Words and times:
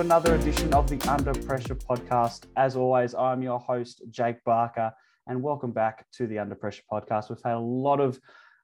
another 0.00 0.34
edition 0.34 0.72
of 0.72 0.88
the 0.88 0.98
Under 1.10 1.34
Pressure 1.34 1.74
podcast. 1.74 2.46
As 2.56 2.74
always, 2.74 3.14
I'm 3.14 3.42
your 3.42 3.58
host, 3.58 4.00
Jake 4.08 4.42
Barker, 4.44 4.90
and 5.26 5.42
welcome 5.42 5.72
back 5.72 6.06
to 6.12 6.26
the 6.26 6.38
Under 6.38 6.54
Pressure 6.54 6.82
podcast. 6.90 7.28
We've 7.28 7.38
had 7.44 7.56
a 7.56 7.58
lot 7.58 8.00
of 8.00 8.18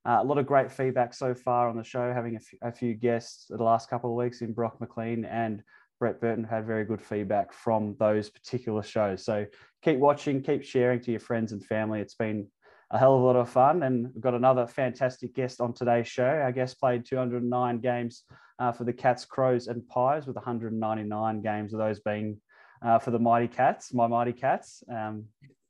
uh, 0.07 0.21
a 0.22 0.25
lot 0.25 0.39
of 0.39 0.46
great 0.46 0.72
feedback 0.72 1.12
so 1.12 1.35
far 1.35 1.68
on 1.68 1.76
the 1.76 1.85
show, 1.85 2.11
having 2.11 2.36
a, 2.36 2.39
f- 2.39 2.54
a 2.62 2.72
few 2.72 2.95
guests 2.95 3.49
the 3.50 3.62
last 3.62 3.90
couple 3.90 4.09
of 4.09 4.17
weeks 4.17 4.40
in 4.40 4.54
Brock 4.54 4.81
McLean 4.81 5.26
and 5.26 5.62
Brett 6.00 6.22
Burton 6.22 6.43
had 6.43 6.64
very 6.64 6.86
good 6.86 7.03
feedback 7.03 7.53
from 7.53 7.96
those 7.98 8.31
particular 8.31 8.82
shows. 8.82 9.23
So 9.23 9.45
keep 9.82 9.98
watching, 9.98 10.40
keep 10.40 10.64
sharing 10.64 11.00
to 11.00 11.11
your 11.11 11.21
friends 11.21 11.53
and 11.53 11.62
family. 11.62 12.00
It's 12.00 12.14
been 12.14 12.46
a 12.90 12.98
hell 12.98 13.14
of 13.14 13.21
a 13.21 13.25
lot 13.25 13.37
of 13.37 13.50
fun, 13.50 13.82
and 13.82 14.07
we've 14.14 14.23
got 14.23 14.32
another 14.32 14.67
fantastic 14.67 15.34
guest 15.34 15.61
on 15.61 15.75
today's 15.75 16.09
show. 16.09 16.25
Our 16.25 16.53
guest 16.53 16.81
played 16.81 17.04
209 17.04 17.81
games 17.81 18.23
uh, 18.59 18.73
for 18.73 18.85
the 18.85 18.93
Cats, 18.93 19.25
Crows, 19.25 19.67
and 19.69 19.87
Pies, 19.89 20.27
with 20.27 20.37
199 20.37 21.43
games 21.43 21.73
of 21.73 21.79
those 21.79 22.01
being 22.01 22.41
uh, 22.82 22.99
for 22.99 23.11
the 23.11 23.19
Mighty 23.19 23.49
Cats, 23.49 23.93
my 23.93 24.07
Mighty 24.07 24.32
Cats. 24.32 24.82
Um, 24.91 25.25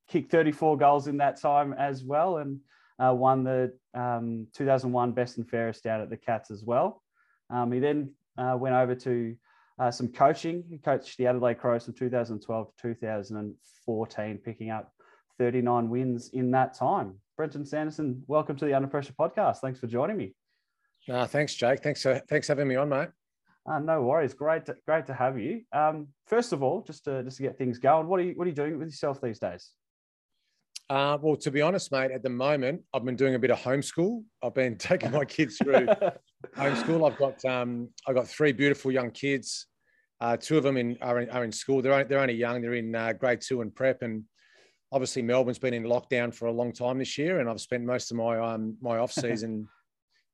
kicked 0.08 0.30
34 0.30 0.76
goals 0.76 1.08
in 1.08 1.16
that 1.18 1.40
time 1.40 1.72
as 1.72 2.04
well, 2.04 2.38
and 2.38 2.60
uh, 2.98 3.12
won 3.14 3.44
the 3.44 3.72
um, 3.94 4.46
2001 4.54 5.12
Best 5.12 5.38
and 5.38 5.48
Fairest 5.48 5.86
out 5.86 6.00
at 6.00 6.10
the 6.10 6.16
Cats 6.16 6.50
as 6.50 6.62
well. 6.64 7.02
Um, 7.50 7.72
he 7.72 7.80
then 7.80 8.12
uh, 8.38 8.56
went 8.58 8.74
over 8.74 8.94
to 8.94 9.36
uh, 9.78 9.90
some 9.90 10.08
coaching. 10.08 10.64
He 10.68 10.78
coached 10.78 11.16
the 11.18 11.26
Adelaide 11.26 11.58
Crows 11.58 11.84
from 11.84 11.94
2012 11.94 12.66
to 12.66 12.82
2014, 12.82 14.38
picking 14.44 14.70
up 14.70 14.92
39 15.38 15.90
wins 15.90 16.30
in 16.32 16.50
that 16.52 16.74
time. 16.74 17.16
Brenton 17.36 17.66
Sanderson, 17.66 18.22
welcome 18.26 18.56
to 18.56 18.64
the 18.64 18.74
Under 18.74 18.88
Pressure 18.88 19.12
podcast. 19.12 19.58
Thanks 19.58 19.78
for 19.78 19.86
joining 19.86 20.16
me. 20.16 20.34
Uh, 21.10 21.26
thanks, 21.26 21.54
Jake. 21.54 21.82
Thanks 21.82 22.02
for 22.02 22.20
thanks 22.28 22.46
for 22.46 22.52
having 22.52 22.68
me 22.68 22.76
on, 22.76 22.88
mate. 22.88 23.08
Uh, 23.68 23.78
no 23.80 24.02
worries. 24.02 24.34
Great, 24.34 24.64
to, 24.66 24.76
great 24.86 25.06
to 25.06 25.14
have 25.14 25.38
you. 25.38 25.62
Um, 25.72 26.08
first 26.26 26.52
of 26.52 26.62
all, 26.62 26.82
just 26.82 27.04
to 27.04 27.22
just 27.22 27.38
to 27.38 27.42
get 27.42 27.58
things 27.58 27.78
going, 27.78 28.06
what 28.06 28.20
are 28.20 28.24
you 28.24 28.32
what 28.34 28.44
are 28.44 28.50
you 28.50 28.54
doing 28.54 28.78
with 28.78 28.88
yourself 28.88 29.20
these 29.20 29.38
days? 29.38 29.72
Uh, 30.88 31.18
well, 31.20 31.34
to 31.36 31.50
be 31.50 31.62
honest, 31.62 31.90
mate, 31.90 32.12
at 32.12 32.22
the 32.22 32.30
moment, 32.30 32.80
I've 32.94 33.04
been 33.04 33.16
doing 33.16 33.34
a 33.34 33.38
bit 33.40 33.50
of 33.50 33.58
homeschool. 33.58 34.22
I've 34.42 34.54
been 34.54 34.76
taking 34.78 35.10
my 35.10 35.24
kids 35.24 35.58
through 35.58 35.86
homeschool. 36.56 37.10
I've 37.10 37.18
got 37.18 37.44
um, 37.44 37.88
I've 38.06 38.14
got 38.14 38.28
three 38.28 38.52
beautiful 38.52 38.92
young 38.92 39.10
kids. 39.10 39.66
Uh, 40.20 40.36
two 40.36 40.56
of 40.56 40.62
them 40.62 40.76
in 40.76 40.96
are, 41.02 41.20
in 41.20 41.30
are 41.30 41.44
in 41.44 41.52
school. 41.52 41.82
They're 41.82 41.92
only, 41.92 42.04
they're 42.04 42.20
only 42.20 42.34
young. 42.34 42.62
They're 42.62 42.74
in 42.74 42.94
uh, 42.94 43.12
grade 43.12 43.40
two 43.40 43.60
and 43.60 43.74
prep. 43.74 44.02
And 44.02 44.24
obviously, 44.92 45.22
Melbourne's 45.22 45.58
been 45.58 45.74
in 45.74 45.84
lockdown 45.84 46.32
for 46.32 46.46
a 46.46 46.52
long 46.52 46.72
time 46.72 46.98
this 46.98 47.18
year, 47.18 47.40
and 47.40 47.50
I've 47.50 47.60
spent 47.60 47.84
most 47.84 48.10
of 48.12 48.16
my 48.16 48.38
um, 48.38 48.76
my 48.80 48.98
off 48.98 49.12
season 49.12 49.68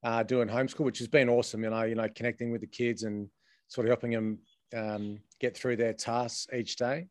uh, 0.04 0.22
doing 0.22 0.48
homeschool, 0.48 0.84
which 0.84 0.98
has 0.98 1.08
been 1.08 1.28
awesome. 1.28 1.64
You 1.64 1.70
know, 1.70 1.82
you 1.82 1.94
know, 1.94 2.08
connecting 2.14 2.50
with 2.50 2.60
the 2.60 2.66
kids 2.66 3.02
and 3.02 3.28
sort 3.68 3.86
of 3.86 3.90
helping 3.90 4.10
them 4.10 4.38
um, 4.76 5.18
get 5.40 5.56
through 5.56 5.76
their 5.76 5.92
tasks 5.92 6.46
each 6.54 6.76
day. 6.76 7.06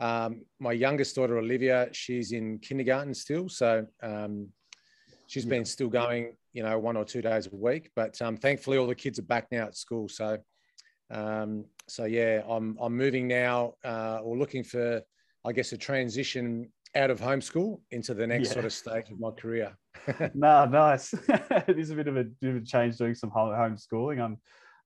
Um, 0.00 0.46
my 0.58 0.72
youngest 0.72 1.14
daughter, 1.14 1.38
Olivia, 1.38 1.88
she's 1.92 2.32
in 2.32 2.58
kindergarten 2.58 3.12
still. 3.12 3.48
So 3.48 3.86
um, 4.02 4.48
she's 5.26 5.44
been 5.44 5.64
still 5.64 5.88
going, 5.88 6.32
you 6.54 6.62
know, 6.62 6.78
one 6.78 6.96
or 6.96 7.04
two 7.04 7.20
days 7.20 7.48
a 7.52 7.54
week. 7.54 7.90
But 7.94 8.20
um, 8.22 8.36
thankfully, 8.36 8.78
all 8.78 8.86
the 8.86 8.94
kids 8.94 9.18
are 9.18 9.22
back 9.24 9.48
now 9.52 9.64
at 9.64 9.76
school. 9.76 10.08
So, 10.08 10.38
um, 11.10 11.66
so 11.86 12.04
yeah, 12.06 12.42
I'm, 12.48 12.78
I'm 12.80 12.96
moving 12.96 13.28
now 13.28 13.74
uh, 13.84 14.20
or 14.22 14.38
looking 14.38 14.64
for, 14.64 15.02
I 15.44 15.52
guess, 15.52 15.72
a 15.72 15.76
transition 15.76 16.72
out 16.96 17.10
of 17.10 17.20
homeschool 17.20 17.80
into 17.90 18.14
the 18.14 18.26
next 18.26 18.48
yeah. 18.48 18.54
sort 18.54 18.64
of 18.64 18.72
stage 18.72 19.10
of 19.10 19.20
my 19.20 19.30
career. 19.30 19.76
no, 20.34 20.64
nice. 20.64 21.12
it 21.28 21.78
is 21.78 21.90
a 21.90 21.94
bit 21.94 22.08
of 22.08 22.16
a, 22.16 22.24
bit 22.24 22.50
of 22.50 22.56
a 22.56 22.64
change 22.64 22.96
doing 22.96 23.14
some 23.14 23.30
home 23.30 23.50
homeschooling. 23.50 24.20
I'm 24.20 24.38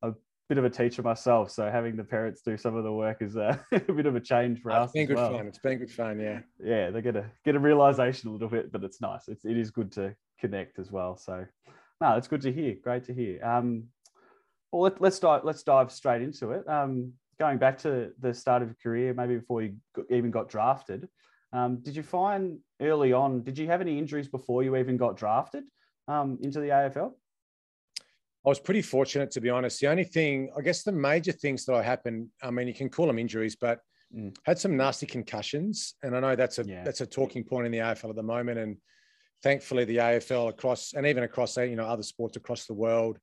a 0.03 0.13
bit 0.49 0.59
of 0.59 0.65
a 0.65 0.71
teacher 0.71 1.03
myself, 1.03 1.51
so 1.51 1.71
having 1.71 1.97
the 1.97 2.05
parents 2.05 2.43
do 2.43 2.57
some 2.57 2.77
of 2.77 2.85
the 2.85 2.93
work 2.93 3.23
is 3.23 3.37
uh, 3.37 3.57
a 3.73 3.81
bit 3.81 4.07
of 4.07 4.17
a 4.17 4.21
change 4.21 4.61
for 4.61 4.71
us. 4.71 4.87
It's 4.87 4.93
been 4.93 5.07
good 5.07 5.17
well. 5.17 5.33
fun. 5.33 5.47
It's 5.47 5.59
been 5.59 5.79
good 5.79 5.91
fun. 5.91 6.21
Yeah. 6.21 6.41
Yeah, 6.63 6.91
they 6.91 7.01
get 7.01 7.17
a 7.17 7.31
get 7.45 7.55
a 7.55 7.59
realization 7.59 8.29
a 8.29 8.33
little 8.33 8.49
bit, 8.49 8.71
but 8.71 8.85
it's 8.85 9.01
nice. 9.01 9.29
It's 9.29 9.45
it 9.45 9.57
is 9.57 9.71
good 9.71 9.93
to 9.93 10.15
connect 10.39 10.79
as 10.79 10.91
well. 10.91 11.17
So, 11.17 11.47
no, 12.01 12.17
it's 12.17 12.29
good 12.29 12.43
to 12.43 12.53
hear. 12.53 12.77
Great 12.83 13.05
to 13.05 13.15
hear. 13.15 13.43
Um, 13.43 13.85
well, 14.73 14.83
let, 14.83 15.01
us 15.01 15.19
dive 15.19 15.45
let's 15.45 15.63
dive 15.63 15.91
straight 15.91 16.21
into 16.21 16.51
it. 16.51 16.69
Um, 16.69 17.13
going 17.39 17.59
back 17.59 17.79
to 17.79 18.13
the 18.21 18.35
start 18.35 18.63
of 18.63 18.69
your 18.69 18.77
career, 18.83 19.15
maybe 19.15 19.37
before 19.37 19.63
you 19.63 19.77
even 20.11 20.31
got 20.31 20.49
drafted, 20.49 21.09
um, 21.55 21.77
did 21.77 21.95
you 21.95 22.03
find 22.03 22.59
early 22.83 23.13
on? 23.13 23.43
Did 23.43 23.57
you 23.57 23.69
have 23.69 23.81
any 23.81 23.97
injuries 23.97 24.27
before 24.27 24.65
you 24.65 24.77
even 24.77 24.97
got 24.97 25.17
drafted 25.17 25.63
um, 26.09 26.37
into 26.43 26.59
the 26.59 26.67
AFL? 26.67 27.13
I 28.45 28.49
was 28.49 28.59
pretty 28.59 28.83
fortunate, 28.83 29.31
to 29.31 29.41
be 29.41 29.51
honest. 29.51 29.81
The 29.81 29.87
only 29.87 30.05
thing, 30.05 30.51
I 30.59 30.63
guess, 30.63 30.83
the 30.83 30.93
major 30.93 31.33
things 31.33 31.65
that 31.65 31.75
I 31.75 31.83
happened. 31.83 32.29
I 32.43 32.51
mean, 32.51 32.67
you 32.67 32.75
can 32.75 32.91
call 32.91 33.07
them 33.07 33.21
injuries, 33.21 33.57
but 33.57 33.79
mm. 34.15 34.37
had 34.45 34.59
some 34.59 34.77
nasty 34.77 35.07
concussions, 35.07 35.95
and 36.03 36.17
I 36.17 36.21
know 36.21 36.35
that's 36.35 36.59
a 36.59 36.65
yeah. 36.65 36.83
that's 36.83 37.01
a 37.01 37.07
talking 37.07 37.45
point 37.45 37.67
in 37.67 37.73
the 37.73 37.79
AFL 37.79 38.11
at 38.11 38.17
the 38.17 38.23
moment. 38.23 38.59
And 38.59 38.77
thankfully, 39.45 39.85
the 39.85 39.99
AFL 39.99 40.51
across 40.51 40.93
and 40.93 41.07
even 41.07 41.23
across 41.23 41.57
you 41.57 41.77
know 41.77 41.87
other 41.87 42.03
sports 42.03 42.37
across 42.37 42.67
the 42.67 42.75
world, 42.75 43.19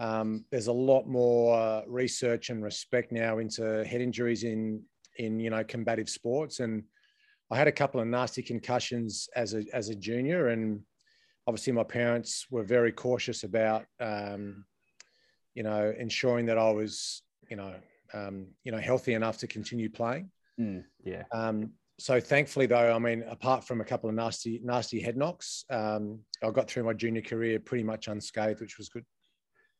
um, 0.00 0.46
there's 0.50 0.68
a 0.68 0.72
lot 0.72 1.06
more 1.06 1.60
uh, 1.60 1.82
research 1.86 2.48
and 2.48 2.64
respect 2.64 3.12
now 3.12 3.38
into 3.38 3.84
head 3.84 4.00
injuries 4.00 4.44
in 4.44 4.82
in 5.18 5.38
you 5.38 5.50
know 5.50 5.62
combative 5.62 6.08
sports. 6.08 6.58
And 6.58 6.84
I 7.50 7.56
had 7.56 7.68
a 7.68 7.72
couple 7.72 8.00
of 8.00 8.06
nasty 8.06 8.42
concussions 8.42 9.28
as 9.36 9.54
a 9.54 9.64
as 9.72 9.88
a 9.88 9.94
junior, 9.94 10.48
and 10.48 10.80
obviously 11.46 11.72
my 11.72 11.84
parents 11.84 12.46
were 12.50 12.64
very 12.64 12.92
cautious 12.92 13.44
about 13.44 13.84
um, 14.00 14.64
you 15.54 15.62
know 15.62 15.92
ensuring 15.98 16.46
that 16.46 16.58
I 16.58 16.70
was 16.70 17.22
you 17.50 17.56
know 17.56 17.74
um, 18.12 18.46
you 18.64 18.72
know 18.72 18.78
healthy 18.78 19.14
enough 19.14 19.38
to 19.38 19.46
continue 19.46 19.90
playing. 19.90 20.30
Mm, 20.60 20.84
yeah. 21.04 21.24
Um, 21.32 21.72
so 21.98 22.18
thankfully, 22.20 22.66
though, 22.66 22.92
I 22.92 22.98
mean, 22.98 23.22
apart 23.28 23.64
from 23.64 23.80
a 23.80 23.84
couple 23.84 24.08
of 24.08 24.16
nasty 24.16 24.60
nasty 24.64 25.00
head 25.00 25.16
knocks, 25.16 25.64
um, 25.70 26.20
I 26.42 26.50
got 26.50 26.68
through 26.68 26.84
my 26.84 26.92
junior 26.92 27.22
career 27.22 27.60
pretty 27.60 27.84
much 27.84 28.08
unscathed, 28.08 28.60
which 28.60 28.78
was 28.78 28.88
good. 28.88 29.04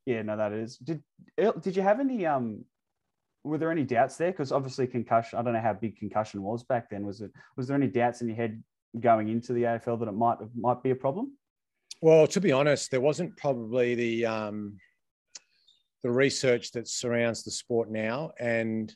Yeah, 0.07 0.23
no, 0.23 0.37
that 0.37 0.53
is. 0.53 0.77
Did 0.79 1.03
did 1.61 1.77
you 1.77 1.83
have 1.83 1.99
any? 1.99 2.27
Um, 2.27 2.65
were 3.45 3.59
there 3.59 3.71
any 3.71 3.85
doubts 3.85 4.17
there? 4.17 4.33
Because 4.33 4.51
obviously, 4.51 4.87
concussion. 4.87 5.39
I 5.39 5.43
don't 5.43 5.53
know 5.53 5.61
how 5.61 5.75
big 5.75 5.99
concussion 5.99 6.43
was 6.43 6.65
back 6.65 6.91
then. 6.91 7.07
Was 7.07 7.21
it? 7.21 7.31
Was 7.57 7.69
there 7.69 7.77
any 7.77 7.89
doubts 7.89 8.23
in 8.23 8.29
your 8.29 8.37
head 8.37 8.63
going 8.99 9.29
into 9.29 9.53
the 9.53 9.63
AFL 9.63 10.01
that 10.01 10.09
it 10.09 10.13
might 10.13 10.39
might 10.57 10.83
be 10.83 10.91
a 10.91 10.95
problem? 10.95 11.37
Well, 12.01 12.27
to 12.29 12.41
be 12.41 12.53
honest, 12.53 12.91
there 12.91 13.01
wasn't 13.01 13.37
probably 13.37 13.95
the 13.95 14.27
um, 14.27 14.79
the 16.03 16.11
research 16.11 16.73
that 16.73 16.89
surrounds 16.89 17.45
the 17.45 17.51
sport 17.51 17.91
now, 17.91 18.33
and 18.41 18.95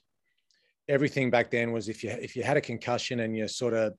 everything 0.88 1.30
back 1.30 1.50
then 1.50 1.72
was 1.72 1.88
if 1.88 2.02
you 2.02 2.10
if 2.10 2.34
you 2.34 2.42
had 2.42 2.56
a 2.56 2.62
concussion 2.62 3.20
and 3.20 3.36
you 3.36 3.46
sort 3.48 3.74
of, 3.74 3.94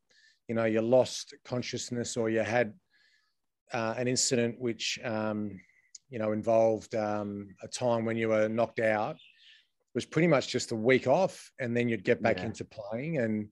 you 0.48 0.56
know, 0.56 0.66
you 0.66 0.82
lost 0.82 1.36
consciousness 1.46 2.18
or 2.18 2.30
you 2.30 2.42
had 2.42 2.74
uh, 3.72 3.94
an 3.98 4.08
incident 4.08 4.60
which 4.60 5.00
um, 5.04 5.60
you 6.10 6.18
know 6.18 6.32
involved 6.32 6.96
um, 6.96 7.50
a 7.62 7.68
time 7.68 8.04
when 8.04 8.18
you 8.18 8.30
were 8.30 8.50
knocked 8.50 8.80
out, 8.80 9.18
was 10.00 10.06
pretty 10.06 10.30
much 10.30 10.48
just 10.48 10.72
a 10.72 10.76
week 10.76 11.08
off, 11.08 11.52
and 11.60 11.76
then 11.76 11.90
you'd 11.90 12.06
get 12.06 12.22
back 12.22 12.38
yeah. 12.38 12.46
into 12.46 12.64
playing. 12.64 13.18
And 13.18 13.50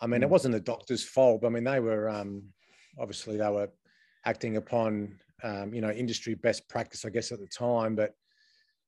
I 0.00 0.06
mean, 0.06 0.20
mm. 0.20 0.24
it 0.24 0.30
wasn't 0.30 0.54
the 0.54 0.60
doctor's 0.60 1.04
fault. 1.04 1.44
I 1.44 1.50
mean, 1.50 1.64
they 1.64 1.78
were 1.78 2.08
um, 2.08 2.42
obviously 2.98 3.36
they 3.36 3.50
were 3.50 3.68
acting 4.24 4.56
upon 4.56 5.18
um, 5.44 5.74
you 5.74 5.82
know 5.82 5.90
industry 5.90 6.34
best 6.34 6.66
practice, 6.70 7.04
I 7.04 7.10
guess 7.10 7.32
at 7.32 7.38
the 7.38 7.48
time. 7.48 7.96
But 7.96 8.14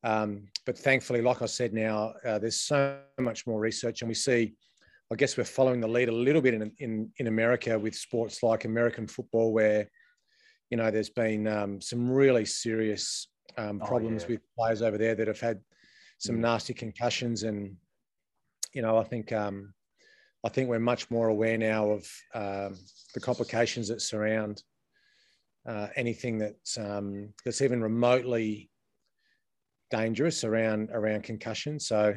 um, 0.05 0.49
but 0.64 0.78
thankfully, 0.78 1.20
like 1.20 1.43
I 1.43 1.46
said, 1.46 1.75
now 1.75 2.14
uh, 2.25 2.38
there's 2.38 2.62
so 2.62 2.99
much 3.19 3.46
more 3.46 3.60
research, 3.60 4.00
and 4.00 4.08
we 4.08 4.14
see. 4.14 4.55
I 5.12 5.16
guess 5.16 5.37
we're 5.37 5.43
following 5.43 5.81
the 5.81 5.88
lead 5.88 6.08
a 6.08 6.12
little 6.12 6.40
bit 6.40 6.55
in 6.55 6.72
in, 6.78 7.10
in 7.19 7.26
America 7.26 7.78
with 7.78 7.94
sports 7.94 8.43
like 8.43 8.64
American 8.64 9.06
football, 9.06 9.52
where 9.52 9.90
you 10.70 10.78
know 10.78 10.90
there's 10.90 11.10
been 11.10 11.46
um, 11.46 11.78
some 11.82 12.10
really 12.10 12.46
serious 12.46 13.28
um, 13.58 13.81
oh, 13.82 13.87
problems 13.87 14.22
oh, 14.22 14.26
yeah. 14.28 14.32
with 14.34 14.40
players 14.56 14.81
over 14.81 14.96
there 14.96 15.14
that 15.14 15.28
have 15.28 15.40
had 15.40 15.60
some 16.20 16.37
mm. 16.37 16.40
nasty 16.40 16.75
concussions, 16.75 17.43
and 17.43 17.76
you 18.72 18.82
know 18.82 18.96
I 18.96 19.05
think 19.05 19.32
um, 19.32 19.75
I 20.44 20.49
think 20.49 20.69
we're 20.69 20.78
much 20.78 21.11
more 21.11 21.28
aware 21.28 21.58
now 21.58 21.90
of 21.90 22.06
um, 22.34 22.78
the 23.14 23.20
complications 23.20 23.88
that 23.88 24.02
surround 24.02 24.62
uh, 25.67 25.88
anything 25.96 26.38
that's 26.38 26.78
um, 26.78 27.32
that's 27.44 27.62
even 27.62 27.82
remotely 27.82 28.70
dangerous 29.90 30.44
around 30.44 30.90
around 30.93 31.25
concussion. 31.25 31.81
So, 31.81 32.14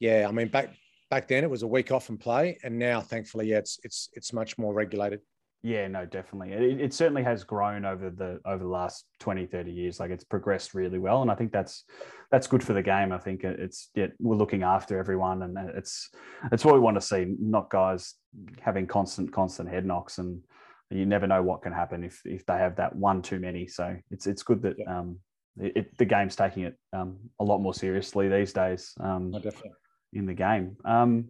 yeah, 0.00 0.26
I 0.28 0.32
mean 0.32 0.48
back 0.48 0.74
back 1.10 1.28
then 1.28 1.44
it 1.44 1.50
was 1.50 1.62
a 1.62 1.68
week 1.68 1.92
off 1.92 2.08
and 2.08 2.18
play, 2.18 2.58
and 2.64 2.78
now 2.78 3.00
thankfully, 3.00 3.50
yeah, 3.50 3.58
it's 3.58 3.78
it's 3.84 4.08
it's 4.14 4.32
much 4.32 4.58
more 4.58 4.72
regulated. 4.72 5.20
Yeah, 5.62 5.88
no, 5.88 6.06
definitely. 6.06 6.52
It, 6.52 6.80
it, 6.80 6.94
certainly 6.94 7.24
has 7.24 7.42
grown 7.42 7.84
over 7.84 8.10
the 8.10 8.38
over 8.44 8.62
the 8.62 8.70
last 8.70 9.06
20, 9.18 9.46
30 9.46 9.72
years. 9.72 9.98
Like 9.98 10.12
it's 10.12 10.22
progressed 10.22 10.72
really 10.72 10.98
well. 10.98 11.20
And 11.20 11.30
I 11.30 11.34
think 11.34 11.50
that's 11.50 11.84
that's 12.30 12.46
good 12.46 12.62
for 12.62 12.74
the 12.74 12.82
game. 12.82 13.10
I 13.10 13.18
think 13.18 13.42
it's 13.42 13.90
yeah, 13.94 14.06
we're 14.20 14.36
looking 14.36 14.62
after 14.62 14.98
everyone 14.98 15.42
and 15.42 15.58
it's 15.74 16.10
it's 16.52 16.64
what 16.64 16.74
we 16.74 16.80
want 16.80 16.96
to 16.96 17.00
see, 17.00 17.34
not 17.40 17.70
guys 17.70 18.14
having 18.60 18.86
constant, 18.86 19.32
constant 19.32 19.68
head 19.68 19.84
knocks 19.84 20.18
and 20.18 20.42
you 20.90 21.04
never 21.04 21.26
know 21.26 21.42
what 21.42 21.62
can 21.62 21.72
happen 21.72 22.04
if 22.04 22.22
if 22.24 22.46
they 22.46 22.56
have 22.56 22.76
that 22.76 22.94
one 22.94 23.20
too 23.20 23.40
many. 23.40 23.66
So 23.66 23.96
it's 24.10 24.28
it's 24.28 24.44
good 24.44 24.62
that 24.62 24.76
yeah. 24.78 24.98
um, 24.98 25.18
it, 25.58 25.96
the 25.98 26.04
game's 26.04 26.36
taking 26.36 26.64
it 26.64 26.76
um, 26.92 27.18
a 27.40 27.44
lot 27.44 27.58
more 27.58 27.74
seriously 27.74 28.28
these 28.28 28.52
days. 28.52 28.92
Um, 29.00 29.32
oh, 29.34 29.40
definitely. 29.40 29.72
In 30.12 30.24
the 30.24 30.34
game. 30.34 30.76
Um, 30.84 31.28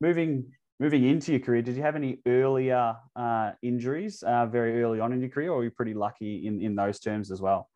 moving 0.00 0.52
moving 0.80 1.04
into 1.04 1.32
your 1.32 1.40
career, 1.40 1.62
did 1.62 1.76
you 1.76 1.82
have 1.82 1.96
any 1.96 2.18
earlier 2.26 2.96
uh, 3.16 3.52
injuries 3.62 4.22
uh, 4.22 4.46
very 4.46 4.82
early 4.82 5.00
on 5.00 5.12
in 5.12 5.20
your 5.20 5.30
career, 5.30 5.50
or 5.50 5.58
were 5.58 5.64
you 5.64 5.70
pretty 5.70 5.94
lucky 5.94 6.46
in, 6.46 6.60
in 6.60 6.74
those 6.74 7.00
terms 7.00 7.30
as 7.30 7.40
well? 7.40 7.68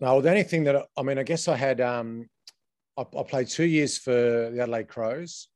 No, 0.00 0.20
the 0.20 0.30
only 0.30 0.44
thing 0.44 0.64
that 0.64 0.86
I 0.96 1.02
mean, 1.02 1.18
I 1.18 1.24
guess 1.24 1.48
I 1.48 1.56
had, 1.56 1.80
um, 1.80 2.28
I, 2.96 3.02
I 3.02 3.22
played 3.24 3.48
two 3.48 3.64
years 3.64 3.98
for 3.98 4.12
the 4.12 4.60
Adelaide 4.62 4.88
Crows. 4.88 5.48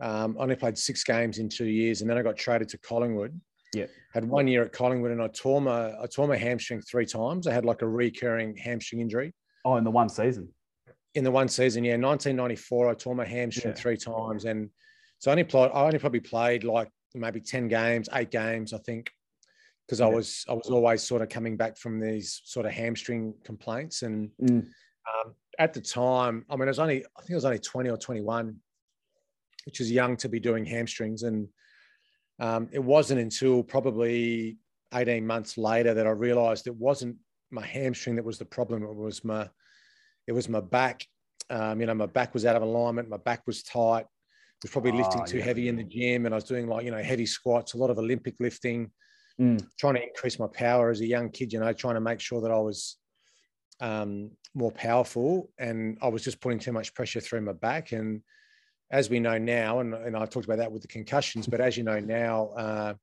Um, 0.00 0.36
I 0.38 0.42
only 0.42 0.56
played 0.56 0.78
six 0.78 1.04
games 1.04 1.38
in 1.38 1.48
two 1.48 1.66
years, 1.66 2.00
and 2.00 2.08
then 2.08 2.16
I 2.18 2.22
got 2.22 2.36
traded 2.36 2.68
to 2.70 2.78
Collingwood. 2.78 3.38
Yeah, 3.74 3.86
had 4.14 4.24
one 4.24 4.48
year 4.48 4.62
at 4.62 4.72
Collingwood, 4.72 5.10
and 5.10 5.20
I 5.20 5.28
tore 5.28 5.60
my 5.60 5.92
I 6.00 6.06
tore 6.06 6.28
my 6.28 6.36
hamstring 6.36 6.80
three 6.80 7.06
times. 7.06 7.46
I 7.46 7.52
had 7.52 7.64
like 7.64 7.82
a 7.82 7.88
recurring 7.88 8.56
hamstring 8.56 9.00
injury. 9.00 9.34
Oh, 9.64 9.76
in 9.76 9.84
the 9.84 9.90
one 9.90 10.08
season. 10.08 10.48
In 11.14 11.24
the 11.24 11.30
one 11.30 11.48
season, 11.48 11.82
yeah, 11.82 11.96
1994, 11.96 12.90
I 12.90 12.94
tore 12.94 13.14
my 13.14 13.24
hamstring 13.24 13.74
yeah. 13.74 13.80
three 13.80 13.96
times, 13.96 14.44
and 14.44 14.70
so 15.18 15.30
I 15.30 15.32
only 15.32 15.44
played. 15.44 15.70
I 15.72 15.84
only 15.84 15.98
probably 15.98 16.20
played 16.20 16.64
like 16.64 16.90
maybe 17.14 17.40
ten 17.40 17.68
games, 17.68 18.08
eight 18.12 18.30
games, 18.30 18.72
I 18.72 18.78
think, 18.78 19.10
because 19.86 20.00
yeah. 20.00 20.06
I 20.06 20.08
was 20.10 20.44
I 20.48 20.52
was 20.52 20.68
always 20.68 21.02
sort 21.02 21.22
of 21.22 21.28
coming 21.28 21.56
back 21.56 21.78
from 21.78 22.00
these 22.00 22.42
sort 22.44 22.66
of 22.66 22.72
hamstring 22.72 23.34
complaints. 23.44 24.02
And 24.02 24.30
mm. 24.42 24.60
um, 24.60 25.34
at 25.58 25.72
the 25.72 25.80
time, 25.80 26.44
I 26.50 26.56
mean, 26.56 26.68
I 26.68 26.70
was 26.70 26.78
only 26.78 27.04
I 27.04 27.20
think 27.20 27.32
I 27.32 27.34
was 27.34 27.44
only 27.44 27.58
twenty 27.58 27.90
or 27.90 27.96
twenty 27.96 28.20
one, 28.20 28.56
which 29.64 29.80
is 29.80 29.90
young 29.90 30.16
to 30.18 30.28
be 30.28 30.40
doing 30.40 30.64
hamstrings. 30.64 31.22
And 31.22 31.48
um, 32.38 32.68
it 32.72 32.82
wasn't 32.82 33.20
until 33.20 33.62
probably 33.62 34.58
eighteen 34.94 35.26
months 35.26 35.56
later 35.56 35.94
that 35.94 36.06
I 36.06 36.10
realised 36.10 36.66
it 36.66 36.76
wasn't 36.76 37.16
my 37.50 37.64
hamstring 37.64 38.16
that 38.16 38.24
was 38.24 38.38
the 38.38 38.44
problem. 38.44 38.82
It 38.82 38.94
was 38.94 39.24
my 39.24 39.48
it 40.26 40.32
was 40.32 40.48
my 40.48 40.60
back. 40.60 41.06
Um, 41.48 41.80
you 41.80 41.86
know, 41.86 41.94
my 41.94 42.06
back 42.06 42.34
was 42.34 42.44
out 42.44 42.56
of 42.56 42.62
alignment. 42.62 43.08
My 43.08 43.18
back 43.18 43.46
was 43.46 43.62
tight 43.62 44.06
was 44.62 44.70
probably 44.70 44.92
lifting 44.92 45.22
oh, 45.22 45.26
too 45.26 45.38
yeah. 45.38 45.44
heavy 45.44 45.68
in 45.68 45.76
the 45.76 45.84
gym 45.84 46.24
and 46.24 46.34
I 46.34 46.36
was 46.36 46.44
doing 46.44 46.66
like, 46.66 46.84
you 46.84 46.90
know, 46.90 47.02
heavy 47.02 47.26
squats, 47.26 47.74
a 47.74 47.78
lot 47.78 47.90
of 47.90 47.98
Olympic 47.98 48.34
lifting, 48.40 48.90
mm. 49.40 49.64
trying 49.78 49.94
to 49.94 50.02
increase 50.02 50.38
my 50.38 50.46
power 50.52 50.90
as 50.90 51.00
a 51.00 51.06
young 51.06 51.30
kid, 51.30 51.52
you 51.52 51.60
know, 51.60 51.72
trying 51.72 51.94
to 51.94 52.00
make 52.00 52.20
sure 52.20 52.40
that 52.40 52.50
I 52.50 52.58
was 52.58 52.96
um, 53.80 54.30
more 54.54 54.72
powerful. 54.72 55.50
And 55.58 55.98
I 56.00 56.08
was 56.08 56.24
just 56.24 56.40
putting 56.40 56.58
too 56.58 56.72
much 56.72 56.94
pressure 56.94 57.20
through 57.20 57.42
my 57.42 57.52
back. 57.52 57.92
And 57.92 58.22
as 58.90 59.10
we 59.10 59.20
know 59.20 59.36
now, 59.36 59.80
and, 59.80 59.94
and 59.94 60.16
I 60.16 60.24
talked 60.26 60.46
about 60.46 60.58
that 60.58 60.72
with 60.72 60.82
the 60.82 60.88
concussions, 60.88 61.46
but 61.46 61.60
as 61.60 61.76
you 61.76 61.82
know 61.82 62.00
now, 62.00 62.48
uh, 62.56 62.94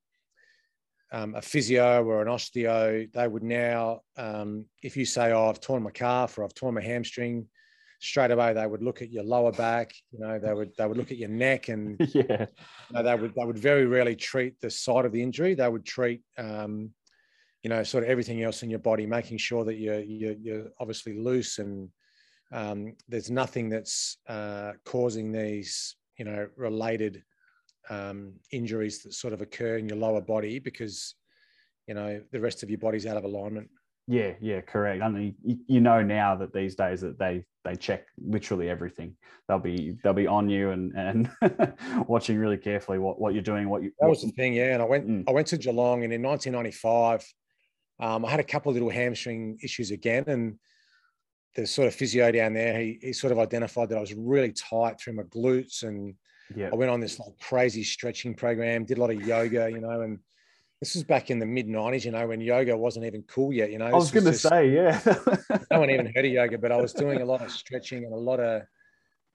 um, 1.12 1.36
a 1.36 1.42
physio 1.42 2.04
or 2.04 2.22
an 2.22 2.28
osteo, 2.28 3.10
they 3.12 3.28
would 3.28 3.44
now, 3.44 4.00
um, 4.16 4.64
if 4.82 4.96
you 4.96 5.04
say, 5.04 5.30
"Oh, 5.30 5.48
I've 5.48 5.60
torn 5.60 5.84
my 5.84 5.92
calf 5.92 6.36
or 6.36 6.44
I've 6.44 6.54
torn 6.54 6.74
my 6.74 6.82
hamstring," 6.82 7.46
straight 8.04 8.30
away 8.30 8.52
they 8.52 8.66
would 8.66 8.82
look 8.82 9.02
at 9.02 9.10
your 9.10 9.24
lower 9.24 9.52
back 9.52 9.92
you 10.12 10.18
know 10.18 10.38
they 10.38 10.52
would 10.52 10.70
they 10.76 10.86
would 10.86 10.96
look 10.96 11.10
at 11.10 11.18
your 11.18 11.28
neck 11.28 11.68
and 11.68 11.96
yeah. 12.14 12.46
you 12.90 12.92
know, 12.92 13.02
they 13.02 13.14
would 13.14 13.34
they 13.34 13.44
would 13.44 13.58
very 13.58 13.86
rarely 13.86 14.14
treat 14.14 14.60
the 14.60 14.70
site 14.70 15.04
of 15.04 15.12
the 15.12 15.22
injury. 15.22 15.54
They 15.54 15.68
would 15.68 15.84
treat 15.84 16.22
um, 16.38 16.90
you 17.62 17.70
know 17.70 17.82
sort 17.82 18.04
of 18.04 18.10
everything 18.10 18.42
else 18.42 18.62
in 18.62 18.70
your 18.70 18.78
body 18.78 19.06
making 19.06 19.38
sure 19.38 19.64
that 19.64 19.76
you're 19.76 20.00
you're, 20.00 20.34
you're 20.34 20.66
obviously 20.78 21.18
loose 21.18 21.58
and 21.58 21.88
um, 22.52 22.94
there's 23.08 23.30
nothing 23.30 23.68
that's 23.68 24.18
uh, 24.28 24.72
causing 24.84 25.32
these 25.32 25.96
you 26.18 26.24
know 26.24 26.46
related 26.56 27.22
um, 27.90 28.34
injuries 28.52 29.02
that 29.02 29.14
sort 29.14 29.32
of 29.32 29.40
occur 29.40 29.78
in 29.78 29.88
your 29.88 29.98
lower 29.98 30.20
body 30.20 30.58
because 30.58 31.14
you 31.86 31.94
know 31.94 32.20
the 32.32 32.40
rest 32.40 32.62
of 32.62 32.70
your 32.70 32.78
body's 32.78 33.06
out 33.06 33.16
of 33.16 33.24
alignment 33.24 33.68
yeah, 34.06 34.32
yeah, 34.40 34.60
correct. 34.60 35.02
I 35.02 35.08
mean, 35.08 35.34
you, 35.66 35.80
know 35.80 36.02
now 36.02 36.36
that 36.36 36.52
these 36.52 36.74
days 36.74 37.00
that 37.00 37.18
they 37.18 37.44
they 37.64 37.74
check 37.74 38.06
literally 38.18 38.68
everything. 38.68 39.16
They'll 39.48 39.58
be 39.58 39.96
they'll 40.02 40.12
be 40.12 40.26
on 40.26 40.50
you 40.50 40.70
and 40.70 40.92
and 40.94 41.30
watching 42.06 42.38
really 42.38 42.58
carefully 42.58 42.98
what, 42.98 43.18
what 43.18 43.32
you're 43.32 43.42
doing. 43.42 43.68
What 43.68 43.82
you 43.82 43.92
that 44.00 44.08
was 44.08 44.22
the 44.22 44.30
thing, 44.32 44.54
yeah. 44.54 44.74
And 44.74 44.82
I 44.82 44.84
went 44.84 45.08
mm. 45.08 45.24
I 45.26 45.32
went 45.32 45.46
to 45.48 45.56
Geelong, 45.56 46.04
and 46.04 46.12
in 46.12 46.22
1995, 46.22 47.26
um, 48.00 48.26
I 48.26 48.30
had 48.30 48.40
a 48.40 48.44
couple 48.44 48.70
of 48.70 48.74
little 48.74 48.90
hamstring 48.90 49.58
issues 49.62 49.90
again, 49.90 50.24
and 50.26 50.58
the 51.56 51.66
sort 51.66 51.88
of 51.88 51.94
physio 51.94 52.30
down 52.30 52.52
there, 52.52 52.78
he, 52.78 52.98
he 53.00 53.12
sort 53.12 53.32
of 53.32 53.38
identified 53.38 53.88
that 53.88 53.96
I 53.96 54.00
was 54.00 54.12
really 54.14 54.52
tight 54.52 55.00
through 55.00 55.14
my 55.14 55.22
glutes, 55.22 55.82
and 55.82 56.14
yeah. 56.54 56.68
I 56.70 56.76
went 56.76 56.90
on 56.90 57.00
this 57.00 57.18
like 57.18 57.38
crazy 57.40 57.84
stretching 57.84 58.34
program, 58.34 58.84
did 58.84 58.98
a 58.98 59.00
lot 59.00 59.10
of 59.10 59.26
yoga, 59.26 59.70
you 59.70 59.80
know, 59.80 60.02
and 60.02 60.18
this 60.84 60.94
was 60.94 61.04
back 61.04 61.30
in 61.30 61.38
the 61.38 61.46
mid 61.46 61.66
90s, 61.66 62.04
you 62.04 62.10
know, 62.10 62.26
when 62.26 62.42
yoga 62.42 62.76
wasn't 62.76 63.06
even 63.06 63.22
cool 63.22 63.54
yet. 63.54 63.72
You 63.72 63.78
know, 63.78 63.86
I 63.86 63.94
was, 63.94 64.10
going 64.10 64.26
to 64.26 64.34
say, 64.34 64.68
yeah. 64.68 65.00
no 65.70 65.80
one 65.80 65.88
even 65.88 66.12
heard 66.14 66.26
of 66.26 66.30
yoga, 66.30 66.58
but 66.58 66.70
I 66.70 66.76
was 66.76 66.92
doing 66.92 67.22
a 67.22 67.24
lot 67.24 67.40
of 67.40 67.50
stretching 67.50 68.04
and 68.04 68.12
a 68.12 68.18
lot 68.18 68.38
of, 68.38 68.62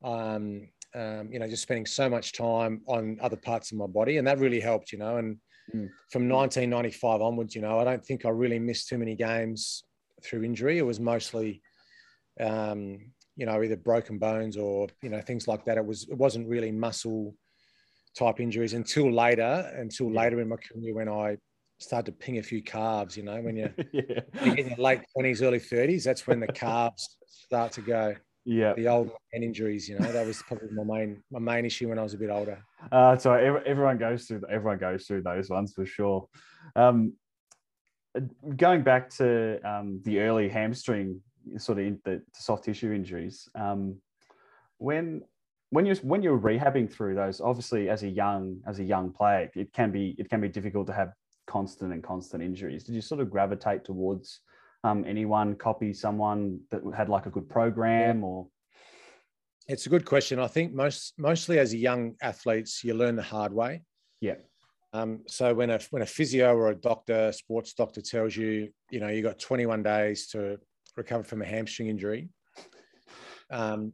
um, 0.04 0.70
um, 0.94 1.30
you 1.32 1.40
know, 1.40 1.48
just 1.48 1.64
spending 1.64 1.88
so 1.88 2.08
much 2.08 2.34
time 2.34 2.84
on 2.86 3.18
other 3.20 3.36
parts 3.36 3.72
of 3.72 3.80
my 3.80 3.88
body. 3.88 4.18
And 4.18 4.28
that 4.28 4.38
really 4.38 4.60
helped, 4.60 4.92
you 4.92 5.00
know. 5.00 5.18
And 5.18 5.38
mm. 5.74 5.90
from 6.12 6.30
1995 6.30 7.20
onwards, 7.20 7.56
you 7.56 7.62
know, 7.62 7.80
I 7.80 7.84
don't 7.84 8.06
think 8.06 8.26
I 8.26 8.30
really 8.30 8.60
missed 8.60 8.88
too 8.88 9.00
many 9.00 9.16
games 9.16 9.84
through 10.24 10.44
injury. 10.44 10.78
It 10.78 10.86
was 10.86 11.00
mostly, 11.00 11.64
um, 12.40 13.00
you 13.36 13.48
know, 13.48 13.64
either 13.64 13.76
broken 13.76 14.20
bones 14.20 14.56
or, 14.56 14.88
you 15.02 15.10
know, 15.10 15.22
things 15.22 15.48
like 15.48 15.66
that. 15.66 15.80
It 15.80 15.86
was, 15.86 16.08
it 16.10 16.18
wasn't 16.18 16.48
really 16.48 16.72
muscle 16.72 17.34
type 18.18 18.40
injuries 18.40 18.74
until 18.74 19.12
later, 19.12 19.72
until 19.78 20.12
yeah. 20.12 20.20
later 20.22 20.42
in 20.42 20.50
my 20.50 20.56
career 20.58 20.94
when 20.94 21.10
I 21.10 21.38
started 21.80 22.12
to 22.12 22.12
ping 22.12 22.38
a 22.38 22.44
few 22.44 22.62
calves. 22.62 23.18
You 23.18 23.24
know, 23.24 23.42
when 23.42 23.56
you're, 23.56 23.74
yeah. 23.94 24.22
in 24.44 24.70
your 24.70 24.78
late 24.78 25.02
twenties, 25.14 25.42
early 25.42 25.60
thirties, 25.60 26.04
that's 26.04 26.28
when 26.28 26.40
the 26.40 26.48
calves 26.54 27.18
start 27.26 27.72
to 27.74 27.82
go. 27.82 28.16
Yeah, 28.46 28.74
the 28.74 28.88
old 28.88 29.12
man 29.34 29.44
injuries. 29.44 29.88
You 29.88 30.00
know, 30.00 30.12
that 30.12 30.26
was 30.26 30.42
probably 30.44 30.70
my 30.72 30.84
main 30.84 31.24
my 31.32 31.40
main 31.40 31.66
issue 31.66 31.90
when 31.90 32.00
I 32.00 32.04
was 32.04 32.14
a 32.14 32.18
bit 32.18 32.30
older. 32.30 32.64
Uh, 32.92 33.18
so 33.18 33.34
everyone 33.34 33.98
goes 33.98 34.26
through 34.26 34.42
everyone 34.50 34.78
goes 34.78 35.06
through 35.06 35.24
those 35.24 35.50
ones 35.50 35.74
for 35.74 35.86
sure. 35.86 36.28
Um, 36.76 37.14
going 38.56 38.82
back 38.82 39.10
to 39.12 39.60
um, 39.64 40.02
the 40.04 40.20
early 40.20 40.50
hamstring 40.50 41.22
sort 41.58 41.80
of 41.80 41.86
in 41.86 42.00
the 42.06 42.22
soft 42.34 42.66
tissue 42.66 42.92
injuries, 42.92 43.48
um, 43.56 43.98
when 44.78 45.22
when 45.72 45.86
you're 45.86 45.96
when 45.98 46.24
you're 46.24 46.40
rehabbing 46.40 46.92
through 46.92 47.16
those, 47.16 47.42
obviously 47.42 47.90
as 47.90 48.04
a 48.04 48.08
young 48.08 48.60
as 48.68 48.80
a 48.80 48.84
young 48.84 49.12
player, 49.12 49.50
it 49.56 49.72
can 49.74 49.92
be 49.92 50.16
it 50.18 50.30
can 50.30 50.42
be 50.42 50.50
difficult 50.50 50.88
to 50.88 50.94
have 50.94 51.14
constant 51.48 51.94
and 51.94 52.04
constant 52.04 52.44
injuries. 52.44 52.84
Did 52.84 52.96
you 52.96 53.02
sort 53.02 53.22
of 53.22 53.30
gravitate 53.30 53.84
towards 53.84 54.42
um, 54.84 55.04
anyone, 55.08 55.56
copy 55.56 55.94
someone 55.94 56.60
that 56.72 56.82
had 56.96 57.10
like 57.10 57.26
a 57.26 57.30
good 57.30 57.50
program, 57.50 58.24
or? 58.24 58.48
It's 59.68 59.86
a 59.86 59.90
good 59.90 60.06
question. 60.06 60.40
I 60.40 60.48
think 60.48 60.74
most 60.74 61.14
mostly 61.18 61.60
as 61.60 61.74
a 61.74 61.78
young 61.78 62.16
athletes, 62.22 62.84
you 62.84 62.96
learn 62.96 63.16
the 63.16 63.24
hard 63.24 63.54
way. 63.54 63.84
Yeah. 64.22 64.36
Um, 64.92 65.22
so 65.28 65.54
when 65.54 65.70
a 65.70 65.80
when 65.92 66.02
a 66.02 66.08
physio 66.08 66.56
or 66.56 66.70
a 66.70 66.76
doctor, 66.76 67.32
sports 67.32 67.74
doctor 67.74 68.02
tells 68.02 68.36
you, 68.36 68.70
you 68.90 69.00
know, 69.00 69.10
you 69.10 69.22
got 69.22 69.38
21 69.38 69.84
days 69.84 70.28
to 70.30 70.58
recover 70.98 71.24
from 71.24 71.44
a 71.44 71.46
hamstring 71.46 71.90
injury, 71.90 72.30
um, 73.52 73.94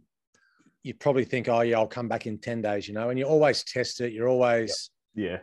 you 0.85 0.93
probably 0.93 1.25
think, 1.25 1.49
oh 1.49 1.61
yeah, 1.61 1.79
I'll 1.79 1.87
come 1.87 2.07
back 2.07 2.27
in 2.27 2.37
10 2.37 2.61
days, 2.61 2.87
you 2.87 2.93
know, 2.93 3.09
and 3.09 3.17
you 3.17 3.25
always 3.25 3.63
test 3.63 4.01
it. 4.01 4.13
You're 4.13 4.29
always 4.29 4.91
yeah, 5.15 5.39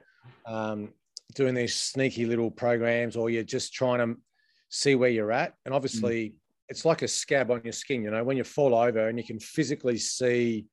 Um, 0.47 0.93
doing 1.35 1.53
these 1.53 1.75
sneaky 1.75 2.27
little 2.27 2.49
programs 2.49 3.17
or 3.17 3.29
you're 3.29 3.43
just 3.43 3.75
trying 3.75 3.99
to 3.99 4.21
see 4.69 4.95
where 4.95 5.11
you're 5.11 5.33
at. 5.33 5.55
And 5.65 5.75
obviously 5.75 6.29
mm. 6.29 6.35
it's 6.69 6.85
like 6.85 7.03
a 7.03 7.09
scab 7.09 7.51
on 7.51 7.61
your 7.65 7.73
skin, 7.73 8.05
you 8.05 8.13
know, 8.13 8.23
when 8.23 8.37
you 8.37 8.45
fall 8.45 8.73
over 8.73 9.09
and 9.09 9.19
you 9.19 9.25
can 9.25 9.41
physically 9.41 9.99
see 9.99 10.67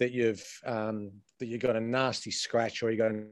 that 0.00 0.12
you've 0.12 0.46
um, 0.66 1.10
that 1.40 1.46
you've 1.46 1.62
got 1.62 1.76
a 1.76 1.80
nasty 1.80 2.30
scratch 2.30 2.82
or 2.82 2.90
you 2.90 2.98
got 2.98 3.12
a 3.12 3.24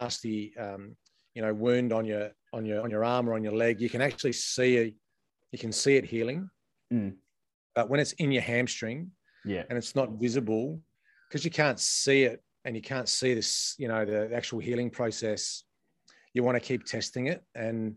nasty 0.00 0.56
um, 0.56 0.96
you 1.34 1.42
know 1.42 1.52
wound 1.52 1.92
on 1.92 2.06
your 2.06 2.30
on 2.54 2.64
your 2.64 2.80
on 2.80 2.90
your 2.90 3.04
arm 3.04 3.28
or 3.28 3.34
on 3.34 3.44
your 3.44 3.54
leg, 3.54 3.78
you 3.78 3.90
can 3.90 4.00
actually 4.00 4.32
see 4.32 4.76
it, 4.76 4.94
you 5.52 5.58
can 5.58 5.72
see 5.72 5.96
it 5.96 6.06
healing. 6.06 6.48
Mm. 6.90 7.16
But 7.74 7.90
when 7.90 8.00
it's 8.00 8.12
in 8.12 8.32
your 8.32 8.42
hamstring, 8.42 9.10
yeah. 9.44 9.64
And 9.68 9.78
it's 9.78 9.94
not 9.94 10.10
visible 10.12 10.80
because 11.28 11.44
you 11.44 11.50
can't 11.50 11.80
see 11.80 12.24
it 12.24 12.42
and 12.64 12.74
you 12.74 12.82
can't 12.82 13.08
see 13.08 13.34
this 13.34 13.74
you 13.78 13.88
know 13.88 14.04
the 14.04 14.34
actual 14.34 14.58
healing 14.58 14.90
process. 14.90 15.64
You 16.32 16.42
want 16.42 16.56
to 16.56 16.60
keep 16.60 16.84
testing 16.84 17.26
it. 17.26 17.44
And 17.54 17.96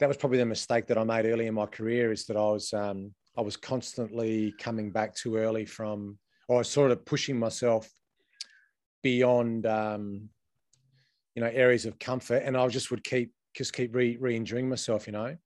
that 0.00 0.08
was 0.08 0.16
probably 0.16 0.38
the 0.38 0.46
mistake 0.46 0.86
that 0.86 0.98
i 0.98 1.04
made 1.04 1.24
early 1.24 1.46
in 1.46 1.54
my 1.54 1.66
career 1.66 2.12
is 2.12 2.26
that 2.26 2.36
i 2.36 2.40
was 2.40 2.72
um, 2.72 3.14
i 3.36 3.40
was 3.40 3.56
constantly 3.56 4.52
coming 4.58 4.90
back 4.90 5.14
too 5.14 5.36
early 5.36 5.64
from 5.64 6.18
or 6.48 6.64
sort 6.64 6.90
of 6.90 7.04
pushing 7.04 7.38
myself 7.38 7.88
beyond 9.02 9.66
um, 9.66 10.28
you 11.34 11.42
know 11.42 11.50
areas 11.52 11.86
of 11.86 11.98
comfort. 11.98 12.42
And 12.44 12.56
i 12.56 12.66
just 12.68 12.90
would 12.90 13.04
keep 13.04 13.32
just 13.54 13.72
keep 13.72 13.94
re, 13.94 14.16
re-injuring 14.20 14.68
myself 14.68 15.06
you 15.06 15.12
know. 15.12 15.36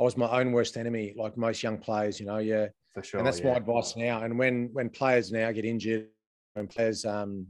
I 0.00 0.04
was 0.04 0.16
my 0.16 0.40
own 0.40 0.52
worst 0.52 0.76
enemy 0.76 1.14
like 1.16 1.36
most 1.36 1.62
young 1.62 1.78
players 1.78 2.20
you 2.20 2.26
know. 2.26 2.38
Yeah 2.38 2.68
for 2.94 3.02
sure. 3.02 3.18
And 3.18 3.26
that's 3.26 3.40
yeah. 3.40 3.52
my 3.52 3.56
advice 3.56 3.96
now. 3.96 4.22
And 4.22 4.38
when 4.38 4.70
when 4.72 4.90
players 4.90 5.32
now 5.32 5.50
get 5.52 5.64
injured, 5.64 6.08
when 6.54 6.66
players 6.66 7.04
um, 7.04 7.46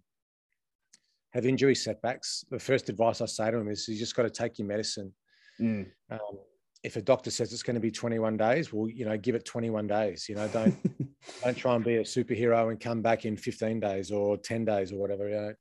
have 1.32 1.46
injury 1.46 1.74
setbacks, 1.74 2.44
the 2.50 2.58
first 2.58 2.88
advice 2.88 3.20
I 3.20 3.26
say 3.26 3.50
to 3.50 3.58
them 3.58 3.68
is 3.68 3.88
you 3.88 3.98
just 3.98 4.14
got 4.14 4.22
to 4.22 4.30
take 4.30 4.58
your 4.58 4.68
medicine. 4.68 5.12
Mm. 5.60 5.86
Um, 6.10 6.38
if 6.82 6.96
a 6.96 7.02
doctor 7.02 7.30
says 7.30 7.52
it's 7.52 7.62
going 7.62 7.74
to 7.74 7.80
be 7.80 7.90
21 7.92 8.36
days, 8.36 8.72
well, 8.72 8.88
you 8.88 9.04
know, 9.04 9.16
give 9.16 9.34
it 9.34 9.44
21 9.44 9.86
days. 9.86 10.28
You 10.28 10.34
know, 10.34 10.48
don't 10.48 10.76
don't 11.44 11.56
try 11.56 11.74
and 11.74 11.84
be 11.84 11.96
a 11.96 12.02
superhero 12.02 12.70
and 12.70 12.80
come 12.80 13.02
back 13.02 13.24
in 13.24 13.36
15 13.36 13.80
days 13.80 14.10
or 14.10 14.36
10 14.36 14.64
days 14.64 14.92
or 14.92 14.96
whatever. 14.96 15.28
You 15.28 15.34
know, 15.34 15.54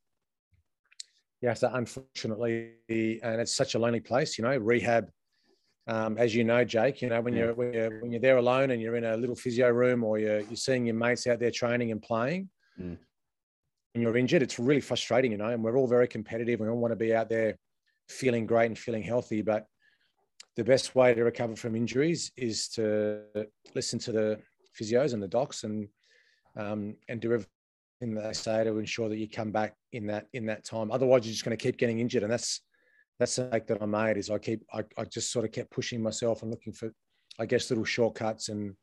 you 1.41 1.47
have 1.47 1.59
to, 1.59 1.73
unfortunately, 1.75 2.73
and 2.89 3.41
it's 3.41 3.55
such 3.55 3.75
a 3.75 3.79
lonely 3.79 4.00
place. 4.00 4.38
You 4.38 4.43
know, 4.43 4.57
rehab. 4.57 5.09
Um, 5.88 6.17
as 6.17 6.35
you 6.35 6.43
know, 6.43 6.63
Jake, 6.63 7.01
you 7.01 7.09
know 7.09 7.21
when 7.21 7.35
you're 7.35 7.53
when 7.53 7.73
you're 7.73 8.01
when 8.01 8.11
you're 8.11 8.21
there 8.21 8.38
alone 8.38 8.71
and 8.71 8.81
you're 8.81 8.95
in 8.95 9.03
a 9.03 9.17
little 9.17 9.35
physio 9.35 9.69
room 9.69 10.03
or 10.03 10.19
you're 10.19 10.41
you're 10.41 10.55
seeing 10.55 10.85
your 10.85 10.95
mates 10.95 11.25
out 11.27 11.39
there 11.39 11.51
training 11.51 11.91
and 11.91 12.01
playing, 12.01 12.50
mm. 12.79 12.97
and 13.95 14.03
you're 14.03 14.15
injured, 14.15 14.43
it's 14.43 14.59
really 14.59 14.81
frustrating. 14.81 15.31
You 15.31 15.38
know, 15.38 15.50
and 15.50 15.63
we're 15.63 15.77
all 15.77 15.88
very 15.88 16.07
competitive. 16.07 16.59
We 16.59 16.69
all 16.69 16.77
want 16.77 16.91
to 16.91 16.97
be 16.97 17.15
out 17.15 17.29
there 17.29 17.57
feeling 18.09 18.45
great 18.45 18.67
and 18.67 18.77
feeling 18.77 19.01
healthy, 19.01 19.41
but 19.41 19.65
the 20.55 20.63
best 20.63 20.95
way 20.95 21.13
to 21.13 21.23
recover 21.23 21.55
from 21.55 21.75
injuries 21.75 22.31
is 22.38 22.67
to 22.69 23.21
listen 23.73 23.97
to 24.00 24.11
the 24.11 24.39
physios 24.79 25.13
and 25.13 25.23
the 25.23 25.27
docs 25.27 25.63
and 25.63 25.88
um, 26.57 26.95
and 27.07 27.21
do 27.21 27.33
everything 27.33 28.15
that 28.15 28.23
they 28.23 28.33
say 28.33 28.63
to 28.63 28.77
ensure 28.77 29.09
that 29.09 29.17
you 29.17 29.29
come 29.29 29.51
back 29.51 29.75
in 29.93 30.07
that 30.07 30.27
in 30.33 30.45
that 30.45 30.65
time. 30.65 30.91
Otherwise, 30.91 31.25
you're 31.25 31.31
just 31.31 31.45
going 31.45 31.57
to 31.57 31.63
keep 31.63 31.77
getting 31.77 32.00
injured, 32.00 32.23
and 32.23 32.31
that's 32.31 32.61
that's 33.21 33.35
the 33.35 33.43
mistake 33.43 33.67
that 33.67 33.81
I 33.81 33.85
made. 33.85 34.17
Is 34.17 34.31
I 34.31 34.39
keep 34.39 34.63
I, 34.73 34.83
I 34.97 35.05
just 35.05 35.31
sort 35.31 35.45
of 35.45 35.51
kept 35.51 35.69
pushing 35.69 36.01
myself 36.01 36.41
and 36.41 36.49
looking 36.49 36.73
for, 36.73 36.91
I 37.39 37.45
guess, 37.45 37.69
little 37.69 37.85
shortcuts 37.85 38.49
and 38.49 38.75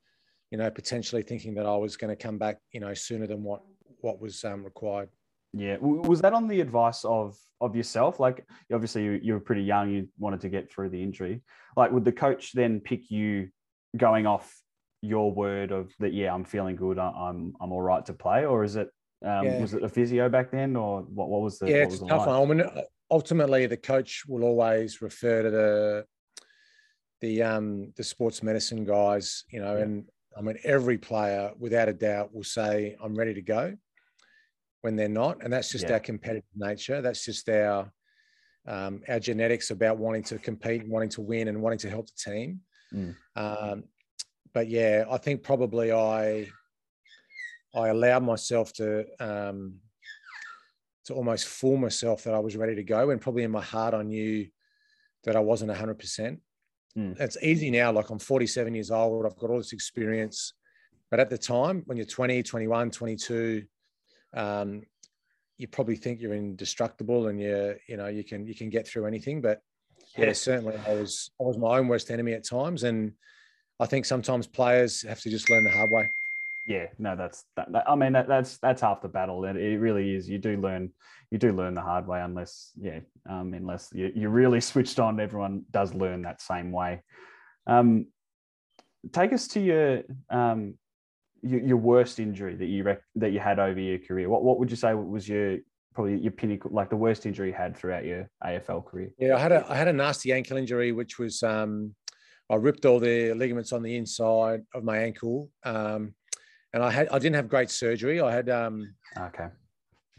you 0.52 0.58
know 0.58 0.70
potentially 0.70 1.22
thinking 1.22 1.54
that 1.56 1.66
I 1.66 1.76
was 1.76 1.96
going 1.96 2.16
to 2.16 2.22
come 2.22 2.38
back 2.38 2.58
you 2.72 2.80
know 2.80 2.94
sooner 2.94 3.26
than 3.26 3.42
what 3.42 3.62
what 4.00 4.20
was 4.20 4.44
um, 4.44 4.64
required. 4.64 5.08
Yeah, 5.52 5.78
was 5.80 6.20
that 6.20 6.34
on 6.34 6.46
the 6.46 6.60
advice 6.60 7.04
of 7.04 7.36
of 7.60 7.74
yourself? 7.74 8.20
Like, 8.20 8.46
obviously, 8.72 9.02
you, 9.02 9.20
you 9.22 9.32
were 9.32 9.40
pretty 9.40 9.62
young. 9.62 9.90
You 9.90 10.08
wanted 10.18 10.40
to 10.42 10.48
get 10.48 10.70
through 10.70 10.90
the 10.90 11.02
injury. 11.02 11.42
Like, 11.76 11.90
would 11.90 12.04
the 12.04 12.12
coach 12.12 12.52
then 12.52 12.80
pick 12.80 13.10
you 13.10 13.48
going 13.96 14.26
off 14.26 14.54
your 15.02 15.32
word 15.32 15.72
of 15.72 15.90
that? 15.98 16.12
Yeah, 16.12 16.32
I'm 16.32 16.44
feeling 16.44 16.76
good. 16.76 16.98
I'm 16.98 17.54
I'm 17.60 17.72
all 17.72 17.82
right 17.82 18.06
to 18.06 18.12
play, 18.12 18.44
or 18.44 18.62
is 18.62 18.76
it 18.76 18.88
um, 19.24 19.46
yeah. 19.46 19.60
was 19.60 19.74
it 19.74 19.82
a 19.82 19.88
physio 19.88 20.28
back 20.28 20.52
then, 20.52 20.76
or 20.76 21.00
what? 21.02 21.28
What 21.28 21.40
was 21.40 21.58
the? 21.58 21.68
Yeah, 21.68 21.84
it's 21.84 21.98
tough. 21.98 22.28
I 22.28 22.44
mean, 22.44 22.62
ultimately, 23.10 23.66
the 23.66 23.76
coach 23.76 24.24
will 24.26 24.44
always 24.44 25.02
refer 25.02 25.42
to 25.42 25.50
the 25.50 26.04
the 27.20 27.42
um 27.42 27.92
the 27.96 28.04
sports 28.04 28.42
medicine 28.42 28.84
guys, 28.84 29.44
you 29.50 29.60
know, 29.60 29.76
yeah. 29.76 29.82
and 29.82 30.04
I 30.36 30.40
mean, 30.40 30.56
every 30.62 30.98
player, 30.98 31.50
without 31.58 31.88
a 31.88 31.92
doubt, 31.92 32.34
will 32.34 32.44
say, 32.44 32.96
"I'm 33.02 33.14
ready 33.14 33.34
to 33.34 33.42
go." 33.42 33.76
when 34.82 34.96
they're 34.96 35.08
not, 35.08 35.42
and 35.42 35.52
that's 35.52 35.70
just 35.70 35.86
yeah. 35.86 35.94
our 35.94 36.00
competitive 36.00 36.44
nature. 36.54 37.00
That's 37.00 37.24
just 37.24 37.48
our 37.48 37.92
um, 38.66 39.02
our 39.08 39.18
genetics 39.18 39.70
about 39.70 39.98
wanting 39.98 40.22
to 40.24 40.38
compete, 40.38 40.82
and 40.82 40.90
wanting 40.90 41.08
to 41.10 41.20
win, 41.20 41.48
and 41.48 41.60
wanting 41.60 41.78
to 41.80 41.90
help 41.90 42.06
the 42.06 42.30
team. 42.30 42.60
Mm. 42.94 43.16
Um, 43.36 43.84
but 44.54 44.68
yeah, 44.68 45.04
I 45.10 45.18
think 45.18 45.42
probably 45.42 45.92
I 45.92 46.48
I 47.74 47.88
allowed 47.88 48.22
myself 48.22 48.72
to 48.74 49.04
um, 49.20 49.76
to 51.08 51.14
almost 51.14 51.46
fool 51.46 51.76
myself 51.76 52.24
that 52.24 52.34
I 52.34 52.38
was 52.38 52.56
ready 52.56 52.74
to 52.76 52.84
go, 52.84 53.10
and 53.10 53.20
probably 53.20 53.42
in 53.42 53.50
my 53.50 53.62
heart 53.62 53.94
I 53.94 54.02
knew 54.02 54.46
that 55.24 55.36
I 55.36 55.40
wasn't 55.40 55.76
hundred 55.76 55.98
percent. 55.98 56.40
Mm. 56.96 57.18
It's 57.20 57.36
easy 57.42 57.70
now. 57.70 57.92
Like 57.92 58.10
I'm 58.10 58.18
47 58.18 58.74
years 58.74 58.90
old. 58.90 59.26
I've 59.26 59.36
got 59.36 59.50
all 59.50 59.58
this 59.58 59.72
experience. 59.72 60.54
But 61.10 61.20
at 61.20 61.30
the 61.30 61.38
time, 61.38 61.82
when 61.86 61.96
you're 61.96 62.06
20, 62.06 62.42
21, 62.42 62.90
22, 62.90 63.64
um, 64.34 64.82
you 65.58 65.66
probably 65.66 65.96
think 65.96 66.20
you're 66.20 66.34
indestructible 66.34 67.26
and 67.26 67.40
you 67.40 67.74
you 67.88 67.96
know 67.96 68.06
you 68.06 68.24
can 68.24 68.46
you 68.46 68.54
can 68.54 68.70
get 68.70 68.86
through 68.86 69.06
anything 69.06 69.40
but 69.40 69.60
yeah 70.16 70.32
certainly 70.32 70.78
i 70.86 70.94
was 70.94 71.30
i 71.40 71.44
was 71.44 71.58
my 71.58 71.78
own 71.78 71.88
worst 71.88 72.10
enemy 72.10 72.32
at 72.32 72.46
times 72.46 72.84
and 72.84 73.12
i 73.80 73.86
think 73.86 74.04
sometimes 74.04 74.46
players 74.46 75.02
have 75.02 75.20
to 75.20 75.28
just 75.28 75.50
learn 75.50 75.64
the 75.64 75.70
hard 75.70 75.90
way 75.90 76.08
yeah 76.68 76.86
no 76.98 77.16
that's 77.16 77.44
that, 77.56 77.72
that 77.72 77.88
i 77.88 77.94
mean 77.96 78.12
that, 78.12 78.28
that's 78.28 78.58
that's 78.58 78.82
half 78.82 79.00
the 79.02 79.08
battle 79.08 79.44
and 79.44 79.58
it 79.58 79.78
really 79.78 80.14
is 80.14 80.28
you 80.28 80.38
do 80.38 80.56
learn 80.58 80.90
you 81.30 81.38
do 81.38 81.52
learn 81.52 81.74
the 81.74 81.80
hard 81.80 82.06
way 82.06 82.20
unless 82.20 82.72
yeah 82.80 83.00
um 83.28 83.54
unless 83.54 83.88
you, 83.92 84.12
you're 84.14 84.30
really 84.30 84.60
switched 84.70 85.00
on 85.00 85.18
everyone 85.18 85.64
does 85.70 85.94
learn 85.94 86.22
that 86.22 86.40
same 86.40 86.70
way 86.70 87.02
um 87.66 88.06
take 89.12 89.32
us 89.32 89.48
to 89.48 89.60
your 89.60 90.02
um 90.30 90.74
your, 91.42 91.60
your 91.60 91.76
worst 91.76 92.18
injury 92.18 92.56
that 92.56 92.66
you 92.66 92.82
rec- 92.82 93.02
that 93.16 93.32
you 93.32 93.40
had 93.40 93.58
over 93.58 93.80
your 93.80 93.98
career? 93.98 94.28
What 94.28 94.42
what 94.42 94.58
would 94.58 94.70
you 94.70 94.76
say 94.76 94.94
was 94.94 95.28
your 95.28 95.58
probably 95.94 96.18
your 96.18 96.32
pinnacle, 96.32 96.70
like 96.72 96.90
the 96.90 96.96
worst 96.96 97.26
injury 97.26 97.48
you 97.48 97.54
had 97.54 97.76
throughout 97.76 98.04
your 98.04 98.28
AFL 98.44 98.84
career? 98.84 99.10
Yeah, 99.18 99.36
I 99.36 99.38
had 99.38 99.52
a 99.52 99.66
I 99.68 99.76
had 99.76 99.88
a 99.88 99.92
nasty 99.92 100.32
ankle 100.32 100.56
injury, 100.56 100.92
which 100.92 101.18
was 101.18 101.42
um, 101.42 101.94
I 102.50 102.56
ripped 102.56 102.86
all 102.86 103.00
the 103.00 103.34
ligaments 103.34 103.72
on 103.72 103.82
the 103.82 103.96
inside 103.96 104.62
of 104.74 104.84
my 104.84 104.98
ankle, 104.98 105.50
um, 105.64 106.14
and 106.72 106.82
I 106.82 106.90
had 106.90 107.08
I 107.08 107.18
didn't 107.18 107.36
have 107.36 107.48
great 107.48 107.70
surgery. 107.70 108.20
I 108.20 108.32
had 108.32 108.48
um, 108.48 108.94
okay, 109.16 109.48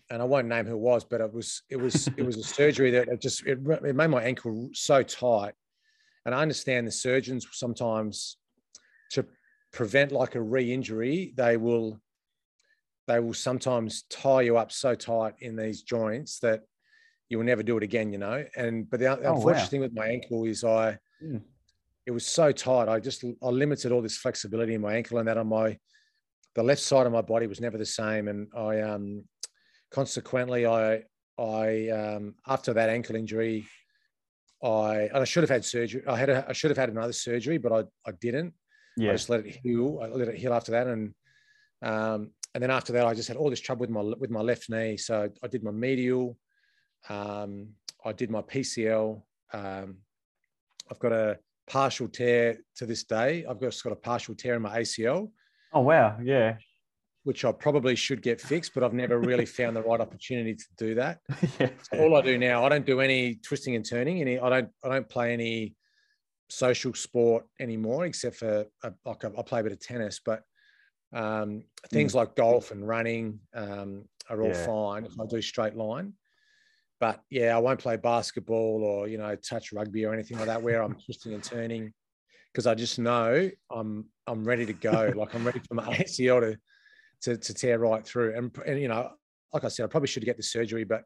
and 0.09 0.21
I 0.21 0.25
won't 0.25 0.47
name 0.47 0.65
who 0.65 0.73
it 0.73 0.79
was, 0.79 1.03
but 1.03 1.21
it 1.21 1.31
was 1.31 1.61
it 1.69 1.77
was 1.77 2.07
it 2.17 2.25
was 2.25 2.37
a 2.37 2.43
surgery 2.43 2.91
that 2.91 3.07
it 3.07 3.21
just 3.21 3.45
it, 3.45 3.59
it 3.83 3.95
made 3.95 4.07
my 4.07 4.23
ankle 4.23 4.69
so 4.73 5.03
tight. 5.03 5.53
And 6.25 6.35
I 6.35 6.41
understand 6.41 6.85
the 6.85 6.91
surgeons 6.91 7.47
sometimes 7.51 8.37
to 9.11 9.25
prevent 9.71 10.11
like 10.11 10.35
a 10.35 10.41
re-injury, 10.41 11.33
they 11.35 11.57
will 11.57 11.99
they 13.07 13.19
will 13.19 13.33
sometimes 13.33 14.03
tie 14.09 14.41
you 14.41 14.57
up 14.57 14.71
so 14.71 14.93
tight 14.93 15.33
in 15.39 15.55
these 15.55 15.81
joints 15.81 16.39
that 16.39 16.61
you 17.29 17.37
will 17.37 17.45
never 17.45 17.63
do 17.63 17.77
it 17.77 17.83
again, 17.83 18.11
you 18.11 18.19
know. 18.19 18.43
And 18.55 18.89
but 18.89 18.99
the 18.99 19.07
oh, 19.07 19.35
unfortunate 19.35 19.61
wow. 19.61 19.65
thing 19.65 19.81
with 19.81 19.95
my 19.95 20.07
ankle 20.07 20.45
is 20.45 20.63
I 20.63 20.97
mm. 21.23 21.41
it 22.05 22.11
was 22.11 22.25
so 22.25 22.51
tight. 22.51 22.87
I 22.87 22.99
just 22.99 23.23
I 23.23 23.47
limited 23.49 23.91
all 23.91 24.01
this 24.01 24.17
flexibility 24.17 24.73
in 24.73 24.81
my 24.81 24.95
ankle 24.95 25.19
and 25.19 25.27
that 25.27 25.37
on 25.37 25.47
my 25.47 25.77
the 26.55 26.63
left 26.63 26.81
side 26.81 27.05
of 27.05 27.13
my 27.13 27.21
body 27.21 27.47
was 27.47 27.61
never 27.61 27.77
the 27.77 27.85
same. 27.85 28.27
And 28.27 28.47
I 28.55 28.81
um 28.81 29.23
consequently 29.91 30.65
I 30.65 31.03
I 31.37 31.89
um 31.89 32.35
after 32.47 32.73
that 32.73 32.89
ankle 32.89 33.15
injury 33.15 33.67
I 34.63 35.09
I 35.13 35.23
should 35.23 35.43
have 35.43 35.49
had 35.49 35.65
surgery. 35.65 36.03
I 36.07 36.17
had 36.17 36.29
a, 36.29 36.45
I 36.47 36.53
should 36.53 36.71
have 36.71 36.77
had 36.77 36.89
another 36.89 37.13
surgery, 37.13 37.57
but 37.57 37.71
I, 37.71 38.09
I 38.09 38.13
didn't. 38.19 38.53
Yeah. 38.97 39.11
I 39.11 39.13
just 39.13 39.29
let 39.29 39.45
it 39.45 39.59
heal. 39.63 39.99
I 40.01 40.07
let 40.07 40.27
it 40.27 40.35
heal 40.35 40.53
after 40.53 40.71
that, 40.71 40.87
and 40.87 41.13
um, 41.81 42.31
and 42.53 42.61
then 42.61 42.71
after 42.71 42.93
that, 42.93 43.05
I 43.05 43.13
just 43.13 43.27
had 43.27 43.37
all 43.37 43.49
this 43.49 43.61
trouble 43.61 43.81
with 43.81 43.89
my 43.89 44.01
with 44.01 44.29
my 44.29 44.41
left 44.41 44.69
knee. 44.69 44.97
So 44.97 45.29
I 45.41 45.47
did 45.47 45.63
my 45.63 45.71
medial, 45.71 46.37
um, 47.07 47.69
I 48.03 48.11
did 48.11 48.29
my 48.29 48.41
PCL. 48.41 49.21
Um, 49.53 49.97
I've 50.91 50.99
got 50.99 51.13
a 51.13 51.39
partial 51.67 52.07
tear 52.07 52.57
to 52.77 52.85
this 52.85 53.03
day. 53.03 53.45
I've 53.45 53.61
just 53.61 53.83
got 53.83 53.93
a 53.93 53.95
partial 53.95 54.35
tear 54.35 54.55
in 54.55 54.61
my 54.61 54.79
ACL. 54.79 55.31
Oh 55.71 55.81
wow! 55.81 56.17
Yeah, 56.21 56.57
which 57.23 57.45
I 57.45 57.51
probably 57.51 57.95
should 57.95 58.21
get 58.21 58.41
fixed, 58.41 58.73
but 58.73 58.83
I've 58.83 58.93
never 58.93 59.19
really 59.19 59.45
found 59.59 59.75
the 59.75 59.83
right 59.83 59.99
opportunity 59.99 60.55
to 60.55 60.65
do 60.77 60.95
that. 60.95 61.19
yeah. 61.59 61.69
So 61.91 61.99
all 61.99 62.15
I 62.15 62.21
do 62.21 62.37
now, 62.37 62.65
I 62.65 62.69
don't 62.69 62.85
do 62.85 63.01
any 63.01 63.35
twisting 63.35 63.75
and 63.75 63.87
turning. 63.87 64.21
Any, 64.21 64.39
I 64.39 64.49
don't, 64.49 64.69
I 64.83 64.89
don't 64.89 65.07
play 65.07 65.33
any 65.33 65.75
social 66.49 66.93
sport 66.93 67.45
anymore, 67.59 68.05
except 68.05 68.37
for 68.37 68.65
uh, 68.83 68.89
like 69.05 69.25
I 69.25 69.41
play 69.43 69.59
a 69.59 69.63
bit 69.63 69.71
of 69.71 69.79
tennis. 69.79 70.19
But 70.23 70.41
um, 71.13 71.63
things 71.91 72.13
mm. 72.13 72.15
like 72.15 72.35
golf 72.35 72.71
and 72.71 72.87
running 72.87 73.39
um, 73.53 74.05
are 74.29 74.41
all 74.41 74.49
yeah. 74.49 74.65
fine 74.65 75.05
if 75.05 75.19
I 75.19 75.25
do 75.25 75.41
straight 75.41 75.75
line. 75.75 76.13
But 76.99 77.21
yeah, 77.29 77.55
I 77.55 77.59
won't 77.59 77.79
play 77.79 77.95
basketball 77.97 78.83
or 78.83 79.07
you 79.07 79.17
know 79.17 79.35
touch 79.35 79.71
rugby 79.71 80.05
or 80.05 80.13
anything 80.13 80.37
like 80.37 80.47
that 80.47 80.61
where 80.61 80.81
I'm 80.81 80.95
twisting 81.05 81.33
and 81.33 81.43
turning 81.43 81.93
because 82.51 82.67
I 82.67 82.75
just 82.75 82.99
know 82.99 83.49
I'm 83.71 84.05
I'm 84.27 84.43
ready 84.43 84.65
to 84.65 84.73
go. 84.73 85.13
like 85.17 85.35
I'm 85.35 85.45
ready 85.45 85.59
for 85.67 85.75
my 85.75 85.95
ACL 85.97 86.41
to 86.41 86.57
to, 87.21 87.37
to 87.37 87.53
tear 87.53 87.79
right 87.79 88.05
through. 88.05 88.37
And, 88.37 88.55
and 88.65 88.79
you 88.79 88.87
know, 88.87 89.11
like 89.53 89.63
I 89.63 89.67
said, 89.67 89.83
I 89.83 89.87
probably 89.87 90.07
should 90.07 90.23
get 90.23 90.37
the 90.37 90.43
surgery, 90.43 90.83
but 90.83 91.03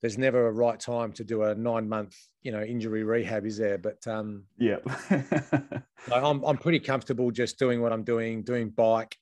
there's 0.00 0.18
never 0.18 0.48
a 0.48 0.52
right 0.52 0.80
time 0.80 1.12
to 1.12 1.24
do 1.24 1.44
a 1.44 1.54
nine 1.54 1.88
month, 1.88 2.16
you 2.42 2.50
know, 2.50 2.62
injury 2.62 3.04
rehab, 3.04 3.46
is 3.46 3.56
there? 3.56 3.78
But 3.78 4.04
um, 4.06 4.44
yeah, 4.58 4.78
I'm 6.12 6.42
I'm 6.42 6.58
pretty 6.58 6.80
comfortable 6.80 7.30
just 7.30 7.58
doing 7.58 7.80
what 7.80 7.92
I'm 7.92 8.02
doing, 8.02 8.42
doing 8.42 8.70
bike, 8.70 9.16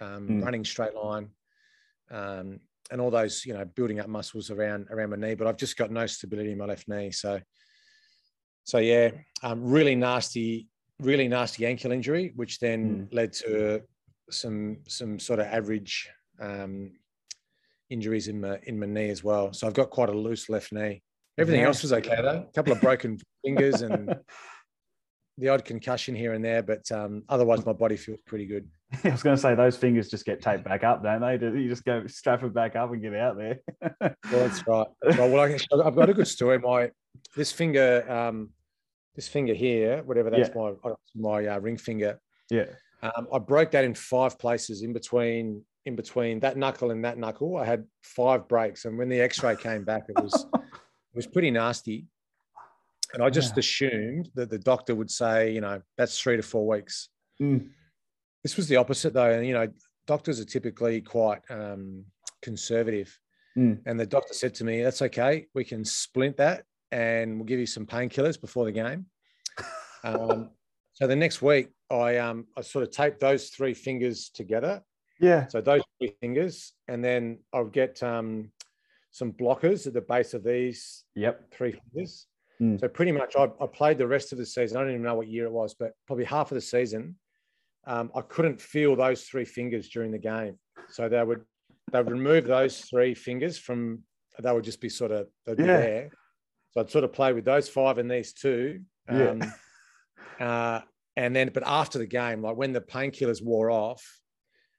um, 0.00 0.28
mm. 0.28 0.44
running 0.44 0.64
straight 0.64 0.94
line, 0.94 1.28
um, 2.10 2.58
and 2.90 3.00
all 3.00 3.12
those, 3.12 3.46
you 3.46 3.54
know, 3.54 3.64
building 3.64 4.00
up 4.00 4.08
muscles 4.08 4.50
around 4.50 4.88
around 4.90 5.10
my 5.10 5.16
knee. 5.16 5.36
But 5.36 5.46
I've 5.46 5.56
just 5.56 5.76
got 5.76 5.92
no 5.92 6.06
stability 6.06 6.50
in 6.50 6.58
my 6.58 6.64
left 6.64 6.88
knee, 6.88 7.12
so 7.12 7.40
so 8.68 8.76
yeah, 8.76 9.12
um, 9.42 9.64
really 9.64 9.94
nasty, 9.94 10.68
really 11.00 11.26
nasty 11.26 11.64
ankle 11.64 11.90
injury, 11.90 12.32
which 12.36 12.58
then 12.58 13.08
mm. 13.10 13.14
led 13.14 13.32
to 13.32 13.80
some 14.30 14.80
some 14.86 15.18
sort 15.18 15.40
of 15.40 15.46
average 15.46 16.06
um, 16.38 16.92
injuries 17.88 18.28
in 18.28 18.42
my 18.42 18.58
in 18.64 18.78
my 18.78 18.84
knee 18.84 19.08
as 19.08 19.24
well. 19.24 19.54
So 19.54 19.66
I've 19.66 19.72
got 19.72 19.88
quite 19.88 20.10
a 20.10 20.12
loose 20.12 20.50
left 20.50 20.70
knee. 20.70 21.02
Everything 21.38 21.62
yeah. 21.62 21.68
else 21.68 21.80
was 21.80 21.94
okay 21.94 22.20
though. 22.20 22.46
A 22.46 22.52
couple 22.52 22.74
of 22.74 22.82
broken 22.82 23.18
fingers 23.42 23.80
and 23.80 24.14
the 25.38 25.48
odd 25.48 25.64
concussion 25.64 26.14
here 26.14 26.34
and 26.34 26.44
there, 26.44 26.62
but 26.62 26.92
um, 26.92 27.22
otherwise 27.30 27.64
my 27.64 27.72
body 27.72 27.96
feels 27.96 28.20
pretty 28.26 28.44
good. 28.44 28.68
I 29.02 29.08
was 29.08 29.22
going 29.22 29.36
to 29.36 29.40
say 29.40 29.54
those 29.54 29.78
fingers 29.78 30.10
just 30.10 30.26
get 30.26 30.42
taped 30.42 30.64
back 30.64 30.84
up, 30.84 31.02
don't 31.02 31.22
they? 31.22 31.58
You 31.58 31.70
just 31.70 31.86
go 31.86 32.06
strap 32.06 32.42
it 32.42 32.52
back 32.52 32.76
up 32.76 32.92
and 32.92 33.00
get 33.00 33.14
out 33.14 33.38
there. 33.38 33.60
well, 33.80 34.14
that's 34.30 34.66
right. 34.66 34.86
Well, 35.16 35.40
I, 35.40 35.84
have 35.84 35.96
got 35.96 36.10
a 36.10 36.14
good 36.14 36.28
story. 36.28 36.58
My 36.58 36.90
this 37.34 37.52
finger, 37.52 38.04
um, 38.10 38.50
this 39.18 39.26
finger 39.26 39.52
here, 39.52 40.00
whatever 40.04 40.30
that's 40.30 40.50
yeah. 40.54 40.70
my 40.84 40.92
my 41.16 41.46
uh, 41.48 41.58
ring 41.58 41.76
finger. 41.76 42.20
Yeah. 42.50 42.66
Um, 43.02 43.26
I 43.34 43.40
broke 43.40 43.72
that 43.72 43.84
in 43.84 43.92
five 43.92 44.38
places 44.38 44.82
in 44.82 44.92
between 44.92 45.64
in 45.86 45.96
between 45.96 46.38
that 46.40 46.56
knuckle 46.56 46.92
and 46.92 47.04
that 47.04 47.18
knuckle. 47.18 47.56
I 47.56 47.64
had 47.64 47.84
five 48.04 48.46
breaks, 48.46 48.84
and 48.84 48.96
when 48.96 49.08
the 49.08 49.20
X-ray 49.20 49.56
came 49.56 49.82
back, 49.84 50.04
it 50.08 50.22
was 50.22 50.46
it 50.54 51.16
was 51.16 51.26
pretty 51.26 51.50
nasty. 51.50 52.06
And 53.12 53.20
I 53.20 53.28
just 53.28 53.56
yeah. 53.56 53.60
assumed 53.60 54.30
that 54.36 54.50
the 54.50 54.58
doctor 54.58 54.94
would 54.94 55.10
say, 55.10 55.50
you 55.52 55.62
know, 55.62 55.82
that's 55.96 56.20
three 56.20 56.36
to 56.36 56.42
four 56.42 56.68
weeks. 56.68 57.08
Mm. 57.42 57.70
This 58.44 58.56
was 58.56 58.68
the 58.68 58.76
opposite, 58.76 59.14
though. 59.14 59.32
And 59.32 59.44
you 59.44 59.54
know, 59.54 59.66
doctors 60.06 60.38
are 60.38 60.44
typically 60.44 61.00
quite 61.00 61.40
um, 61.50 62.04
conservative. 62.40 63.18
Mm. 63.56 63.80
And 63.84 63.98
the 63.98 64.06
doctor 64.06 64.32
said 64.32 64.54
to 64.56 64.64
me, 64.64 64.80
"That's 64.80 65.02
okay. 65.02 65.46
We 65.56 65.64
can 65.64 65.84
splint 65.84 66.36
that, 66.36 66.62
and 66.92 67.36
we'll 67.36 67.46
give 67.46 67.60
you 67.60 67.66
some 67.66 67.86
painkillers 67.86 68.40
before 68.40 68.64
the 68.64 68.72
game." 68.72 69.06
um, 70.04 70.50
so 70.92 71.06
the 71.06 71.16
next 71.16 71.42
week, 71.42 71.68
I 71.90 72.16
um 72.16 72.46
I 72.56 72.60
sort 72.62 72.82
of 72.82 72.90
taped 72.90 73.20
those 73.20 73.50
three 73.50 73.74
fingers 73.74 74.30
together. 74.30 74.82
Yeah. 75.20 75.46
So 75.48 75.60
those 75.60 75.82
three 75.98 76.14
fingers, 76.20 76.72
and 76.86 77.04
then 77.04 77.38
I'll 77.52 77.64
get 77.64 78.02
um 78.02 78.50
some 79.10 79.32
blockers 79.32 79.86
at 79.86 79.94
the 79.94 80.00
base 80.00 80.34
of 80.34 80.44
these. 80.44 81.04
Yep. 81.14 81.52
Three 81.52 81.72
fingers. 81.72 82.26
Mm. 82.60 82.80
So 82.80 82.88
pretty 82.88 83.12
much, 83.12 83.36
I, 83.36 83.44
I 83.60 83.66
played 83.66 83.98
the 83.98 84.06
rest 84.06 84.32
of 84.32 84.38
the 84.38 84.46
season. 84.46 84.76
I 84.76 84.80
don't 84.80 84.90
even 84.90 85.02
know 85.02 85.14
what 85.14 85.28
year 85.28 85.44
it 85.44 85.52
was, 85.52 85.74
but 85.74 85.92
probably 86.06 86.24
half 86.24 86.50
of 86.50 86.56
the 86.56 86.60
season, 86.60 87.16
um, 87.86 88.10
I 88.14 88.20
couldn't 88.22 88.60
feel 88.60 88.96
those 88.96 89.22
three 89.22 89.44
fingers 89.44 89.88
during 89.88 90.10
the 90.10 90.18
game. 90.18 90.58
So 90.90 91.08
they 91.08 91.22
would 91.22 91.42
they 91.92 91.98
would 91.98 92.10
remove 92.10 92.44
those 92.44 92.80
three 92.80 93.14
fingers 93.14 93.58
from. 93.58 94.02
They 94.40 94.52
would 94.52 94.64
just 94.64 94.80
be 94.80 94.88
sort 94.88 95.10
of 95.10 95.26
they'd 95.46 95.56
be 95.56 95.64
yeah. 95.64 95.76
there. 95.78 96.10
So 96.78 96.82
I'd 96.82 96.90
sort 96.90 97.04
of 97.04 97.12
play 97.12 97.32
with 97.32 97.44
those 97.44 97.68
five 97.68 97.98
and 97.98 98.08
these 98.08 98.32
two. 98.32 98.82
Um, 99.08 99.40
yeah. 99.40 99.50
Uh, 100.40 100.80
and 101.16 101.34
then, 101.34 101.50
but 101.52 101.64
after 101.66 101.98
the 101.98 102.06
game, 102.06 102.42
like 102.42 102.56
when 102.56 102.72
the 102.72 102.80
painkillers 102.80 103.42
wore 103.42 103.72
off, 103.72 104.20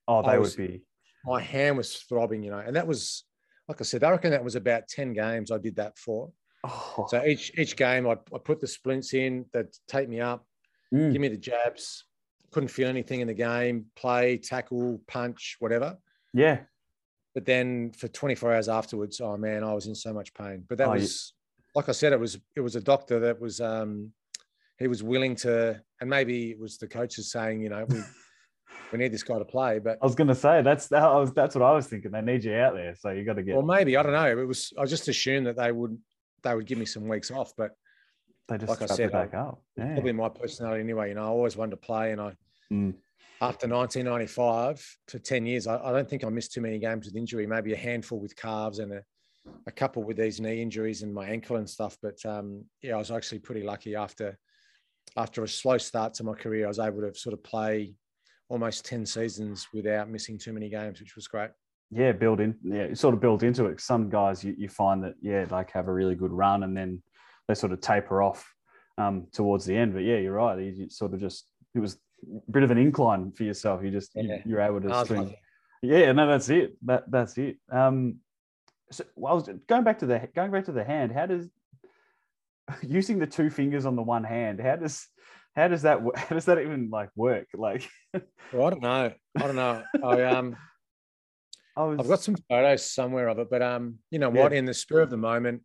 oh, 0.08 0.22
they 0.22 0.38
was, 0.38 0.56
would 0.58 0.68
be. 0.70 0.84
My 1.26 1.42
hand 1.42 1.76
was 1.76 1.98
throbbing, 1.98 2.44
you 2.44 2.50
know, 2.50 2.60
and 2.60 2.78
that 2.78 2.88
was, 2.88 3.26
like 3.68 3.82
I 3.82 3.84
said, 3.84 4.06
I 4.06 4.12
reckon 4.12 4.32
that 4.32 4.42
was 4.42 4.56
about 4.56 4.88
ten 4.88 5.12
games 5.12 5.52
I 5.52 5.58
did 5.58 5.76
that 5.76 5.98
for. 5.98 6.32
Oh. 6.64 7.08
So 7.10 7.26
each 7.26 7.52
each 7.60 7.76
game, 7.76 8.08
I 8.08 8.12
I 8.34 8.38
put 8.42 8.62
the 8.62 8.68
splints 8.68 9.14
in 9.14 9.48
that 9.52 9.76
take 9.90 10.08
me 10.08 10.22
up, 10.22 10.46
mm. 10.96 11.12
give 11.12 11.20
me 11.20 11.28
the 11.28 11.36
jabs. 11.36 12.06
Couldn't 12.52 12.70
feel 12.70 12.88
anything 12.88 13.20
in 13.20 13.28
the 13.28 13.34
game. 13.34 13.88
Play, 13.98 14.38
tackle, 14.38 15.02
punch, 15.10 15.58
whatever. 15.60 15.98
Yeah. 16.34 16.60
But 17.36 17.44
then 17.44 17.92
for 17.92 18.08
24 18.08 18.54
hours 18.54 18.70
afterwards, 18.70 19.20
oh 19.20 19.36
man, 19.36 19.66
I 19.66 19.74
was 19.74 19.88
in 19.88 19.96
so 19.96 20.14
much 20.14 20.34
pain. 20.34 20.64
But 20.70 20.78
that 20.78 20.88
oh, 20.88 20.92
was. 20.92 21.34
Like 21.80 21.88
I 21.88 21.94
said, 21.94 22.12
it 22.12 22.20
was 22.20 22.38
it 22.58 22.60
was 22.60 22.76
a 22.76 22.82
doctor 22.82 23.22
that 23.22 23.40
was 23.40 23.62
um 23.62 24.12
he 24.80 24.88
was 24.88 25.02
willing 25.02 25.36
to, 25.38 25.82
and 26.02 26.10
maybe 26.10 26.52
it 26.52 26.60
was 26.60 26.78
the 26.78 26.88
coaches 26.88 27.32
saying, 27.32 27.62
you 27.62 27.70
know, 27.70 27.86
we 27.88 28.02
we 28.92 29.00
need 29.00 29.14
this 29.14 29.24
guy 29.24 29.40
to 29.40 29.46
play. 29.46 29.80
But 29.80 29.98
I 30.02 30.06
was 30.06 30.14
going 30.14 30.28
to 30.28 30.36
say 30.36 30.62
that's 30.62 30.88
that 30.88 31.06
was 31.06 31.32
that's 31.32 31.56
what 31.56 31.64
I 31.64 31.72
was 31.72 31.88
thinking. 31.88 32.12
They 32.12 32.22
need 32.22 32.44
you 32.44 32.54
out 32.56 32.74
there, 32.74 32.96
so 32.96 33.12
you 33.12 33.24
got 33.24 33.38
to 33.38 33.44
get. 33.44 33.56
Well, 33.56 33.66
maybe 33.66 33.96
I 33.96 34.04
don't 34.04 34.12
know. 34.12 34.26
It 34.26 34.46
was 34.48 34.74
I 34.78 34.84
just 34.84 35.08
assumed 35.08 35.48
that 35.48 35.56
they 35.56 35.72
would 35.72 35.98
they 36.44 36.54
would 36.54 36.66
give 36.66 36.78
me 36.78 36.86
some 36.86 37.08
weeks 37.08 37.32
off, 37.32 37.54
but 37.58 37.72
they 38.50 38.58
just 38.58 38.70
like 38.70 38.82
I 38.82 38.94
said, 38.94 39.14
back 39.14 39.34
up. 39.34 39.62
Yeah. 39.78 39.94
Probably 39.94 40.12
my 40.12 40.28
personality 40.28 40.84
anyway. 40.84 41.10
You 41.10 41.16
know, 41.16 41.24
I 41.24 41.28
always 41.28 41.56
wanted 41.56 41.72
to 41.72 41.78
play, 41.78 42.12
and 42.12 42.20
I 42.20 42.34
mm. 42.74 42.94
after 43.40 43.70
1995 43.70 44.98
for 45.08 45.20
10 45.20 45.46
years, 45.46 45.66
I, 45.66 45.78
I, 45.82 45.94
don't 45.94 46.10
think 46.10 46.26
I 46.26 46.30
missed 46.30 46.52
too 46.52 46.62
many 46.62 46.78
games 46.78 47.06
with 47.06 47.16
injury. 47.16 47.48
Maybe 47.48 47.72
a 47.72 47.78
handful 47.78 48.20
with 48.20 48.36
calves 48.36 48.80
and 48.80 48.92
a, 48.92 49.04
a 49.68 49.72
couple 49.72 50.04
with 50.04 50.18
these 50.18 50.40
knee 50.40 50.62
injuries 50.62 51.04
and 51.04 51.14
my 51.14 51.28
ankle 51.28 51.58
and 51.58 51.70
stuff. 51.70 51.98
But 52.02 52.24
um, 52.26 52.66
yeah, 52.82 52.96
I 52.96 52.98
was 52.98 53.12
actually 53.12 53.40
pretty 53.40 53.64
lucky 53.64 53.96
after 53.96 54.38
after 55.18 55.44
a 55.44 55.48
slow 55.48 55.78
start 55.78 56.14
to 56.16 56.24
my 56.24 56.34
career, 56.34 56.66
I 56.66 56.68
was 56.68 56.80
able 56.80 57.02
to 57.02 57.14
sort 57.14 57.34
of 57.34 57.44
play 57.44 57.96
almost 58.48 58.86
10 58.86 59.06
seasons 59.06 59.68
without 59.74 60.10
missing 60.10 60.38
too 60.38 60.54
many 60.54 60.70
games, 60.70 61.00
which 61.00 61.16
was 61.16 61.28
great. 61.28 61.50
Yeah, 61.92 62.12
build 62.12 62.40
in, 62.40 62.56
yeah, 62.64 62.94
sort 62.94 63.16
of 63.16 63.22
built 63.22 63.44
into 63.44 63.66
it. 63.66 63.82
Some 63.82 64.10
guys 64.10 64.44
you, 64.44 64.54
you 64.58 64.70
find 64.70 65.04
that, 65.04 65.16
yeah, 65.22 65.46
like 65.50 65.72
have 65.72 65.88
a 65.88 65.94
really 65.94 66.16
good 66.16 66.32
run 66.32 66.64
and 66.64 66.76
then 66.78 67.02
they 67.48 67.56
sort 67.56 67.72
of 67.72 67.82
taper 67.82 68.22
off 68.22 68.54
um, 68.98 69.28
towards 69.32 69.66
the 69.66 69.76
end. 69.76 69.94
But 69.94 70.04
yeah, 70.04 70.18
you're 70.18 70.34
right. 70.34 70.60
You 70.60 70.90
sort 70.90 71.14
of 71.14 71.20
just, 71.20 71.52
it 71.74 71.80
was 71.80 71.98
a 72.48 72.52
bit 72.52 72.64
of 72.64 72.72
an 72.72 72.78
incline 72.78 73.32
for 73.32 73.44
yourself. 73.44 73.84
You 73.84 73.90
just, 73.90 74.12
yeah. 74.16 74.42
you, 74.46 74.58
are 74.58 74.62
able 74.62 74.82
to 74.82 75.06
swing. 75.06 75.36
Yeah, 75.82 76.12
no, 76.12 76.28
that's 76.28 76.50
it. 76.50 76.76
That 76.86 77.10
That's 77.10 77.38
it. 77.38 77.58
Um, 77.72 78.18
so 78.92 79.04
well, 79.16 79.34
I 79.34 79.36
was 79.36 79.50
going 79.68 79.84
back 79.84 80.00
to 80.00 80.06
the 80.06 80.28
going 80.36 80.52
back 80.52 80.66
to 80.66 80.72
the 80.72 80.84
hand. 80.84 81.12
How 81.12 81.26
does 81.26 81.50
using 82.82 83.20
the 83.20 83.28
two 83.28 83.50
fingers 83.50 83.86
on 83.86 83.96
the 83.96 84.02
one 84.02 84.24
hand 84.24 84.60
how 84.60 84.76
does 84.76 85.08
how 85.56 85.68
does 85.68 85.82
that 85.84 86.00
how 86.16 86.36
does 86.36 86.46
that 86.46 86.60
even 86.60 86.90
like 86.90 87.10
work 87.16 87.48
like 87.54 87.90
well, 88.54 88.68
i 88.68 88.70
don't 88.70 88.82
know 88.82 89.12
i 89.38 89.42
don't 89.42 89.56
know 89.56 89.84
i 90.04 90.24
um 90.24 90.56
I 91.76 91.84
was... 91.84 92.00
i've 92.00 92.08
got 92.08 92.22
some 92.22 92.36
photos 92.50 92.92
somewhere 92.92 93.28
of 93.28 93.40
it 93.40 93.50
but 93.50 93.62
um 93.62 94.00
you 94.12 94.20
know 94.20 94.30
what 94.30 94.52
yeah. 94.52 94.60
in 94.60 94.66
the 94.66 94.74
spur 94.74 95.02
of 95.02 95.10
the 95.10 95.18
moment 95.18 95.62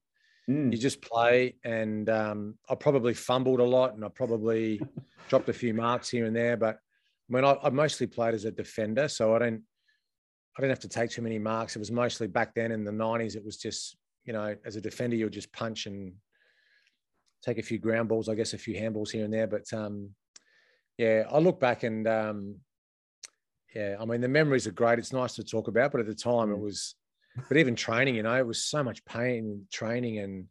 mm. 0.49 0.73
you 0.73 0.79
just 0.79 1.03
play 1.03 1.57
and 1.65 2.09
um 2.09 2.55
i 2.69 2.75
probably 2.75 3.15
fumbled 3.15 3.61
a 3.61 3.65
lot 3.65 3.95
and 3.95 4.05
i 4.05 4.09
probably 4.09 4.81
dropped 5.29 5.49
a 5.49 5.53
few 5.53 5.75
marks 5.75 6.09
here 6.09 6.27
and 6.27 6.37
there 6.37 6.57
but 6.57 6.79
I 7.31 7.33
mean, 7.33 7.45
I, 7.45 7.57
I 7.63 7.71
mostly 7.71 8.07
played 8.07 8.35
as 8.35 8.45
a 8.45 8.51
defender, 8.51 9.09
so 9.09 9.35
I 9.35 9.39
don't, 9.39 9.63
I 10.57 10.61
didn't 10.61 10.71
have 10.71 10.81
to 10.81 10.89
take 10.89 11.11
too 11.11 11.23
many 11.23 11.39
marks. 11.39 11.75
It 11.75 11.81
was 11.81 11.91
mostly 11.91 12.27
back 12.27 12.55
then 12.55 12.71
in 12.73 12.85
the 12.85 12.93
'90s. 12.93 13.37
It 13.37 13.45
was 13.45 13.57
just, 13.57 13.97
you 14.25 14.33
know, 14.33 14.55
as 14.65 14.77
a 14.77 14.81
defender, 14.81 15.17
you'll 15.17 15.31
just 15.31 15.53
punch 15.53 15.87
and 15.87 16.13
take 17.43 17.59
a 17.59 17.63
few 17.63 17.79
ground 17.79 18.09
balls, 18.09 18.29
I 18.29 18.35
guess 18.35 18.55
a 18.55 18.59
few 18.59 18.75
handballs 18.75 19.11
here 19.11 19.25
and 19.25 19.35
there. 19.35 19.47
But 19.47 19.73
um, 19.73 20.11
yeah, 20.97 21.25
I 21.31 21.39
look 21.39 21.61
back 21.61 21.83
and 21.83 22.07
um, 22.07 22.57
yeah, 23.75 23.97
I 24.01 24.05
mean 24.05 24.21
the 24.21 24.29
memories 24.29 24.67
are 24.67 24.73
great. 24.73 24.99
It's 24.99 25.13
nice 25.13 25.35
to 25.35 25.45
talk 25.45 25.69
about, 25.69 25.93
but 25.93 26.01
at 26.01 26.07
the 26.07 26.15
time 26.15 26.51
it 26.51 26.57
mm. 26.57 26.63
was. 26.63 26.95
But 27.49 27.57
even 27.57 27.75
training, 27.75 28.15
you 28.15 28.23
know, 28.23 28.37
it 28.37 28.47
was 28.47 28.63
so 28.63 28.85
much 28.85 29.05
pain 29.05 29.67
training 29.73 30.21
and 30.21 30.47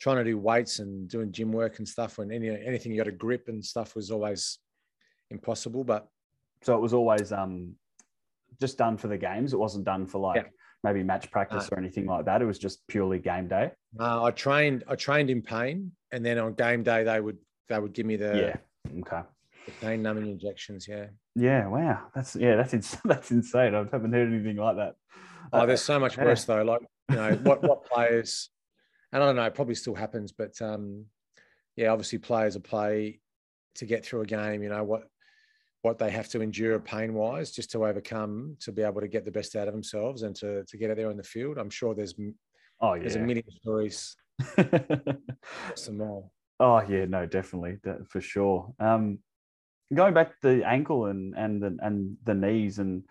trying 0.00 0.16
to 0.16 0.24
do 0.24 0.36
weights 0.36 0.80
and 0.80 1.08
doing 1.08 1.30
gym 1.30 1.52
work 1.52 1.78
and 1.78 1.86
stuff. 1.86 2.18
When 2.18 2.32
any 2.32 2.48
anything 2.48 2.90
you 2.90 2.98
got 2.98 3.06
a 3.06 3.12
grip 3.12 3.46
and 3.46 3.64
stuff 3.64 3.94
was 3.94 4.10
always 4.10 4.58
impossible. 5.30 5.84
But 5.84 6.08
so 6.62 6.74
it 6.74 6.80
was 6.80 6.92
always 6.92 7.30
um, 7.30 7.76
just 8.60 8.78
done 8.78 8.96
for 8.96 9.08
the 9.08 9.18
games. 9.18 9.52
It 9.52 9.58
wasn't 9.58 9.84
done 9.84 10.06
for 10.06 10.18
like. 10.18 10.42
Yeah 10.42 10.48
maybe 10.84 11.02
match 11.02 11.30
practice 11.30 11.68
or 11.70 11.78
anything 11.78 12.06
like 12.06 12.24
that. 12.24 12.42
It 12.42 12.44
was 12.44 12.58
just 12.58 12.84
purely 12.88 13.18
game 13.20 13.46
day. 13.46 13.70
Uh, 14.00 14.24
I 14.24 14.32
trained. 14.32 14.84
I 14.88 14.96
trained 14.96 15.30
in 15.30 15.40
pain, 15.40 15.92
and 16.10 16.24
then 16.26 16.38
on 16.38 16.54
game 16.54 16.82
day 16.82 17.04
they 17.04 17.20
would 17.20 17.38
they 17.68 17.78
would 17.78 17.92
give 17.92 18.06
me 18.06 18.16
the 18.16 18.36
yeah 18.36 19.00
okay 19.00 19.22
the 19.66 19.72
pain 19.80 20.02
numbing 20.02 20.28
injections. 20.28 20.86
Yeah. 20.88 21.06
Yeah. 21.34 21.66
Wow. 21.68 22.06
That's 22.14 22.36
yeah. 22.36 22.56
That's 22.56 22.74
ins- 22.74 22.96
that's 23.04 23.30
insane. 23.30 23.74
I 23.74 23.84
haven't 23.90 24.12
heard 24.12 24.32
anything 24.32 24.56
like 24.56 24.76
that. 24.76 24.94
Oh, 25.52 25.66
there's 25.66 25.82
so 25.82 25.98
much 25.98 26.16
worse 26.16 26.44
though. 26.44 26.62
Like 26.62 26.80
you 27.10 27.16
know 27.16 27.34
what 27.42 27.62
what 27.62 27.84
players, 27.92 28.50
and 29.12 29.22
I 29.22 29.26
don't 29.26 29.36
know. 29.36 29.44
It 29.44 29.54
probably 29.54 29.74
still 29.74 29.94
happens, 29.94 30.32
but 30.32 30.60
um, 30.60 31.06
yeah, 31.76 31.88
obviously 31.88 32.18
players 32.18 32.56
are 32.56 32.60
play 32.60 33.20
to 33.76 33.86
get 33.86 34.04
through 34.04 34.22
a 34.22 34.26
game. 34.26 34.62
You 34.62 34.70
know 34.70 34.84
what 34.84 35.04
what 35.82 35.98
they 35.98 36.10
have 36.10 36.28
to 36.28 36.40
endure 36.40 36.78
pain 36.78 37.12
wise 37.12 37.50
just 37.50 37.70
to 37.72 37.84
overcome 37.84 38.56
to 38.60 38.72
be 38.72 38.82
able 38.82 39.00
to 39.00 39.08
get 39.08 39.24
the 39.24 39.30
best 39.30 39.56
out 39.56 39.68
of 39.68 39.74
themselves 39.74 40.22
and 40.22 40.34
to, 40.36 40.64
to 40.64 40.76
get 40.76 40.90
out 40.90 40.96
there 40.96 41.10
in 41.10 41.16
the 41.16 41.22
field. 41.22 41.58
I'm 41.58 41.70
sure 41.70 41.94
there's 41.94 42.14
oh 42.80 42.94
yeah 42.94 43.00
there's 43.00 43.16
a 43.16 43.20
million 43.20 43.44
stories. 43.60 44.16
some 45.74 45.98
more. 45.98 46.30
Oh 46.60 46.80
yeah, 46.88 47.04
no, 47.04 47.26
definitely 47.26 47.78
for 48.08 48.20
sure. 48.20 48.72
Um, 48.78 49.18
going 49.92 50.14
back 50.14 50.40
to 50.40 50.56
the 50.56 50.66
ankle 50.66 51.06
and 51.06 51.34
and 51.36 51.62
the 51.62 51.76
and 51.82 52.16
the 52.24 52.34
knees 52.34 52.78
and 52.78 53.02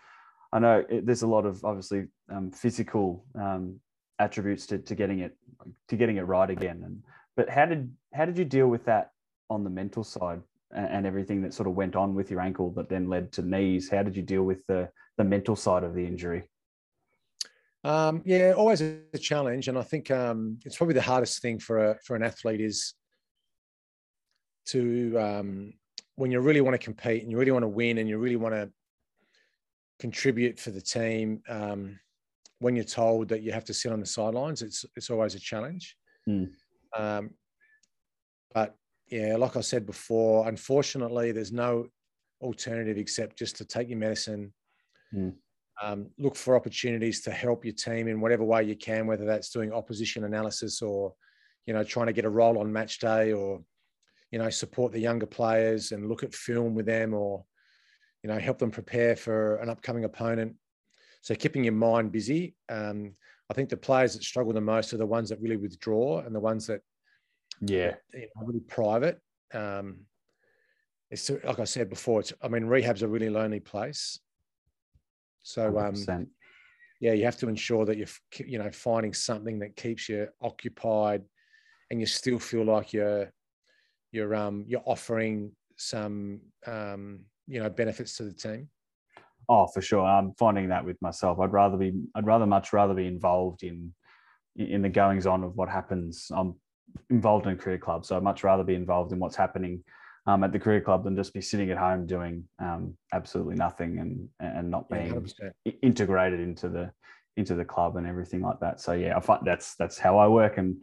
I 0.52 0.58
know 0.58 0.84
it, 0.88 1.06
there's 1.06 1.22
a 1.22 1.26
lot 1.26 1.46
of 1.46 1.64
obviously 1.64 2.06
um, 2.30 2.50
physical 2.50 3.24
um, 3.34 3.80
attributes 4.18 4.66
to, 4.66 4.78
to 4.78 4.94
getting 4.94 5.20
it 5.20 5.36
to 5.88 5.96
getting 5.96 6.16
it 6.16 6.22
right 6.22 6.48
again. 6.48 6.82
And 6.84 7.02
but 7.36 7.48
how 7.48 7.66
did 7.66 7.92
how 8.14 8.24
did 8.24 8.38
you 8.38 8.44
deal 8.44 8.68
with 8.68 8.84
that 8.86 9.10
on 9.48 9.64
the 9.64 9.70
mental 9.70 10.04
side? 10.04 10.40
And 10.72 11.06
everything 11.06 11.42
that 11.42 11.54
sort 11.54 11.68
of 11.68 11.74
went 11.74 11.96
on 11.96 12.14
with 12.14 12.30
your 12.30 12.40
ankle 12.40 12.70
that 12.72 12.88
then 12.88 13.08
led 13.08 13.32
to 13.32 13.42
knees. 13.42 13.90
How 13.90 14.02
did 14.02 14.16
you 14.16 14.22
deal 14.22 14.42
with 14.42 14.66
the 14.66 14.88
the 15.18 15.24
mental 15.24 15.56
side 15.56 15.84
of 15.84 15.94
the 15.94 16.06
injury? 16.06 16.48
Um, 17.84 18.22
yeah, 18.24 18.52
always 18.52 18.80
a 18.80 19.18
challenge, 19.18 19.68
and 19.68 19.76
I 19.76 19.82
think 19.82 20.10
um, 20.10 20.58
it's 20.64 20.76
probably 20.76 20.94
the 20.94 21.02
hardest 21.02 21.42
thing 21.42 21.58
for 21.58 21.90
a 21.90 21.98
for 22.04 22.16
an 22.16 22.22
athlete 22.22 22.60
is 22.60 22.94
to 24.66 25.18
um, 25.18 25.72
when 26.14 26.30
you 26.30 26.40
really 26.40 26.60
want 26.60 26.74
to 26.74 26.84
compete 26.84 27.22
and 27.22 27.30
you 27.30 27.38
really 27.38 27.50
want 27.50 27.64
to 27.64 27.68
win 27.68 27.98
and 27.98 28.08
you 28.08 28.18
really 28.18 28.36
want 28.36 28.54
to 28.54 28.70
contribute 29.98 30.60
for 30.60 30.70
the 30.70 30.80
team. 30.80 31.42
Um, 31.48 31.98
when 32.60 32.76
you're 32.76 32.84
told 32.84 33.28
that 33.28 33.42
you 33.42 33.50
have 33.50 33.64
to 33.64 33.74
sit 33.74 33.90
on 33.90 33.98
the 33.98 34.06
sidelines, 34.06 34.62
it's 34.62 34.84
it's 34.96 35.10
always 35.10 35.34
a 35.34 35.40
challenge. 35.40 35.96
Mm. 36.28 36.50
but 38.54 38.76
yeah, 39.12 39.36
like 39.36 39.56
I 39.56 39.60
said 39.60 39.84
before, 39.84 40.48
unfortunately, 40.48 41.32
there's 41.32 41.52
no 41.52 41.86
alternative 42.40 42.96
except 42.96 43.36
just 43.36 43.56
to 43.56 43.64
take 43.66 43.90
your 43.90 43.98
medicine, 43.98 44.54
mm. 45.14 45.34
um, 45.82 46.06
look 46.18 46.34
for 46.34 46.56
opportunities 46.56 47.20
to 47.24 47.30
help 47.30 47.62
your 47.62 47.74
team 47.74 48.08
in 48.08 48.22
whatever 48.22 48.42
way 48.42 48.62
you 48.64 48.74
can, 48.74 49.06
whether 49.06 49.26
that's 49.26 49.50
doing 49.50 49.70
opposition 49.70 50.24
analysis 50.24 50.80
or, 50.80 51.12
you 51.66 51.74
know, 51.74 51.84
trying 51.84 52.06
to 52.06 52.14
get 52.14 52.24
a 52.24 52.30
role 52.30 52.58
on 52.58 52.72
match 52.72 53.00
day 53.00 53.34
or, 53.34 53.60
you 54.30 54.38
know, 54.38 54.48
support 54.48 54.92
the 54.92 54.98
younger 54.98 55.26
players 55.26 55.92
and 55.92 56.08
look 56.08 56.22
at 56.22 56.32
film 56.32 56.74
with 56.74 56.86
them 56.86 57.12
or, 57.12 57.44
you 58.22 58.30
know, 58.30 58.38
help 58.38 58.58
them 58.58 58.70
prepare 58.70 59.14
for 59.14 59.56
an 59.56 59.68
upcoming 59.68 60.04
opponent. 60.04 60.56
So 61.20 61.34
keeping 61.34 61.64
your 61.64 61.74
mind 61.74 62.12
busy. 62.12 62.54
Um, 62.70 63.14
I 63.50 63.52
think 63.52 63.68
the 63.68 63.76
players 63.76 64.14
that 64.14 64.22
struggle 64.22 64.54
the 64.54 64.62
most 64.62 64.94
are 64.94 64.96
the 64.96 65.04
ones 65.04 65.28
that 65.28 65.42
really 65.42 65.58
withdraw 65.58 66.20
and 66.20 66.34
the 66.34 66.40
ones 66.40 66.66
that, 66.68 66.80
yeah, 67.62 67.94
you 68.12 68.28
know, 68.36 68.46
really 68.46 68.60
private. 68.60 69.20
Um, 69.54 70.00
it's 71.10 71.30
like 71.30 71.60
I 71.60 71.64
said 71.64 71.88
before. 71.88 72.20
It's 72.20 72.32
I 72.42 72.48
mean, 72.48 72.64
rehab's 72.64 73.02
a 73.02 73.08
really 73.08 73.30
lonely 73.30 73.60
place. 73.60 74.18
So 75.42 75.78
um, 75.78 75.94
yeah, 77.00 77.12
you 77.12 77.24
have 77.24 77.36
to 77.38 77.48
ensure 77.48 77.84
that 77.84 77.96
you're 77.96 78.08
you 78.46 78.58
know 78.58 78.70
finding 78.70 79.12
something 79.12 79.58
that 79.60 79.76
keeps 79.76 80.08
you 80.08 80.28
occupied, 80.40 81.22
and 81.90 82.00
you 82.00 82.06
still 82.06 82.38
feel 82.38 82.64
like 82.64 82.92
you're 82.92 83.32
you're 84.10 84.34
um 84.34 84.64
you're 84.66 84.82
offering 84.84 85.52
some 85.76 86.40
um 86.66 87.20
you 87.46 87.62
know 87.62 87.68
benefits 87.68 88.16
to 88.16 88.24
the 88.24 88.32
team. 88.32 88.68
Oh, 89.48 89.66
for 89.66 89.82
sure. 89.82 90.04
I'm 90.04 90.32
finding 90.38 90.68
that 90.68 90.84
with 90.84 91.00
myself. 91.02 91.38
I'd 91.40 91.52
rather 91.52 91.76
be 91.76 91.92
I'd 92.14 92.26
rather 92.26 92.46
much 92.46 92.72
rather 92.72 92.94
be 92.94 93.06
involved 93.06 93.62
in 93.62 93.92
in 94.56 94.82
the 94.82 94.88
goings 94.88 95.26
on 95.26 95.44
of 95.44 95.56
what 95.56 95.68
happens. 95.68 96.30
I'm 96.34 96.54
involved 97.10 97.46
in 97.46 97.52
a 97.52 97.56
career 97.56 97.78
club, 97.78 98.04
so 98.04 98.16
I'd 98.16 98.22
much 98.22 98.44
rather 98.44 98.64
be 98.64 98.74
involved 98.74 99.12
in 99.12 99.18
what's 99.18 99.36
happening 99.36 99.82
um, 100.26 100.44
at 100.44 100.52
the 100.52 100.58
career 100.58 100.80
club 100.80 101.04
than 101.04 101.16
just 101.16 101.34
be 101.34 101.40
sitting 101.40 101.70
at 101.70 101.78
home 101.78 102.06
doing 102.06 102.44
um, 102.58 102.96
absolutely 103.12 103.56
nothing 103.56 103.98
and 103.98 104.28
and 104.40 104.70
not 104.70 104.88
being 104.88 105.30
yeah, 105.64 105.72
integrated 105.82 106.40
into 106.40 106.68
the 106.68 106.90
into 107.36 107.54
the 107.54 107.64
club 107.64 107.96
and 107.96 108.06
everything 108.06 108.42
like 108.42 108.60
that. 108.60 108.80
So 108.80 108.92
yeah, 108.92 109.16
I 109.16 109.20
find 109.20 109.44
that's 109.44 109.74
that's 109.76 109.98
how 109.98 110.18
I 110.18 110.28
work, 110.28 110.58
and 110.58 110.76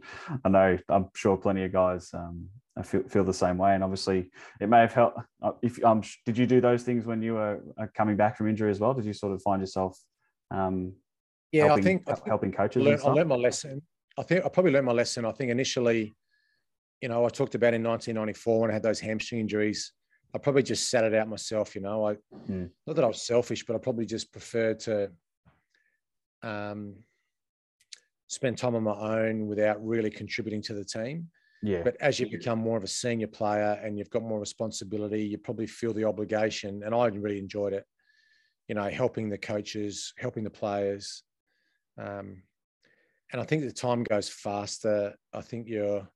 I 0.44 0.48
know 0.48 0.78
I'm 0.88 1.08
sure 1.14 1.36
plenty 1.36 1.64
of 1.64 1.72
guys 1.72 2.10
um, 2.12 2.48
feel 2.82 3.02
feel 3.04 3.24
the 3.24 3.34
same 3.34 3.56
way. 3.56 3.74
And 3.74 3.84
obviously, 3.84 4.30
it 4.60 4.68
may 4.68 4.80
have 4.80 4.92
helped. 4.92 5.20
Uh, 5.42 5.52
if 5.62 5.82
um, 5.84 6.02
did 6.26 6.36
you 6.36 6.46
do 6.46 6.60
those 6.60 6.82
things 6.82 7.06
when 7.06 7.22
you 7.22 7.34
were 7.34 7.60
uh, 7.80 7.86
coming 7.94 8.16
back 8.16 8.36
from 8.36 8.48
injury 8.48 8.70
as 8.70 8.80
well? 8.80 8.94
Did 8.94 9.04
you 9.04 9.12
sort 9.12 9.32
of 9.32 9.42
find 9.42 9.60
yourself? 9.60 9.98
Um, 10.50 10.94
yeah, 11.52 11.66
helping, 11.66 11.84
I 11.84 11.86
think, 11.86 12.02
I 12.08 12.14
think 12.14 12.26
helping 12.26 12.52
coaches. 12.52 13.04
I 13.04 13.10
learned 13.10 13.28
my 13.28 13.36
lesson. 13.36 13.82
I 14.18 14.22
think 14.22 14.44
I 14.44 14.48
probably 14.48 14.72
learned 14.72 14.86
my 14.86 14.92
lesson. 14.92 15.24
I 15.24 15.32
think 15.32 15.50
initially 15.50 16.14
you 17.00 17.08
know, 17.08 17.24
I 17.24 17.28
talked 17.28 17.54
about 17.54 17.74
in 17.74 17.82
1994 17.82 18.60
when 18.60 18.70
I 18.70 18.74
had 18.74 18.82
those 18.82 19.00
hamstring 19.00 19.40
injuries. 19.40 19.92
I 20.34 20.38
probably 20.38 20.62
just 20.62 20.90
sat 20.90 21.04
it 21.04 21.14
out 21.14 21.28
myself. 21.28 21.74
You 21.74 21.80
know, 21.80 22.06
I 22.06 22.16
mm. 22.48 22.70
not 22.86 22.96
that 22.96 23.04
I 23.04 23.08
was 23.08 23.26
selfish, 23.26 23.64
but 23.66 23.74
I 23.74 23.78
probably 23.78 24.06
just 24.06 24.30
preferred 24.32 24.78
to 24.80 25.10
um, 26.42 26.96
spend 28.28 28.58
time 28.58 28.74
on 28.74 28.82
my 28.82 28.92
own 28.92 29.46
without 29.46 29.84
really 29.84 30.10
contributing 30.10 30.62
to 30.62 30.74
the 30.74 30.84
team. 30.84 31.28
Yeah. 31.62 31.82
But 31.82 31.96
as 32.00 32.20
you 32.20 32.30
become 32.30 32.58
more 32.58 32.76
of 32.76 32.84
a 32.84 32.88
senior 32.88 33.26
player 33.26 33.78
and 33.82 33.98
you've 33.98 34.10
got 34.10 34.22
more 34.22 34.40
responsibility, 34.40 35.24
you 35.24 35.36
probably 35.36 35.66
feel 35.66 35.92
the 35.92 36.04
obligation. 36.04 36.82
And 36.84 36.94
I 36.94 37.06
really 37.06 37.38
enjoyed 37.38 37.72
it. 37.72 37.84
You 38.68 38.76
know, 38.76 38.88
helping 38.88 39.28
the 39.28 39.36
coaches, 39.36 40.14
helping 40.16 40.44
the 40.44 40.50
players. 40.50 41.22
Um, 41.98 42.42
and 43.32 43.40
I 43.40 43.44
think 43.44 43.62
the 43.62 43.72
time 43.72 44.02
goes 44.02 44.28
faster. 44.28 45.14
I 45.32 45.40
think 45.40 45.68
you're 45.68 46.08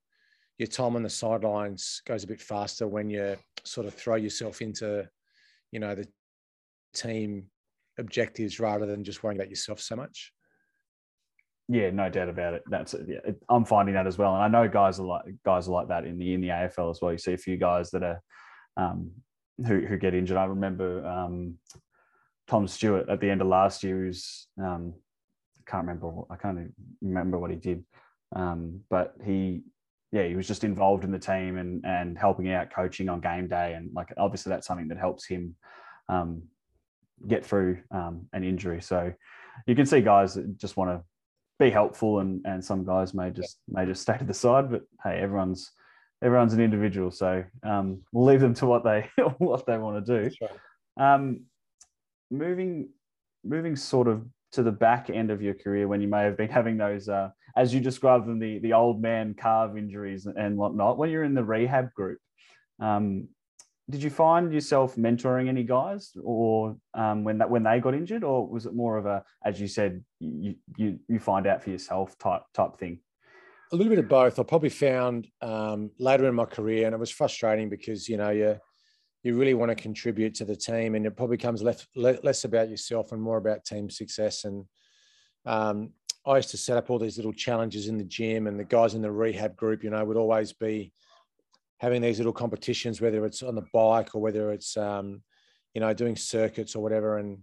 your 0.58 0.68
time 0.68 0.94
on 0.94 1.02
the 1.02 1.10
sidelines 1.10 2.00
goes 2.06 2.22
a 2.24 2.28
bit 2.28 2.40
faster 2.40 2.86
when 2.86 3.10
you 3.10 3.36
sort 3.64 3.86
of 3.86 3.94
throw 3.94 4.14
yourself 4.14 4.62
into, 4.62 5.08
you 5.72 5.80
know, 5.80 5.96
the 5.96 6.06
team 6.94 7.46
objectives 7.98 8.60
rather 8.60 8.86
than 8.86 9.02
just 9.02 9.22
worrying 9.22 9.40
about 9.40 9.50
yourself 9.50 9.80
so 9.80 9.96
much. 9.96 10.32
Yeah, 11.68 11.90
no 11.90 12.08
doubt 12.10 12.28
about 12.28 12.54
it. 12.54 12.62
That's 12.68 12.94
yeah, 13.06 13.32
I'm 13.48 13.64
finding 13.64 13.94
that 13.94 14.06
as 14.06 14.18
well, 14.18 14.34
and 14.34 14.42
I 14.42 14.48
know 14.48 14.68
guys 14.68 15.00
are 15.00 15.06
like 15.06 15.22
guys 15.44 15.66
are 15.66 15.72
like 15.72 15.88
that 15.88 16.04
in 16.04 16.18
the 16.18 16.34
in 16.34 16.42
the 16.42 16.48
AFL 16.48 16.90
as 16.90 17.00
well. 17.00 17.10
You 17.10 17.18
see 17.18 17.32
a 17.32 17.38
few 17.38 17.56
guys 17.56 17.90
that 17.92 18.02
are 18.02 18.20
um, 18.76 19.12
who 19.66 19.80
who 19.80 19.96
get 19.96 20.14
injured. 20.14 20.36
I 20.36 20.44
remember 20.44 21.06
um, 21.06 21.58
Tom 22.48 22.68
Stewart 22.68 23.08
at 23.08 23.20
the 23.20 23.30
end 23.30 23.40
of 23.40 23.46
last 23.46 23.82
year. 23.82 23.96
Who's 23.96 24.46
um, 24.62 24.92
can't 25.66 25.86
remember. 25.86 26.22
I 26.30 26.36
can't 26.36 26.72
remember 27.00 27.38
what 27.38 27.50
he 27.50 27.56
did, 27.56 27.84
um, 28.34 28.80
but 28.90 29.14
he 29.24 29.62
yeah, 30.12 30.26
he 30.28 30.36
was 30.36 30.46
just 30.46 30.62
involved 30.64 31.04
in 31.04 31.10
the 31.10 31.18
team 31.18 31.58
and 31.58 31.84
and 31.84 32.16
helping 32.16 32.50
out 32.52 32.72
coaching 32.72 33.08
on 33.08 33.20
game 33.20 33.48
day, 33.48 33.74
and 33.74 33.90
like 33.94 34.12
obviously 34.16 34.50
that's 34.50 34.66
something 34.66 34.88
that 34.88 34.98
helps 34.98 35.26
him 35.26 35.56
um, 36.08 36.42
get 37.26 37.44
through 37.44 37.78
um, 37.90 38.26
an 38.32 38.44
injury. 38.44 38.80
So 38.80 39.12
you 39.66 39.74
can 39.74 39.86
see 39.86 40.00
guys 40.00 40.34
that 40.34 40.58
just 40.58 40.76
want 40.76 40.90
to 40.90 41.02
be 41.58 41.70
helpful, 41.70 42.20
and 42.20 42.44
and 42.44 42.64
some 42.64 42.84
guys 42.84 43.12
may 43.14 43.30
just 43.30 43.58
may 43.68 43.86
just 43.86 44.02
stay 44.02 44.16
to 44.16 44.24
the 44.24 44.34
side. 44.34 44.70
But 44.70 44.82
hey, 45.02 45.18
everyone's 45.18 45.72
everyone's 46.22 46.54
an 46.54 46.60
individual, 46.60 47.10
so 47.10 47.44
um, 47.64 48.02
we'll 48.12 48.24
leave 48.24 48.40
them 48.40 48.54
to 48.54 48.66
what 48.66 48.84
they 48.84 49.10
what 49.38 49.66
they 49.66 49.78
want 49.78 50.06
to 50.06 50.20
do. 50.20 50.36
Right. 50.40 51.14
Um, 51.14 51.46
moving 52.30 52.90
moving 53.44 53.76
sort 53.76 54.08
of 54.08 54.24
to 54.54 54.62
the 54.62 54.72
back 54.72 55.10
end 55.10 55.30
of 55.30 55.42
your 55.42 55.54
career 55.54 55.88
when 55.88 56.00
you 56.00 56.08
may 56.08 56.22
have 56.22 56.36
been 56.36 56.48
having 56.48 56.76
those, 56.76 57.08
uh, 57.08 57.30
as 57.56 57.74
you 57.74 57.80
described 57.80 58.26
them, 58.26 58.38
the, 58.38 58.58
the 58.60 58.72
old 58.72 59.00
man 59.00 59.34
calf 59.34 59.76
injuries 59.76 60.26
and 60.26 60.56
whatnot. 60.56 60.96
When 60.96 61.10
you're 61.10 61.24
in 61.24 61.34
the 61.34 61.44
rehab 61.44 61.92
group, 61.94 62.18
um, 62.80 63.28
did 63.90 64.02
you 64.02 64.10
find 64.10 64.52
yourself 64.52 64.96
mentoring 64.96 65.48
any 65.48 65.62
guys, 65.62 66.12
or 66.22 66.76
um, 66.94 67.22
when 67.22 67.38
that 67.38 67.50
when 67.50 67.64
they 67.64 67.80
got 67.80 67.94
injured, 67.94 68.24
or 68.24 68.48
was 68.48 68.64
it 68.64 68.74
more 68.74 68.96
of 68.96 69.04
a, 69.04 69.22
as 69.44 69.60
you 69.60 69.68
said, 69.68 70.02
you 70.20 70.54
you, 70.78 70.98
you 71.06 71.18
find 71.18 71.46
out 71.46 71.62
for 71.62 71.68
yourself 71.68 72.16
type 72.18 72.42
type 72.54 72.76
thing? 72.76 73.00
A 73.72 73.76
little 73.76 73.90
bit 73.90 73.98
of 73.98 74.08
both. 74.08 74.38
I 74.38 74.42
probably 74.42 74.70
found 74.70 75.28
um, 75.42 75.90
later 75.98 76.26
in 76.28 76.34
my 76.34 76.46
career, 76.46 76.86
and 76.86 76.94
it 76.94 76.98
was 76.98 77.10
frustrating 77.10 77.68
because 77.68 78.08
you 78.08 78.16
know 78.16 78.30
you 78.30 78.58
you 79.24 79.36
really 79.36 79.54
want 79.54 79.70
to 79.70 79.74
contribute 79.74 80.34
to 80.34 80.44
the 80.44 80.54
team, 80.54 80.94
and 80.94 81.06
it 81.06 81.16
probably 81.16 81.38
comes 81.38 81.62
less 81.62 81.86
less 81.96 82.44
about 82.44 82.68
yourself 82.68 83.10
and 83.10 83.20
more 83.20 83.38
about 83.38 83.64
team 83.64 83.88
success. 83.88 84.44
And 84.44 84.66
um, 85.46 85.92
I 86.26 86.36
used 86.36 86.50
to 86.50 86.58
set 86.58 86.76
up 86.76 86.90
all 86.90 86.98
these 86.98 87.16
little 87.16 87.32
challenges 87.32 87.88
in 87.88 87.96
the 87.96 88.04
gym, 88.04 88.46
and 88.46 88.60
the 88.60 88.64
guys 88.64 88.94
in 88.94 89.00
the 89.00 89.10
rehab 89.10 89.56
group, 89.56 89.82
you 89.82 89.88
know, 89.88 90.04
would 90.04 90.18
always 90.18 90.52
be 90.52 90.92
having 91.78 92.02
these 92.02 92.18
little 92.18 92.34
competitions, 92.34 93.00
whether 93.00 93.24
it's 93.24 93.42
on 93.42 93.54
the 93.54 93.66
bike 93.72 94.14
or 94.14 94.20
whether 94.20 94.52
it's 94.52 94.76
um, 94.76 95.22
you 95.72 95.80
know 95.80 95.94
doing 95.94 96.16
circuits 96.16 96.76
or 96.76 96.82
whatever. 96.82 97.16
And 97.16 97.38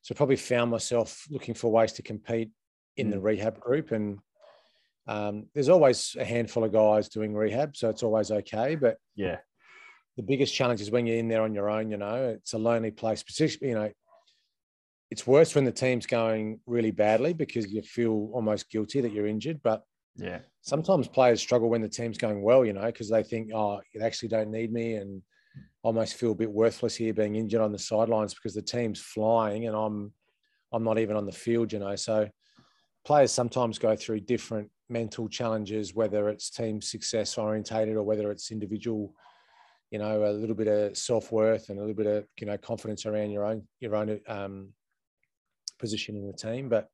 so, 0.00 0.14
probably 0.14 0.36
found 0.36 0.70
myself 0.70 1.26
looking 1.30 1.54
for 1.54 1.70
ways 1.70 1.92
to 1.92 2.02
compete 2.02 2.50
in 2.96 3.08
mm. 3.08 3.10
the 3.10 3.20
rehab 3.20 3.60
group, 3.60 3.92
and 3.92 4.20
um, 5.06 5.48
there's 5.52 5.68
always 5.68 6.16
a 6.18 6.24
handful 6.24 6.64
of 6.64 6.72
guys 6.72 7.10
doing 7.10 7.34
rehab, 7.34 7.76
so 7.76 7.90
it's 7.90 8.02
always 8.02 8.30
okay. 8.30 8.74
But 8.74 8.96
yeah, 9.16 9.36
the 10.16 10.22
biggest 10.22 10.54
challenge 10.54 10.80
is 10.80 10.90
when 10.90 11.06
you're 11.06 11.16
in 11.18 11.28
there 11.28 11.42
on 11.42 11.54
your 11.54 11.70
own. 11.70 11.90
You 11.90 11.96
know, 11.96 12.36
it's 12.36 12.52
a 12.52 12.58
lonely 12.58 12.90
place. 12.90 13.22
Particularly, 13.22 13.70
you 13.70 13.78
know, 13.78 13.92
it's 15.10 15.26
worse 15.26 15.54
when 15.54 15.64
the 15.64 15.72
team's 15.72 16.06
going 16.06 16.60
really 16.66 16.90
badly 16.90 17.32
because 17.32 17.72
you 17.72 17.82
feel 17.82 18.30
almost 18.32 18.70
guilty 18.70 19.00
that 19.00 19.12
you're 19.12 19.26
injured. 19.26 19.60
But 19.62 19.82
yeah, 20.16 20.40
sometimes 20.62 21.08
players 21.08 21.40
struggle 21.40 21.68
when 21.68 21.82
the 21.82 21.88
team's 21.88 22.18
going 22.18 22.42
well. 22.42 22.64
You 22.64 22.72
know, 22.72 22.86
because 22.86 23.08
they 23.08 23.22
think, 23.22 23.50
oh, 23.54 23.80
you 23.94 24.02
actually 24.02 24.28
don't 24.28 24.50
need 24.50 24.72
me, 24.72 24.94
and 24.94 25.22
almost 25.82 26.14
feel 26.14 26.32
a 26.32 26.34
bit 26.34 26.50
worthless 26.50 26.94
here 26.94 27.14
being 27.14 27.36
injured 27.36 27.60
on 27.60 27.72
the 27.72 27.78
sidelines 27.78 28.34
because 28.34 28.54
the 28.54 28.62
team's 28.62 29.00
flying 29.00 29.66
and 29.66 29.74
I'm 29.74 30.12
I'm 30.72 30.84
not 30.84 30.98
even 30.98 31.16
on 31.16 31.26
the 31.26 31.32
field. 31.32 31.72
You 31.72 31.80
know, 31.80 31.96
so 31.96 32.28
players 33.04 33.32
sometimes 33.32 33.78
go 33.78 33.96
through 33.96 34.20
different 34.20 34.70
mental 34.88 35.28
challenges, 35.28 35.94
whether 35.94 36.28
it's 36.28 36.50
team 36.50 36.80
success 36.80 37.38
orientated 37.38 37.96
or 37.96 38.02
whether 38.02 38.30
it's 38.30 38.50
individual 38.50 39.14
you 39.90 39.98
know, 39.98 40.24
a 40.24 40.32
little 40.32 40.54
bit 40.54 40.68
of 40.68 40.96
self 40.96 41.32
worth 41.32 41.68
and 41.68 41.78
a 41.78 41.82
little 41.82 41.96
bit 41.96 42.06
of 42.06 42.24
you 42.38 42.46
know 42.46 42.56
confidence 42.56 43.06
around 43.06 43.30
your 43.30 43.44
own 43.44 43.66
your 43.80 43.96
own 43.96 44.20
um, 44.28 44.68
position 45.78 46.16
in 46.16 46.26
the 46.26 46.32
team. 46.32 46.68
But 46.68 46.88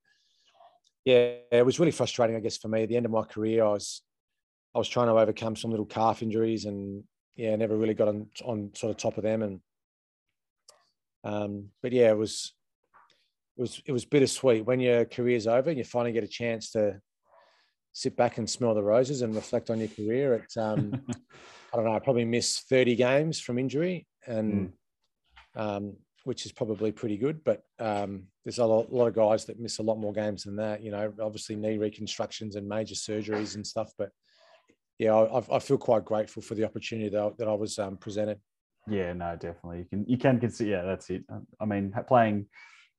yeah, 1.04 1.36
it 1.52 1.64
was 1.64 1.78
really 1.78 1.92
frustrating, 1.92 2.36
I 2.36 2.40
guess, 2.40 2.56
for 2.56 2.68
me. 2.68 2.82
At 2.82 2.88
the 2.88 2.96
end 2.96 3.06
of 3.06 3.12
my 3.12 3.22
career, 3.22 3.64
I 3.64 3.70
was 3.70 4.02
I 4.74 4.78
was 4.78 4.88
trying 4.88 5.08
to 5.08 5.18
overcome 5.18 5.56
some 5.56 5.70
little 5.70 5.86
calf 5.86 6.22
injuries, 6.22 6.64
and 6.64 7.04
yeah, 7.36 7.54
never 7.56 7.76
really 7.76 7.94
got 7.94 8.08
on 8.08 8.28
on 8.44 8.70
sort 8.74 8.90
of 8.90 8.96
top 8.96 9.18
of 9.18 9.24
them. 9.24 9.42
And 9.42 9.60
um, 11.22 11.68
but 11.82 11.92
yeah, 11.92 12.10
it 12.10 12.16
was 12.16 12.54
it 13.58 13.60
was 13.60 13.82
it 13.84 13.92
was 13.92 14.04
bittersweet 14.04 14.64
when 14.64 14.80
your 14.80 15.04
career's 15.04 15.46
over 15.46 15.68
and 15.68 15.78
you 15.78 15.84
finally 15.84 16.12
get 16.12 16.24
a 16.24 16.28
chance 16.28 16.70
to 16.72 17.00
sit 17.92 18.16
back 18.16 18.36
and 18.36 18.48
smell 18.48 18.74
the 18.74 18.82
roses 18.82 19.22
and 19.22 19.34
reflect 19.34 19.70
on 19.70 19.78
your 19.78 19.88
career. 19.88 20.34
It 20.34 20.60
um, 20.60 21.02
I 21.72 21.76
don't 21.76 21.84
know, 21.84 21.94
I 21.94 21.98
probably 21.98 22.24
missed 22.24 22.68
30 22.68 22.96
games 22.96 23.40
from 23.40 23.58
injury, 23.58 24.06
and 24.26 24.72
mm. 25.56 25.60
um, 25.60 25.96
which 26.24 26.46
is 26.46 26.52
probably 26.52 26.92
pretty 26.92 27.16
good. 27.16 27.42
But 27.44 27.62
um, 27.78 28.24
there's 28.44 28.58
a 28.58 28.64
lot, 28.64 28.92
lot, 28.92 29.06
of 29.06 29.14
guys 29.14 29.44
that 29.46 29.60
miss 29.60 29.78
a 29.78 29.82
lot 29.82 29.98
more 29.98 30.12
games 30.12 30.44
than 30.44 30.56
that. 30.56 30.82
You 30.82 30.90
know, 30.90 31.12
obviously 31.20 31.56
knee 31.56 31.78
reconstructions 31.78 32.56
and 32.56 32.68
major 32.68 32.94
surgeries 32.94 33.54
and 33.54 33.66
stuff. 33.66 33.92
But 33.98 34.10
yeah, 34.98 35.14
I, 35.14 35.56
I 35.56 35.58
feel 35.58 35.78
quite 35.78 36.04
grateful 36.04 36.42
for 36.42 36.54
the 36.54 36.64
opportunity 36.64 37.08
that 37.10 37.20
I, 37.20 37.30
that 37.38 37.48
I 37.48 37.54
was 37.54 37.78
um, 37.78 37.96
presented. 37.96 38.38
Yeah, 38.88 39.12
no, 39.12 39.34
definitely. 39.34 39.78
You 39.78 39.84
can 39.84 40.04
you 40.08 40.18
can 40.18 40.40
consider. 40.40 40.70
Yeah, 40.70 40.82
that's 40.82 41.10
it. 41.10 41.24
I 41.60 41.64
mean, 41.64 41.92
playing 42.06 42.46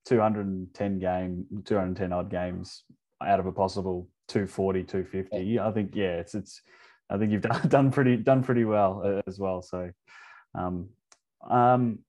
210 0.06 1.00
game, 1.00 1.46
210 1.66 2.14
odd 2.14 2.30
games 2.30 2.84
out 3.22 3.40
of 3.40 3.46
a 3.46 3.52
possible 3.52 4.10
240, 4.28 4.84
250. 4.84 5.44
Yeah. 5.44 5.68
I 5.68 5.72
think 5.72 5.96
yeah, 5.96 6.18
it's 6.18 6.36
it's 6.36 6.62
I 7.10 7.18
think 7.18 7.32
you've 7.32 7.42
done, 7.54 7.68
done 7.68 7.92
pretty 7.92 8.18
done 8.18 8.44
pretty 8.44 8.66
well 8.66 9.02
uh, 9.04 9.22
as 9.28 9.40
well. 9.40 9.62
So, 9.62 9.92
um, 10.56 10.90
um, 11.50 12.00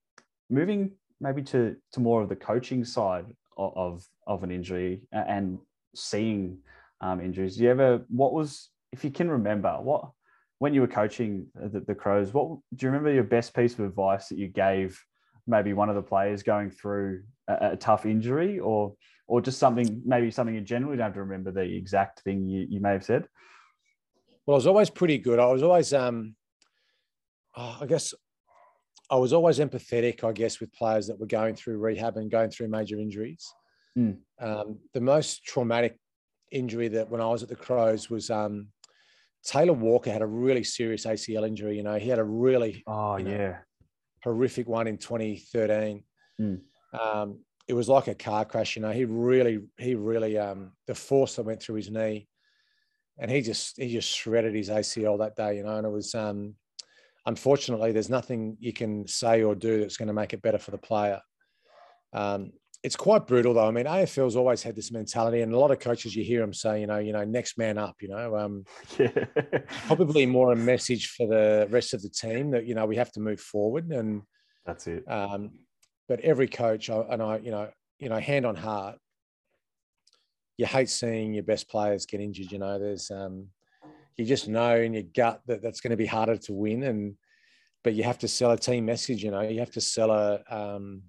moving 0.49 0.91
maybe 1.21 1.43
to 1.43 1.75
to 1.93 1.99
more 1.99 2.21
of 2.21 2.29
the 2.29 2.35
coaching 2.35 2.83
side 2.85 3.25
of 3.57 4.05
of, 4.27 4.43
an 4.43 4.51
injury 4.51 5.01
and 5.11 5.59
seeing 5.95 6.59
um, 7.01 7.19
injuries. 7.19 7.57
Do 7.57 7.63
you 7.63 7.71
ever 7.71 8.05
what 8.07 8.33
was 8.33 8.69
if 8.91 9.03
you 9.03 9.11
can 9.11 9.29
remember 9.29 9.77
what 9.81 10.11
when 10.59 10.73
you 10.73 10.81
were 10.81 10.87
coaching 10.87 11.47
the, 11.55 11.81
the 11.81 11.95
Crows? 11.95 12.33
What 12.33 12.59
do 12.75 12.85
you 12.85 12.89
remember 12.89 13.11
your 13.11 13.23
best 13.23 13.53
piece 13.53 13.73
of 13.73 13.81
advice 13.81 14.29
that 14.29 14.37
you 14.37 14.47
gave? 14.47 15.01
Maybe 15.47 15.73
one 15.73 15.89
of 15.89 15.95
the 15.95 16.01
players 16.01 16.43
going 16.43 16.69
through 16.69 17.23
a, 17.47 17.71
a 17.71 17.75
tough 17.75 18.05
injury, 18.05 18.59
or 18.59 18.93
or 19.27 19.41
just 19.41 19.59
something 19.59 20.01
maybe 20.05 20.31
something 20.31 20.55
in 20.55 20.65
general. 20.65 20.91
You 20.91 20.97
don't 20.97 21.07
have 21.07 21.13
to 21.15 21.21
remember 21.21 21.51
the 21.51 21.61
exact 21.61 22.21
thing 22.21 22.47
you, 22.47 22.65
you 22.69 22.79
may 22.79 22.91
have 22.91 23.03
said. 23.03 23.27
Well, 24.49 24.55
I 24.55 24.57
was 24.57 24.65
always 24.65 24.89
pretty 24.89 25.19
good. 25.19 25.37
I 25.37 25.45
was 25.45 25.61
always, 25.61 25.93
um, 25.93 26.35
oh, 27.55 27.77
I 27.81 27.85
guess, 27.85 28.15
I 29.07 29.15
was 29.17 29.31
always 29.31 29.59
empathetic. 29.59 30.23
I 30.23 30.31
guess 30.31 30.59
with 30.59 30.73
players 30.73 31.05
that 31.05 31.19
were 31.19 31.27
going 31.27 31.53
through 31.53 31.77
rehab 31.77 32.17
and 32.17 32.31
going 32.31 32.49
through 32.49 32.69
major 32.69 32.97
injuries. 32.99 33.47
Mm. 33.95 34.17
Um, 34.41 34.79
the 34.95 35.01
most 35.01 35.43
traumatic 35.43 35.99
injury 36.51 36.87
that 36.87 37.11
when 37.11 37.21
I 37.21 37.27
was 37.27 37.43
at 37.43 37.49
the 37.49 37.55
Crows 37.55 38.09
was 38.09 38.31
um, 38.31 38.69
Taylor 39.45 39.73
Walker 39.73 40.11
had 40.11 40.23
a 40.23 40.25
really 40.25 40.63
serious 40.63 41.05
ACL 41.05 41.45
injury. 41.45 41.77
You 41.77 41.83
know, 41.83 41.99
he 41.99 42.09
had 42.09 42.17
a 42.17 42.23
really 42.23 42.81
oh 42.87 43.17
you 43.17 43.25
know, 43.25 43.31
yeah 43.31 43.57
horrific 44.23 44.67
one 44.67 44.87
in 44.87 44.97
2013. 44.97 46.03
Mm. 46.41 46.61
Um, 46.99 47.41
it 47.67 47.75
was 47.75 47.87
like 47.87 48.07
a 48.07 48.15
car 48.15 48.45
crash. 48.45 48.75
You 48.75 48.81
know, 48.81 48.91
he 48.93 49.05
really 49.05 49.59
he 49.77 49.93
really 49.93 50.39
um, 50.39 50.71
the 50.87 50.95
force 50.95 51.35
that 51.35 51.43
went 51.43 51.61
through 51.61 51.75
his 51.75 51.91
knee, 51.91 52.27
and 53.19 53.29
he 53.29 53.41
just 53.41 53.77
he 53.77 53.91
just 53.91 54.09
shredded 54.09 54.55
his 54.55 54.69
ACL 54.69 55.19
that 55.19 55.35
day. 55.35 55.57
You 55.57 55.63
know, 55.63 55.77
and 55.77 55.85
it 55.85 55.91
was 55.91 56.15
um, 56.15 56.55
unfortunately 57.25 57.91
there's 57.91 58.09
nothing 58.09 58.57
you 58.59 58.73
can 58.73 59.07
say 59.07 59.43
or 59.43 59.55
do 59.55 59.79
that's 59.79 59.97
going 59.97 60.07
to 60.07 60.13
make 60.13 60.33
it 60.33 60.41
better 60.41 60.57
for 60.57 60.71
the 60.71 60.77
player. 60.77 61.21
Um, 62.13 62.53
it's 62.81 62.95
quite 62.95 63.27
brutal 63.27 63.53
though. 63.53 63.67
I 63.67 63.71
mean, 63.71 63.85
AFL's 63.85 64.37
always 64.37 64.63
had 64.63 64.75
this 64.75 64.91
mentality, 64.91 65.41
and 65.41 65.53
a 65.53 65.59
lot 65.59 65.71
of 65.71 65.79
coaches 65.79 66.15
you 66.15 66.23
hear 66.23 66.39
them 66.39 66.53
say, 66.53 66.79
you 66.79 66.87
know, 66.87 66.97
you 66.97 67.11
know, 67.11 67.25
next 67.25 67.57
man 67.57 67.77
up. 67.77 67.95
You 68.01 68.07
know, 68.07 68.37
um, 68.37 68.63
yeah. 68.97 69.25
probably 69.87 70.25
more 70.25 70.53
a 70.53 70.55
message 70.55 71.09
for 71.09 71.27
the 71.27 71.67
rest 71.69 71.93
of 71.93 72.01
the 72.01 72.09
team 72.09 72.51
that 72.51 72.65
you 72.65 72.75
know 72.75 72.85
we 72.85 72.95
have 72.95 73.11
to 73.13 73.19
move 73.19 73.41
forward, 73.41 73.91
and 73.91 74.21
that's 74.65 74.87
it. 74.87 75.03
Um, 75.11 75.51
but 76.07 76.21
every 76.21 76.47
coach, 76.47 76.89
and 76.89 77.21
I, 77.21 77.37
you 77.37 77.51
know, 77.51 77.69
you 77.99 78.07
know, 78.07 78.19
hand 78.19 78.45
on 78.45 78.55
heart, 78.55 78.97
you 80.59 80.65
hate 80.65 80.89
seeing 80.89 81.33
your 81.33 81.43
best 81.43 81.69
players 81.69 82.05
get 82.05 82.19
injured. 82.19 82.51
You 82.51 82.59
know, 82.59 82.77
there's, 82.77 83.09
um, 83.11 83.47
you 84.17 84.25
just 84.25 84.49
know 84.49 84.75
in 84.75 84.93
your 84.93 85.03
gut 85.03 85.39
that 85.47 85.61
that's 85.61 85.79
going 85.79 85.91
to 85.91 85.97
be 85.97 86.05
harder 86.05 86.35
to 86.35 86.53
win, 86.53 86.83
and 86.83 87.15
but 87.81 87.93
you 87.93 88.03
have 88.03 88.19
to 88.19 88.27
sell 88.27 88.51
a 88.51 88.57
team 88.57 88.85
message. 88.85 89.23
You 89.23 89.31
know, 89.31 89.39
you 89.39 89.59
have 89.59 89.71
to 89.71 89.79
sell 89.79 90.11
a 90.11 90.43
um, 90.49 91.03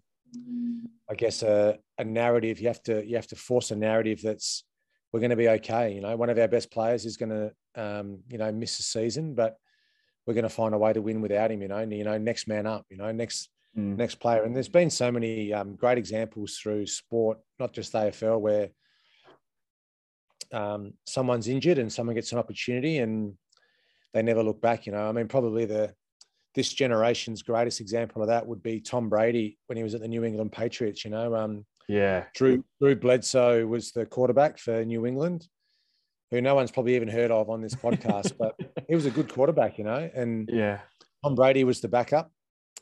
I 1.10 1.14
guess 1.16 1.42
a, 1.42 1.80
a 1.98 2.04
narrative. 2.04 2.60
You 2.60 2.68
have 2.68 2.80
to 2.84 3.04
you 3.04 3.16
have 3.16 3.26
to 3.26 3.34
force 3.34 3.72
a 3.72 3.76
narrative 3.76 4.20
that's 4.22 4.62
we're 5.12 5.18
going 5.18 5.30
to 5.30 5.36
be 5.36 5.48
okay. 5.48 5.94
You 5.94 6.00
know, 6.00 6.14
one 6.14 6.30
of 6.30 6.38
our 6.38 6.46
best 6.46 6.70
players 6.70 7.04
is 7.04 7.16
going 7.16 7.30
to 7.30 7.52
um, 7.74 8.20
you 8.28 8.38
know 8.38 8.52
miss 8.52 8.78
a 8.78 8.84
season, 8.84 9.34
but 9.34 9.56
we're 10.26 10.34
going 10.34 10.44
to 10.44 10.48
find 10.48 10.76
a 10.76 10.78
way 10.78 10.92
to 10.92 11.02
win 11.02 11.20
without 11.20 11.50
him. 11.50 11.60
You 11.60 11.68
know, 11.68 11.78
and, 11.78 11.92
you 11.92 12.04
know, 12.04 12.18
next 12.18 12.46
man 12.46 12.68
up. 12.68 12.86
You 12.88 12.98
know, 12.98 13.10
next 13.10 13.48
mm. 13.76 13.96
next 13.96 14.20
player. 14.20 14.44
And 14.44 14.54
there's 14.54 14.68
been 14.68 14.90
so 14.90 15.10
many 15.10 15.52
um, 15.52 15.74
great 15.74 15.98
examples 15.98 16.56
through 16.56 16.86
sport, 16.86 17.38
not 17.58 17.72
just 17.72 17.94
AFL, 17.94 18.40
where 18.40 18.70
um, 20.52 20.94
someone's 21.06 21.48
injured 21.48 21.78
and 21.78 21.92
someone 21.92 22.14
gets 22.14 22.32
an 22.32 22.38
opportunity 22.38 22.98
and 22.98 23.34
they 24.12 24.22
never 24.22 24.42
look 24.42 24.60
back. 24.60 24.86
You 24.86 24.92
know, 24.92 25.08
I 25.08 25.12
mean, 25.12 25.28
probably 25.28 25.64
the 25.64 25.94
this 26.54 26.72
generation's 26.72 27.42
greatest 27.42 27.80
example 27.80 28.22
of 28.22 28.28
that 28.28 28.46
would 28.46 28.62
be 28.62 28.80
Tom 28.80 29.08
Brady 29.08 29.58
when 29.66 29.76
he 29.76 29.82
was 29.82 29.94
at 29.94 30.00
the 30.00 30.08
New 30.08 30.24
England 30.24 30.52
Patriots. 30.52 31.04
You 31.04 31.10
know, 31.10 31.34
um, 31.34 31.64
yeah, 31.88 32.24
Drew 32.34 32.64
Drew 32.80 32.96
Bledsoe 32.96 33.66
was 33.66 33.92
the 33.92 34.06
quarterback 34.06 34.58
for 34.58 34.84
New 34.84 35.06
England, 35.06 35.46
who 36.30 36.40
no 36.40 36.54
one's 36.54 36.70
probably 36.70 36.96
even 36.96 37.08
heard 37.08 37.30
of 37.30 37.50
on 37.50 37.60
this 37.60 37.74
podcast, 37.74 38.36
but 38.38 38.54
he 38.88 38.94
was 38.94 39.06
a 39.06 39.10
good 39.10 39.32
quarterback. 39.32 39.78
You 39.78 39.84
know, 39.84 40.10
and 40.14 40.48
yeah, 40.52 40.80
Tom 41.24 41.34
Brady 41.34 41.64
was 41.64 41.80
the 41.80 41.88
backup. 41.88 42.30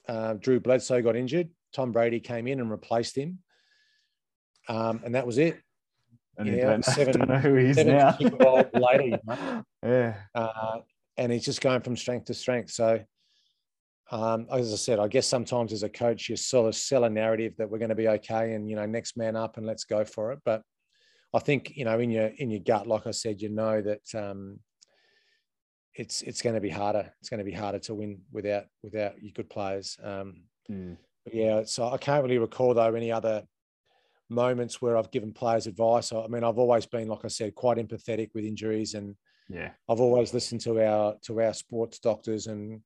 Uh, 0.09 0.35
Drew 0.35 0.61
Bledsoe 0.61 1.03
got 1.03 1.17
injured. 1.17 1.51
Tom 1.75 1.93
Brady 1.93 2.21
came 2.21 2.47
in 2.47 2.61
and 2.61 2.71
replaced 2.71 3.17
him, 3.17 3.41
um, 4.69 5.03
and 5.05 5.15
that 5.15 5.27
was 5.27 5.37
it. 5.37 5.61
And 6.39 6.49
yeah, 6.49 6.71
don't, 6.71 6.85
seven, 6.85 7.19
don't 7.19 7.29
know 7.29 7.39
who 7.39 7.55
he's 7.57 7.77
now. 7.77 8.17
later, 8.19 9.03
you 9.03 9.19
know? 9.27 9.63
yeah, 9.83 10.15
uh, 10.35 10.79
and 11.17 11.33
he's 11.33 11.45
just 11.45 11.61
going 11.61 11.81
from 11.81 11.97
strength 11.97 12.27
to 12.27 12.35
strength. 12.35 12.71
So 12.71 13.01
um, 14.11 14.47
as 14.51 14.73
I 14.73 14.77
said, 14.77 14.99
I 14.99 15.09
guess 15.09 15.27
sometimes 15.27 15.73
as 15.73 15.83
a 15.83 15.89
coach, 15.89 16.29
you 16.29 16.37
sort 16.37 16.69
of 16.69 16.75
sell 16.75 17.05
a 17.05 17.11
narrative 17.11 17.55
that 17.59 17.69
we're 17.69 17.79
going 17.79 17.91
to 17.91 17.95
be 17.95 18.09
okay, 18.09 18.55
and 18.55 18.69
you 18.69 18.77
know, 18.77 18.87
next 18.87 19.17
man 19.17 19.37
up, 19.37 19.57
and 19.57 19.67
let's 19.67 19.85
go 19.85 20.05
for 20.05 20.33
it. 20.33 20.39
But 20.45 20.63
I 21.35 21.41
think 21.41 21.77
you 21.77 21.85
know, 21.85 21.99
in 21.99 22.11
your 22.11 22.31
in 22.39 22.51
your 22.51 22.61
gut, 22.61 22.87
like 22.87 23.07
I 23.07 23.11
said, 23.11 23.43
you 23.43 23.51
know 23.51 23.83
that 23.83 24.15
um, 24.15 24.61
it's 25.95 26.23
it's 26.23 26.41
going 26.41 26.55
to 26.55 26.61
be 26.61 26.71
harder. 26.71 27.13
It's 27.21 27.29
going 27.29 27.39
to 27.39 27.45
be 27.45 27.53
harder 27.53 27.81
to 27.81 27.95
win 27.95 28.21
without 28.33 28.65
without 28.83 29.23
your 29.23 29.33
good 29.35 29.51
players. 29.51 29.99
Um, 30.03 30.45
mm. 30.71 30.97
But 31.25 31.35
yeah, 31.35 31.63
so 31.65 31.89
I 31.89 31.99
can't 31.99 32.23
really 32.23 32.39
recall 32.39 32.73
though 32.73 32.95
any 32.95 33.13
other 33.13 33.43
moments 34.29 34.81
where 34.83 34.97
I've 34.97 35.11
given 35.11 35.33
players 35.33 35.67
advice. 35.67 36.13
I 36.13 36.27
mean, 36.29 36.45
I've 36.45 36.59
always 36.59 36.87
been, 36.87 37.09
like 37.09 37.25
I 37.25 37.29
said, 37.29 37.55
quite 37.55 37.79
empathetic 37.79 38.31
with 38.35 38.45
injuries, 38.45 38.95
and 38.95 39.17
yeah, 39.49 39.71
I've 39.89 40.01
always 40.01 40.35
listened 40.35 40.61
to 40.63 40.85
our 40.85 41.15
to 41.23 41.41
our 41.41 41.55
sports 41.55 41.99
doctors 41.99 42.47
and 42.47 42.83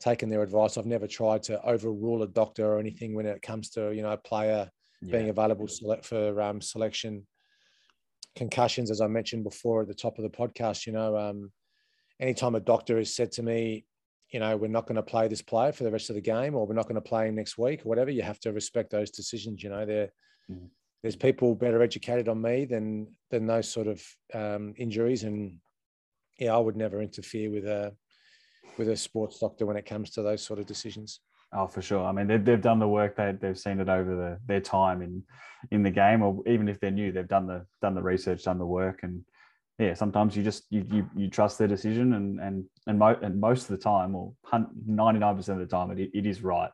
taken 0.00 0.28
their 0.28 0.42
advice. 0.42 0.76
I've 0.76 0.86
never 0.86 1.06
tried 1.06 1.42
to 1.44 1.62
overrule 1.64 2.22
a 2.22 2.28
doctor 2.28 2.66
or 2.66 2.78
anything 2.78 3.14
when 3.14 3.26
it 3.26 3.42
comes 3.42 3.70
to 3.70 3.92
you 3.92 4.02
know 4.02 4.12
a 4.12 4.18
player 4.18 4.70
yeah. 5.00 5.12
being 5.12 5.30
available 5.30 5.68
select 5.68 6.04
for 6.04 6.40
um, 6.40 6.60
selection. 6.60 7.26
Concussions, 8.36 8.90
as 8.90 9.00
I 9.00 9.06
mentioned 9.06 9.44
before 9.44 9.82
at 9.82 9.88
the 9.88 9.94
top 9.94 10.18
of 10.18 10.24
the 10.24 10.30
podcast, 10.30 10.86
you 10.86 10.92
know, 10.92 11.16
um, 11.16 11.52
anytime 12.20 12.56
a 12.56 12.60
doctor 12.60 12.98
has 12.98 13.14
said 13.14 13.30
to 13.32 13.44
me, 13.44 13.86
you 14.30 14.40
know, 14.40 14.56
we're 14.56 14.66
not 14.66 14.86
going 14.86 14.96
to 14.96 15.02
play 15.02 15.28
this 15.28 15.42
player 15.42 15.70
for 15.70 15.84
the 15.84 15.90
rest 15.92 16.10
of 16.10 16.16
the 16.16 16.20
game, 16.20 16.56
or 16.56 16.66
we're 16.66 16.74
not 16.74 16.88
going 16.88 16.96
to 16.96 17.00
play 17.00 17.28
him 17.28 17.36
next 17.36 17.56
week, 17.56 17.80
or 17.80 17.88
whatever, 17.88 18.10
you 18.10 18.22
have 18.22 18.40
to 18.40 18.52
respect 18.52 18.90
those 18.90 19.10
decisions. 19.10 19.62
You 19.62 19.70
know, 19.70 19.86
there, 19.86 20.10
mm-hmm. 20.50 20.66
there's 21.02 21.16
people 21.16 21.54
better 21.54 21.82
educated 21.82 22.28
on 22.28 22.40
me 22.40 22.64
than 22.64 23.08
than 23.30 23.46
those 23.46 23.68
sort 23.68 23.86
of 23.86 24.02
um, 24.32 24.74
injuries, 24.76 25.24
and 25.24 25.56
yeah, 26.38 26.54
I 26.54 26.58
would 26.58 26.76
never 26.76 27.02
interfere 27.02 27.50
with 27.50 27.66
a 27.66 27.92
with 28.78 28.88
a 28.88 28.96
sports 28.96 29.38
doctor 29.38 29.66
when 29.66 29.76
it 29.76 29.86
comes 29.86 30.10
to 30.10 30.22
those 30.22 30.42
sort 30.42 30.58
of 30.58 30.66
decisions. 30.66 31.20
Oh, 31.52 31.68
for 31.68 31.82
sure. 31.82 32.04
I 32.04 32.10
mean, 32.10 32.26
they've, 32.26 32.44
they've 32.44 32.60
done 32.60 32.80
the 32.80 32.88
work. 32.88 33.16
They, 33.16 33.32
they've 33.40 33.58
seen 33.58 33.78
it 33.78 33.88
over 33.88 34.16
the, 34.16 34.38
their 34.46 34.60
time 34.60 35.02
in 35.02 35.22
in 35.70 35.82
the 35.82 35.90
game, 35.90 36.22
or 36.22 36.42
even 36.46 36.68
if 36.68 36.80
they're 36.80 36.90
new, 36.90 37.12
they've 37.12 37.28
done 37.28 37.46
the 37.46 37.64
done 37.80 37.94
the 37.94 38.02
research, 38.02 38.44
done 38.44 38.58
the 38.58 38.66
work, 38.66 39.00
and 39.02 39.24
yeah, 39.78 39.94
sometimes 39.94 40.36
you 40.36 40.42
just 40.42 40.64
you 40.70 40.84
you, 40.90 41.08
you 41.16 41.30
trust 41.30 41.58
their 41.58 41.68
decision, 41.68 42.14
and 42.14 42.40
and 42.40 42.64
and, 42.86 42.98
mo- 42.98 43.18
and 43.22 43.40
most 43.40 43.62
of 43.62 43.68
the 43.68 43.82
time, 43.82 44.14
or 44.14 44.32
ninety 44.86 45.20
nine 45.20 45.36
percent 45.36 45.60
of 45.60 45.68
the 45.68 45.76
time, 45.76 45.90
it, 45.92 46.10
it 46.12 46.26
is 46.26 46.42
right. 46.42 46.70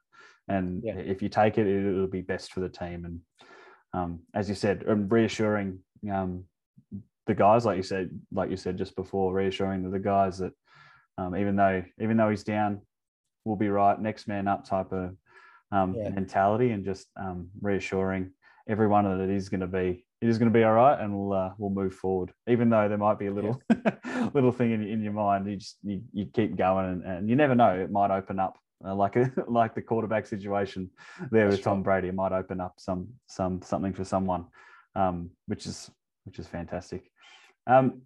And 0.48 0.82
yeah. 0.84 0.94
if 0.96 1.22
you 1.22 1.28
take 1.28 1.58
it, 1.58 1.66
it, 1.66 1.94
will 1.94 2.08
be 2.08 2.22
best 2.22 2.52
for 2.52 2.60
the 2.60 2.68
team. 2.68 3.04
And 3.04 3.20
um, 3.92 4.20
as 4.34 4.48
you 4.48 4.54
said, 4.54 4.84
um, 4.88 5.08
reassuring 5.08 5.80
um, 6.10 6.44
the 7.26 7.34
guys, 7.34 7.64
like 7.64 7.76
you 7.76 7.82
said, 7.82 8.10
like 8.32 8.50
you 8.50 8.56
said 8.56 8.78
just 8.78 8.96
before, 8.96 9.32
reassuring 9.32 9.90
the 9.90 9.98
guys 9.98 10.38
that 10.38 10.52
um, 11.18 11.36
even 11.36 11.56
though 11.56 11.84
even 12.00 12.16
though 12.16 12.30
he's 12.30 12.44
down, 12.44 12.80
we'll 13.44 13.56
be 13.56 13.68
right. 13.68 14.00
Next 14.00 14.26
man 14.28 14.48
up 14.48 14.64
type 14.64 14.92
of 14.92 15.14
um, 15.72 15.94
yeah. 15.94 16.08
mentality, 16.10 16.70
and 16.70 16.84
just 16.84 17.08
um, 17.16 17.48
reassuring 17.60 18.32
everyone 18.68 19.04
that 19.04 19.22
it 19.22 19.30
is 19.30 19.48
going 19.48 19.60
to 19.60 19.66
be 19.66 20.04
it 20.20 20.28
is 20.28 20.38
going 20.38 20.52
to 20.52 20.56
be 20.56 20.64
all 20.64 20.72
right, 20.72 21.00
and 21.00 21.16
we'll 21.16 21.32
uh, 21.32 21.50
we'll 21.58 21.70
move 21.70 21.94
forward. 21.94 22.32
Even 22.48 22.68
though 22.70 22.88
there 22.88 22.98
might 22.98 23.18
be 23.18 23.26
a 23.26 23.32
little 23.32 23.60
yeah. 23.70 24.30
little 24.34 24.52
thing 24.52 24.72
in, 24.72 24.86
in 24.86 25.02
your 25.02 25.12
mind, 25.12 25.48
you 25.48 25.56
just 25.56 25.78
you, 25.82 26.02
you 26.12 26.26
keep 26.26 26.56
going, 26.56 26.86
and, 26.86 27.04
and 27.04 27.28
you 27.28 27.36
never 27.36 27.54
know. 27.54 27.74
It 27.74 27.90
might 27.90 28.10
open 28.10 28.38
up 28.38 28.58
uh, 28.84 28.94
like 28.94 29.16
a 29.16 29.32
like 29.48 29.74
the 29.74 29.82
quarterback 29.82 30.26
situation 30.26 30.90
there 31.30 31.44
That's 31.44 31.58
with 31.58 31.64
Tom 31.64 31.82
Brady. 31.82 32.08
It 32.08 32.14
might 32.14 32.32
open 32.32 32.60
up 32.60 32.74
some 32.78 33.08
some 33.26 33.62
something 33.62 33.92
for 33.92 34.04
someone, 34.04 34.46
um, 34.94 35.30
which 35.46 35.66
is 35.66 35.90
which 36.24 36.38
is 36.38 36.46
fantastic. 36.46 37.10
Um, 37.66 38.02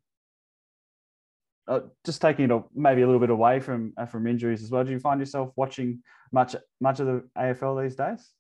uh, 1.67 1.81
just 2.05 2.21
taking 2.21 2.51
it 2.51 2.63
maybe 2.75 3.03
a 3.03 3.07
little 3.07 3.21
bit 3.21 3.31
away 3.31 3.61
from 3.61 3.93
uh, 3.97 4.07
from 4.07 4.27
injuries 4.27 4.63
as 4.63 4.71
well. 4.71 4.85
Do 4.85 4.91
you 4.91 5.01
find 5.01 5.21
yourself 5.21 5.51
watching 5.57 6.03
much 6.33 6.55
much 6.81 7.01
of 7.01 7.07
the 7.07 7.25
AFL 7.39 7.83
these 7.83 7.97
days? 7.97 8.31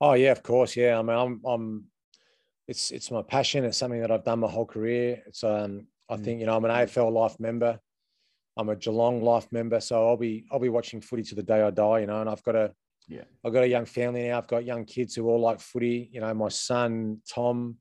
Oh 0.00 0.14
yeah, 0.14 0.32
of 0.32 0.42
course. 0.42 0.76
Yeah, 0.76 0.98
I 0.98 1.02
mean, 1.02 1.16
I'm, 1.16 1.40
I'm 1.44 1.84
it's 2.68 2.90
it's 2.90 3.10
my 3.10 3.22
passion. 3.22 3.64
It's 3.64 3.78
something 3.78 4.00
that 4.00 4.10
I've 4.10 4.24
done 4.24 4.40
my 4.40 4.50
whole 4.50 4.66
career. 4.66 5.22
It's 5.26 5.42
um, 5.42 5.86
I 6.08 6.16
mm. 6.16 6.24
think 6.24 6.40
you 6.40 6.46
know, 6.46 6.56
I'm 6.56 6.64
an 6.64 6.70
AFL 6.70 7.12
life 7.12 7.38
member. 7.40 7.80
I'm 8.56 8.68
a 8.68 8.76
Geelong 8.76 9.22
life 9.22 9.46
member, 9.50 9.80
so 9.80 10.08
I'll 10.08 10.16
be 10.16 10.44
I'll 10.50 10.60
be 10.60 10.68
watching 10.68 11.00
footy 11.00 11.22
to 11.24 11.34
the 11.34 11.42
day 11.42 11.62
I 11.62 11.70
die. 11.70 12.00
You 12.00 12.06
know, 12.06 12.20
and 12.20 12.28
I've 12.28 12.42
got 12.42 12.54
a 12.54 12.72
yeah, 13.08 13.24
I've 13.44 13.52
got 13.52 13.64
a 13.64 13.68
young 13.68 13.86
family 13.86 14.28
now. 14.28 14.38
I've 14.38 14.46
got 14.46 14.64
young 14.64 14.84
kids 14.84 15.14
who 15.14 15.28
all 15.28 15.40
like 15.40 15.60
footy. 15.60 16.10
You 16.12 16.20
know, 16.20 16.32
my 16.34 16.48
son 16.48 17.20
Tom 17.28 17.76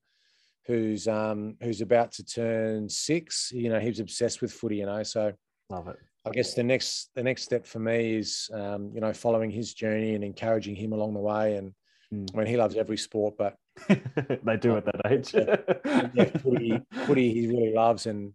who's 0.68 1.08
um, 1.08 1.56
who's 1.62 1.82
about 1.82 2.12
to 2.14 2.24
turn 2.24 2.88
six. 2.88 3.52
You 3.52 3.70
know, 3.70 3.80
he's 3.80 4.00
obsessed 4.00 4.42
with 4.42 4.54
footy. 4.54 4.78
You 4.78 4.86
know, 4.86 5.04
so 5.04 5.34
Love 5.72 5.88
it. 5.88 5.98
I 6.26 6.30
guess 6.32 6.54
the 6.54 6.64
next 6.64 7.10
the 7.16 7.24
next 7.24 7.44
step 7.44 7.66
for 7.66 7.80
me 7.80 8.16
is 8.16 8.50
um, 8.54 8.92
you 8.94 9.00
know 9.00 9.14
following 9.14 9.50
his 9.50 9.74
journey 9.74 10.14
and 10.14 10.24
encouraging 10.24 10.76
him 10.76 10.94
along 10.94 11.14
the 11.14 11.20
way. 11.20 11.56
And 11.56 11.74
mm. 12.14 12.28
I 12.34 12.38
mean 12.38 12.48
he 12.48 12.58
loves 12.58 12.76
every 12.76 12.98
sport, 12.98 13.36
but 13.38 13.56
they 13.88 14.58
do 14.58 14.78
at 14.78 14.86
that 14.86 15.12
age. 15.12 15.34
yeah, 16.14 16.26
footy, 16.40 16.80
footy 17.06 17.34
he 17.34 17.48
really 17.48 17.74
loves, 17.74 18.06
and 18.06 18.34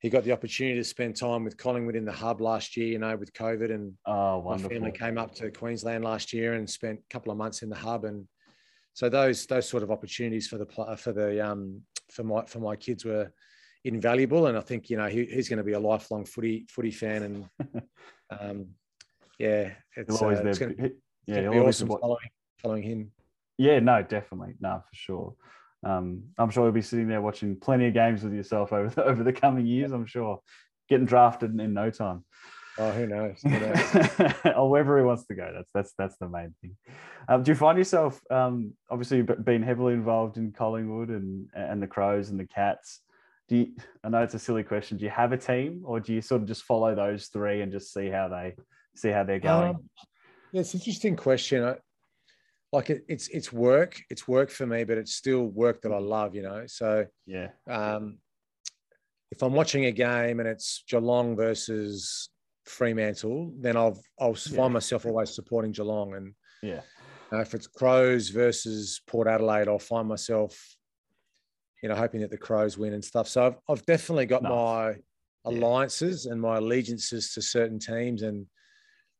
he 0.00 0.10
got 0.10 0.24
the 0.24 0.32
opportunity 0.32 0.76
to 0.76 0.84
spend 0.84 1.16
time 1.16 1.44
with 1.44 1.56
Collingwood 1.56 1.96
in 1.96 2.04
the 2.04 2.12
hub 2.12 2.40
last 2.40 2.76
year. 2.76 2.88
You 2.88 2.98
know, 2.98 3.16
with 3.16 3.32
COVID, 3.32 3.72
and 3.72 3.94
oh, 4.06 4.38
wonderful. 4.38 4.70
my 4.70 4.74
family 4.76 4.92
came 4.92 5.18
up 5.18 5.34
to 5.36 5.50
Queensland 5.50 6.04
last 6.04 6.32
year 6.32 6.54
and 6.54 6.68
spent 6.68 6.98
a 6.98 7.12
couple 7.12 7.32
of 7.32 7.38
months 7.38 7.62
in 7.62 7.68
the 7.68 7.76
hub, 7.76 8.04
and 8.04 8.26
so 8.92 9.08
those 9.08 9.46
those 9.46 9.68
sort 9.68 9.82
of 9.82 9.90
opportunities 9.90 10.48
for 10.48 10.58
the 10.58 10.96
for 10.96 11.12
the 11.12 11.44
um 11.44 11.82
for 12.10 12.24
my 12.24 12.44
for 12.44 12.60
my 12.60 12.76
kids 12.76 13.04
were 13.04 13.32
invaluable. 13.84 14.46
And 14.46 14.56
I 14.56 14.60
think 14.60 14.90
you 14.90 14.96
know 14.96 15.06
he, 15.06 15.24
he's 15.24 15.48
going 15.48 15.58
to 15.58 15.64
be 15.64 15.72
a 15.72 15.80
lifelong 15.80 16.24
footy 16.24 16.66
footy 16.68 16.90
fan, 16.90 17.22
and 17.22 17.82
um, 18.40 18.66
yeah, 19.38 19.72
it's, 19.96 20.22
uh, 20.22 20.28
it's 20.28 20.58
going 20.58 20.76
to 20.76 20.92
yeah, 21.26 21.48
be 21.48 21.58
awesome 21.58 21.88
following 21.88 22.18
following 22.58 22.82
him. 22.82 23.12
Yeah, 23.58 23.80
no, 23.80 24.02
definitely, 24.02 24.54
no, 24.60 24.82
for 24.86 24.94
sure. 24.94 25.34
Um, 25.86 26.24
I'm 26.36 26.50
sure 26.50 26.64
you'll 26.64 26.72
be 26.72 26.82
sitting 26.82 27.06
there 27.06 27.22
watching 27.22 27.54
plenty 27.54 27.86
of 27.86 27.94
games 27.94 28.24
with 28.24 28.34
yourself 28.34 28.72
over 28.72 28.88
the, 28.88 29.04
over 29.10 29.22
the 29.22 29.32
coming 29.32 29.66
years. 29.66 29.92
I'm 29.92 30.06
sure 30.06 30.40
getting 30.88 31.06
drafted 31.06 31.52
in, 31.52 31.60
in 31.60 31.74
no 31.74 31.90
time. 31.90 32.24
Oh, 32.78 32.90
who 32.90 33.06
knows? 33.06 33.40
Who 33.42 33.50
knows? 33.50 33.94
or 34.56 34.68
wherever 34.68 34.98
he 34.98 35.04
wants 35.04 35.26
to 35.26 35.34
go. 35.34 35.50
That's 35.54 35.70
that's 35.72 35.94
that's 35.96 36.18
the 36.18 36.28
main 36.28 36.54
thing. 36.60 36.76
Um, 37.28 37.42
do 37.42 37.52
you 37.52 37.54
find 37.54 37.78
yourself 37.78 38.20
um, 38.30 38.72
obviously 38.90 39.22
being 39.22 39.62
heavily 39.62 39.94
involved 39.94 40.36
in 40.36 40.52
Collingwood 40.52 41.08
and 41.08 41.48
and 41.54 41.82
the 41.82 41.86
Crows 41.86 42.30
and 42.30 42.38
the 42.38 42.46
Cats? 42.46 43.00
Do 43.48 43.56
you, 43.56 43.68
I 44.02 44.08
know 44.08 44.22
it's 44.22 44.34
a 44.34 44.38
silly 44.40 44.64
question. 44.64 44.98
Do 44.98 45.04
you 45.04 45.10
have 45.10 45.32
a 45.32 45.38
team, 45.38 45.82
or 45.84 46.00
do 46.00 46.12
you 46.12 46.20
sort 46.20 46.42
of 46.42 46.48
just 46.48 46.64
follow 46.64 46.94
those 46.94 47.28
three 47.28 47.62
and 47.62 47.70
just 47.70 47.94
see 47.94 48.10
how 48.10 48.28
they 48.28 48.56
see 48.94 49.10
how 49.10 49.22
they're 49.22 49.38
going? 49.38 49.76
Um, 49.76 49.88
yeah, 50.52 50.60
it's 50.60 50.74
an 50.74 50.80
interesting 50.80 51.16
question. 51.16 51.64
I, 51.64 51.76
like 52.72 52.90
it, 52.90 53.04
it's 53.08 53.28
it's 53.28 53.52
work. 53.52 54.00
It's 54.10 54.26
work 54.26 54.50
for 54.50 54.66
me, 54.66 54.84
but 54.84 54.98
it's 54.98 55.14
still 55.14 55.46
work 55.46 55.82
that 55.82 55.92
I 55.92 55.98
love. 55.98 56.34
You 56.34 56.42
know, 56.42 56.64
so 56.66 57.06
yeah. 57.26 57.48
Um, 57.68 58.18
if 59.30 59.42
I'm 59.42 59.52
watching 59.52 59.86
a 59.86 59.92
game 59.92 60.40
and 60.40 60.48
it's 60.48 60.84
Geelong 60.88 61.36
versus 61.36 62.28
Fremantle, 62.64 63.52
then 63.58 63.76
I'll 63.76 64.00
I'll 64.20 64.36
yeah. 64.46 64.56
find 64.56 64.72
myself 64.72 65.06
always 65.06 65.34
supporting 65.34 65.72
Geelong. 65.72 66.14
And 66.14 66.34
yeah, 66.62 66.80
uh, 67.32 67.40
if 67.40 67.54
it's 67.54 67.66
Crows 67.66 68.28
versus 68.28 69.00
Port 69.06 69.28
Adelaide, 69.28 69.68
I'll 69.68 69.78
find 69.78 70.08
myself, 70.08 70.76
you 71.82 71.88
know, 71.88 71.94
hoping 71.94 72.20
that 72.20 72.30
the 72.30 72.38
Crows 72.38 72.78
win 72.78 72.94
and 72.94 73.04
stuff. 73.04 73.28
So 73.28 73.46
I've 73.46 73.56
I've 73.68 73.86
definitely 73.86 74.26
got 74.26 74.42
nice. 74.42 74.50
my 74.50 74.94
alliances 75.44 76.26
yeah. 76.26 76.32
and 76.32 76.40
my 76.40 76.56
allegiances 76.56 77.32
to 77.34 77.42
certain 77.42 77.78
teams. 77.78 78.22
And 78.22 78.46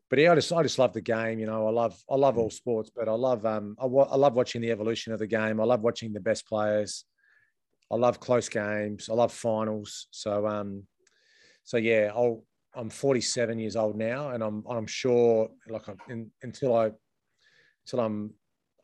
but 0.08 0.18
yeah, 0.18 0.32
I 0.32 0.34
just 0.36 0.52
I 0.52 0.62
just 0.62 0.78
love 0.78 0.92
the 0.92 1.00
game. 1.00 1.38
You 1.38 1.46
know, 1.46 1.66
I 1.66 1.70
love 1.70 2.00
I 2.10 2.14
love 2.14 2.38
all 2.38 2.48
mm. 2.48 2.52
sports, 2.52 2.90
but 2.94 3.08
I 3.08 3.12
love 3.12 3.44
um 3.44 3.76
I, 3.80 3.84
I 3.84 4.16
love 4.16 4.34
watching 4.34 4.60
the 4.60 4.70
evolution 4.70 5.12
of 5.12 5.18
the 5.18 5.26
game. 5.26 5.60
I 5.60 5.64
love 5.64 5.80
watching 5.82 6.12
the 6.12 6.20
best 6.20 6.46
players. 6.46 7.04
I 7.90 7.96
love 7.96 8.20
close 8.20 8.48
games. 8.48 9.08
I 9.08 9.14
love 9.14 9.32
finals. 9.32 10.08
So 10.10 10.46
um, 10.46 10.84
so 11.64 11.76
yeah, 11.76 12.12
I'll 12.14 12.44
I'm 12.74 12.90
47 12.90 13.58
years 13.58 13.74
old 13.74 13.96
now, 13.96 14.30
and 14.30 14.42
I'm 14.42 14.64
I'm 14.68 14.86
sure 14.86 15.48
like 15.68 15.88
I'm, 15.88 15.98
in, 16.08 16.30
until 16.42 16.76
I 16.76 16.90
until 17.84 18.00
I'm 18.00 18.34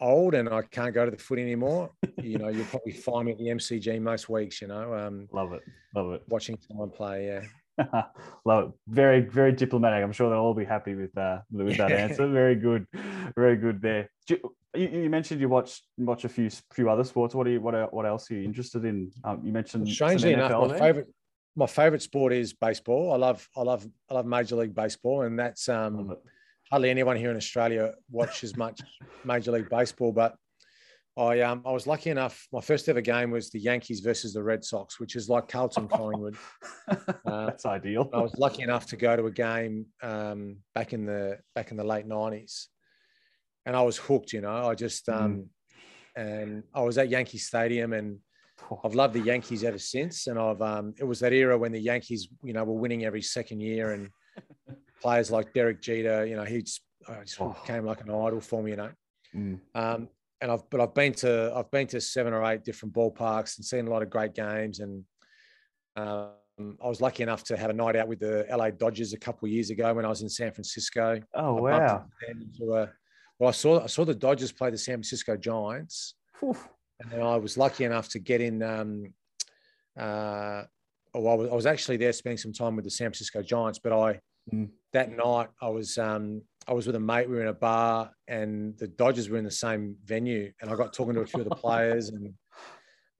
old 0.01 0.35
and 0.35 0.49
I 0.49 0.63
can't 0.63 0.95
go 0.95 1.05
to 1.05 1.11
the 1.11 1.19
foot 1.19 1.39
anymore, 1.39 1.91
you 2.23 2.39
know, 2.39 2.49
you'll 2.49 2.65
probably 2.67 2.93
find 2.93 3.27
me 3.27 3.33
at 3.33 3.39
the 3.39 3.47
MCG 3.47 4.01
most 4.01 4.29
weeks. 4.29 4.61
You 4.61 4.69
know, 4.69 4.95
um, 4.95 5.29
love 5.33 5.53
it, 5.53 5.63
love 5.95 6.13
it. 6.13 6.23
Watching 6.29 6.59
someone 6.69 6.91
play, 6.91 7.27
yeah. 7.27 7.43
Love 8.45 8.69
it. 8.69 8.71
Very, 8.89 9.21
very 9.21 9.53
diplomatic. 9.53 10.05
I'm 10.05 10.13
sure 10.13 10.31
they'll 10.31 10.39
all 10.39 10.55
be 10.55 10.65
happy 10.65 10.95
with 10.95 11.17
uh, 11.17 11.41
with 11.51 11.77
that 11.79 11.93
answer. 11.93 12.29
Very 12.29 12.55
good, 12.55 12.87
very 13.37 13.57
good 13.57 13.81
there. 13.81 14.11
You, 14.29 14.89
you, 14.89 15.11
mentioned 15.11 15.41
you 15.41 15.49
watch 15.49 15.83
watch 15.99 16.25
a 16.25 16.29
few 16.29 16.51
few 16.73 16.91
other 16.91 17.05
sports. 17.05 17.35
What 17.35 17.47
are 17.47 17.51
you 17.51 17.61
what 17.61 17.93
what 17.93 18.07
else 18.07 18.31
are 18.31 18.35
you 18.35 18.45
interested 18.45 18.85
in? 18.85 19.11
Um, 19.25 19.41
you 19.45 19.53
mentioned 19.53 19.89
strangely 19.89 20.33
enough, 20.33 20.69
my 20.69 20.79
favorite 20.79 21.09
my 21.57 21.67
favorite 21.67 22.03
sport 22.03 22.33
is 22.33 22.53
baseball. 22.53 23.13
I 23.13 23.17
love 23.17 23.47
I 23.57 23.63
love 23.63 23.87
I 24.11 24.15
love 24.15 24.27
Major 24.27 24.57
League 24.57 24.75
Baseball, 24.75 25.23
and 25.23 25.39
that's 25.39 25.69
um, 25.69 26.17
hardly 26.71 26.91
anyone 26.91 27.17
here 27.17 27.31
in 27.31 27.37
Australia 27.37 27.93
watches 28.11 28.57
much 28.57 28.81
Major 29.25 29.53
League 29.53 29.69
Baseball. 29.69 30.13
But 30.13 30.37
I 31.17 31.41
um 31.41 31.63
I 31.67 31.73
was 31.73 31.87
lucky 31.87 32.11
enough. 32.11 32.47
My 32.53 32.61
first 32.61 32.89
ever 32.89 33.01
game 33.01 33.31
was 33.31 33.51
the 33.51 33.61
Yankees 33.61 34.01
versus 34.01 34.33
the 34.33 34.43
Red 34.43 34.65
Sox, 34.65 34.99
which 34.99 35.15
is 35.15 35.29
like 35.29 35.49
Carlton 35.49 35.89
Collingwood. 35.89 36.37
Uh, 37.25 37.47
that's 37.47 37.65
ideal. 37.65 38.11
I 38.13 38.19
was 38.19 38.35
lucky 38.37 38.63
enough 38.63 38.87
to 38.87 38.97
go 38.97 39.17
to 39.17 39.25
a 39.27 39.31
game 39.31 39.87
um, 40.03 40.57
back 40.75 40.93
in 40.93 41.07
the 41.07 41.39
back 41.55 41.71
in 41.71 41.77
the 41.77 41.85
late 41.85 42.07
nineties, 42.07 42.69
and 43.65 43.75
I 43.77 43.83
was 43.83 43.97
hooked. 43.97 44.33
You 44.33 44.41
know, 44.43 44.69
I 44.69 44.75
just 44.75 45.09
um, 45.09 45.49
mm. 46.19 46.23
and 46.23 46.65
I 46.75 46.83
was 46.83 46.99
at 46.99 47.09
Yankee 47.09 47.39
Stadium 47.39 47.93
and 47.93 48.19
I've 48.85 48.95
loved 48.95 49.15
the 49.15 49.21
Yankees 49.21 49.65
ever 49.65 49.79
since, 49.79 50.27
and 50.27 50.39
I've 50.39 50.61
um, 50.61 50.95
it 50.99 51.05
was 51.05 51.21
that 51.21 51.33
era 51.33 51.57
when 51.57 51.73
the 51.73 51.81
Yankees, 51.81 52.29
you 52.43 52.53
know, 52.53 52.65
were 52.65 52.79
winning 52.79 53.05
every 53.05 53.23
second 53.23 53.61
year, 53.61 53.93
and 53.93 54.11
players 55.01 55.31
like 55.31 55.53
Derek 55.53 55.81
Jeter, 55.81 56.27
you 56.27 56.37
know, 56.37 56.45
he 56.45 56.63
just, 56.63 56.83
uh, 57.09 57.23
just 57.25 57.41
oh. 57.41 57.57
became 57.63 57.85
like 57.85 58.01
an 58.01 58.11
idol 58.11 58.41
for 58.41 58.63
me, 58.63 58.73
you 58.73 58.77
know. 58.77 58.91
Mm. 59.35 59.61
Um, 59.75 60.09
and 60.43 60.51
I've 60.51 60.69
but 60.69 60.81
I've 60.81 60.95
been 60.95 61.15
to 61.15 61.53
I've 61.55 61.71
been 61.71 61.87
to 61.89 62.01
seven 62.01 62.35
or 62.35 62.45
eight 62.45 62.65
different 62.65 62.95
ballparks 62.95 63.57
and 63.57 63.65
seen 63.65 63.87
a 63.87 63.91
lot 63.91 64.03
of 64.03 64.11
great 64.11 64.35
games, 64.35 64.81
and 64.81 65.05
um, 65.97 66.77
I 66.85 66.89
was 66.89 67.01
lucky 67.01 67.23
enough 67.23 67.45
to 67.45 67.57
have 67.57 67.71
a 67.71 67.75
night 67.75 67.97
out 67.97 68.09
with 68.09 68.21
the 68.21 68.47
LA 68.51 68.71
Dodgers 68.71 69.15
a 69.15 69.19
couple 69.19 69.47
of 69.47 69.53
years 69.53 69.71
ago 69.71 69.95
when 69.95 70.05
I 70.05 70.09
was 70.09 70.23
in 70.23 70.29
San 70.29 70.53
Francisco. 70.53 71.21
Oh 71.35 71.55
wow! 71.55 72.05
A, 72.29 72.89
well, 73.39 73.49
I 73.49 73.53
saw 73.53 73.83
I 73.83 73.87
saw 73.87 74.05
the 74.05 74.15
Dodgers 74.15 74.53
play 74.53 74.71
the 74.71 74.79
San 74.79 74.97
Francisco 74.97 75.37
Giants. 75.37 76.15
Oof 76.45 76.69
and 77.03 77.11
then 77.11 77.23
I 77.23 77.37
was 77.37 77.59
lucky 77.59 77.85
enough 77.85 78.09
to 78.11 78.19
get 78.19 78.41
in. 78.41 78.63
Um, 78.63 79.15
uh, 79.99 80.65
oh, 81.15 81.27
I 81.27 81.35
was, 81.35 81.51
I 81.51 81.55
was 81.55 81.67
actually 81.67 81.97
there 81.97 82.13
spending 82.13 82.39
some 82.39 82.53
time 82.53 82.77
with 82.77 82.85
the 82.85 82.91
San 82.91 83.07
Francisco 83.07 83.43
Giants, 83.43 83.79
but 83.79 83.93
I 83.93 84.21
mm. 84.53 84.69
that 84.93 85.11
night 85.11 85.49
I 85.61 85.69
was 85.69 85.99
um, 85.99 86.43
I 86.67 86.73
was 86.73 86.87
with 86.87 86.97
a 86.97 87.01
mate. 87.01 87.29
We 87.29 87.37
were 87.37 87.43
in 87.43 87.49
a 87.49 87.55
bar, 87.55 88.11
and 88.29 88.77
the 88.79 88.89
Dodgers 88.89 89.29
were 89.29 89.39
in 89.39 89.45
the 89.45 89.51
same 89.51 89.97
venue, 90.05 90.53
and 90.61 90.71
I 90.71 90.77
got 90.77 90.93
talking 90.93 91.15
to 91.15 91.21
a 91.21 91.27
few 91.27 91.41
of 91.41 91.49
the 91.49 91.55
players, 91.55 92.11
and 92.11 92.33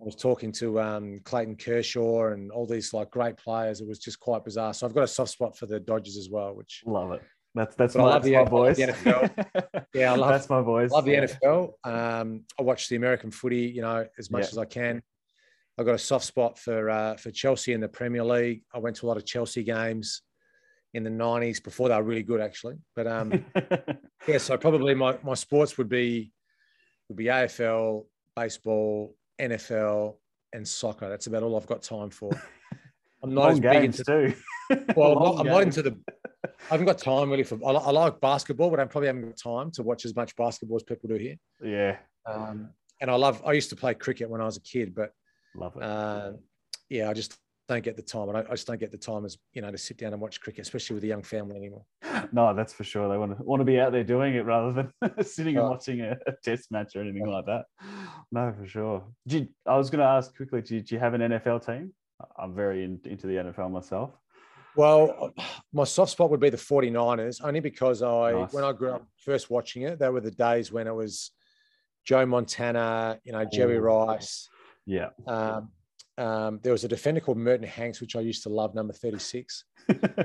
I 0.01 0.05
was 0.05 0.17
talking 0.17 0.53
to 0.53 0.81
um, 0.81 1.21
Clayton 1.25 1.57
Kershaw 1.57 2.29
and 2.33 2.51
all 2.51 2.67
these 2.67 2.93
like 2.93 3.11
great 3.11 3.37
players. 3.37 3.81
It 3.81 3.89
was 3.89 3.99
just 3.99 4.21
quite 4.21 4.45
bizarre. 4.45 4.75
So 4.75 4.87
I've 4.87 4.95
got 4.95 5.05
a 5.05 5.09
soft 5.09 5.31
spot 5.31 5.57
for 5.57 5.67
the 5.67 5.81
Dodgers 5.81 6.17
as 6.17 6.29
well, 6.31 6.55
which 6.55 6.83
love 6.87 7.13
it. 7.13 7.23
That's 7.55 7.77
that's 7.77 7.95
my, 7.95 8.13
that's 8.13 8.25
the, 8.25 8.37
my 8.37 8.45
boys. 8.45 8.79
yeah, 9.95 10.13
I 10.13 10.17
love 10.17 10.31
that's 10.31 10.49
my 10.49 10.63
boys. 10.63 10.91
Love 10.91 11.05
the 11.05 11.15
NFL. 11.15 11.73
Um, 11.85 12.45
I 12.59 12.63
watch 12.63 12.89
the 12.89 12.97
American 12.97 13.31
footy, 13.31 13.67
you 13.75 13.83
know, 13.83 14.07
as 14.19 14.31
much 14.31 14.45
yeah. 14.45 14.49
as 14.49 14.59
I 14.59 14.65
can. 14.65 15.03
I've 15.79 15.87
got 15.87 15.95
a 15.95 15.99
soft 15.99 16.25
spot 16.25 16.59
for 16.59 16.91
uh, 16.91 17.17
for 17.17 17.31
Chelsea 17.31 17.73
in 17.73 17.81
the 17.81 17.89
Premier 17.89 18.25
League. 18.25 18.63
I 18.75 18.79
went 18.79 18.97
to 18.97 19.07
a 19.07 19.09
lot 19.09 19.17
of 19.17 19.27
Chelsea 19.27 19.63
games 19.63 20.23
in 20.95 21.05
the 21.05 21.11
'90s 21.11 21.63
before 21.63 21.89
they 21.89 21.97
were 21.97 22.03
really 22.03 22.23
good, 22.23 22.41
actually. 22.41 22.77
But 22.95 23.07
um, 23.07 23.45
yeah, 24.29 24.39
so 24.39 24.57
probably 24.57 24.95
my 24.95 25.19
my 25.23 25.35
sports 25.35 25.79
would 25.79 25.89
be 25.89 26.33
would 27.09 27.17
be 27.17 27.25
AFL, 27.27 28.07
baseball, 28.37 29.17
NFL, 29.41 30.17
and 30.53 30.67
soccer. 30.67 31.09
That's 31.09 31.27
about 31.27 31.43
all 31.43 31.57
I've 31.57 31.67
got 31.67 31.83
time 31.83 32.11
for. 32.11 32.31
I'm 33.23 33.35
not 33.35 33.43
Long 33.43 33.53
as 33.53 33.61
big 33.61 33.85
into 33.85 34.05
too. 34.05 34.35
well, 34.97 35.17
I'm, 35.17 35.47
not, 35.47 35.57
I'm 35.57 35.63
into 35.63 35.83
the 35.83 35.97
I 36.45 36.49
haven't 36.75 36.87
got 36.87 36.99
time 36.99 37.31
really 37.31 37.45
for. 37.45 37.59
I, 37.65 37.71
I, 37.71 37.91
like 37.91 38.21
basketball, 38.21 38.71
but 38.71 38.81
I 38.81 38.85
probably 38.85 39.07
haven't 39.07 39.23
got 39.23 39.37
time 39.37 39.71
to 39.73 39.83
watch 39.83 40.05
as 40.05 40.17
much 40.17 40.35
basketball 40.37 40.77
as 40.77 40.83
people 40.83 41.09
do 41.09 41.17
here. 41.17 41.37
Yeah. 41.63 41.99
Um, 42.27 42.71
and 43.01 43.11
I 43.11 43.15
love. 43.15 43.43
I 43.45 43.53
used 43.53 43.71
to 43.71 43.77
play 43.77 43.95
cricket 43.95 44.29
when 44.29 44.41
I 44.41 44.45
was 44.45 44.57
a 44.57 44.63
kid, 44.63 44.95
but 44.95 45.13
love 45.55 45.77
it. 45.77 45.83
Uh, 45.83 46.33
yeah, 46.89 47.11
I 47.11 47.15
just 47.15 47.37
don't 47.69 47.83
get 47.83 47.97
the 47.97 48.03
time, 48.03 48.29
and 48.29 48.39
I, 48.39 48.41
I, 48.41 48.51
just 48.51 48.67
don't 48.67 48.81
get 48.81 48.91
the 48.91 48.99
time 48.99 49.25
as 49.25 49.39
you 49.53 49.63
know 49.63 49.71
to 49.71 49.79
sit 49.79 49.97
down 49.97 50.13
and 50.13 50.21
watch 50.21 50.41
cricket, 50.41 50.63
especially 50.63 50.95
with 50.95 51.05
a 51.05 51.07
young 51.07 51.23
family 51.23 51.57
anymore. 51.57 51.85
No, 52.33 52.55
that's 52.55 52.73
for 52.73 52.85
sure. 52.85 53.09
They 53.09 53.17
want 53.17 53.37
to 53.37 53.43
want 53.43 53.61
to 53.61 53.65
be 53.65 53.79
out 53.79 53.93
there 53.93 54.05
doing 54.05 54.35
it 54.35 54.45
rather 54.45 54.73
than 54.73 55.25
sitting 55.25 55.57
and 55.57 55.69
watching 55.69 56.01
a, 56.01 56.17
a, 56.27 56.33
test 56.43 56.71
match 56.71 56.97
or 56.97 57.03
anything 57.03 57.27
like 57.27 57.47
that. 57.47 57.65
No, 58.31 58.53
for 58.59 58.67
sure. 58.67 59.05
You, 59.27 59.49
I 59.67 59.77
was 59.77 59.91
going 59.91 60.01
to 60.01 60.07
ask 60.07 60.35
quickly. 60.37 60.61
Do 60.61 60.83
you, 60.87 60.99
have 60.99 61.15
an 61.15 61.21
NFL 61.21 61.65
team? 61.65 61.93
I'm 62.37 62.55
very 62.55 62.85
in, 62.85 63.01
into 63.05 63.27
the 63.27 63.35
NFL 63.35 63.71
myself. 63.71 64.11
Well, 64.75 65.33
my 65.73 65.85
soft 65.85 66.13
spot 66.13 66.31
would 66.31 66.41
be 66.41 66.51
the 66.51 66.57
49ers, 66.57 67.45
only 67.45 67.61
because 67.61 68.03
I, 68.03 68.33
nice. 68.33 68.53
when 68.53 68.65
I 68.65 68.73
grew 68.73 68.93
up 68.93 69.07
first 69.19 69.51
watching 69.51 69.83
it, 69.83 69.99
they 69.99 70.09
were 70.09 70.21
the 70.21 70.31
days 70.31 70.73
when 70.73 70.87
it 70.87 70.95
was 70.95 71.31
Joe 72.05 72.25
Montana, 72.25 73.19
you 73.25 73.33
know, 73.33 73.45
Jerry. 73.45 73.79
Rice. 73.79 74.49
Yeah. 74.87 75.11
Um, 75.27 75.71
um, 76.19 76.61
there 76.63 76.73
was 76.73 76.85
a 76.85 76.89
defender 76.89 77.21
called 77.21 77.39
Merton 77.39 77.67
Hanks, 77.67 78.01
which 78.01 78.17
I 78.17 78.21
used 78.21 78.43
to 78.45 78.49
love, 78.49 78.75
number 78.75 78.93
36. 78.93 79.65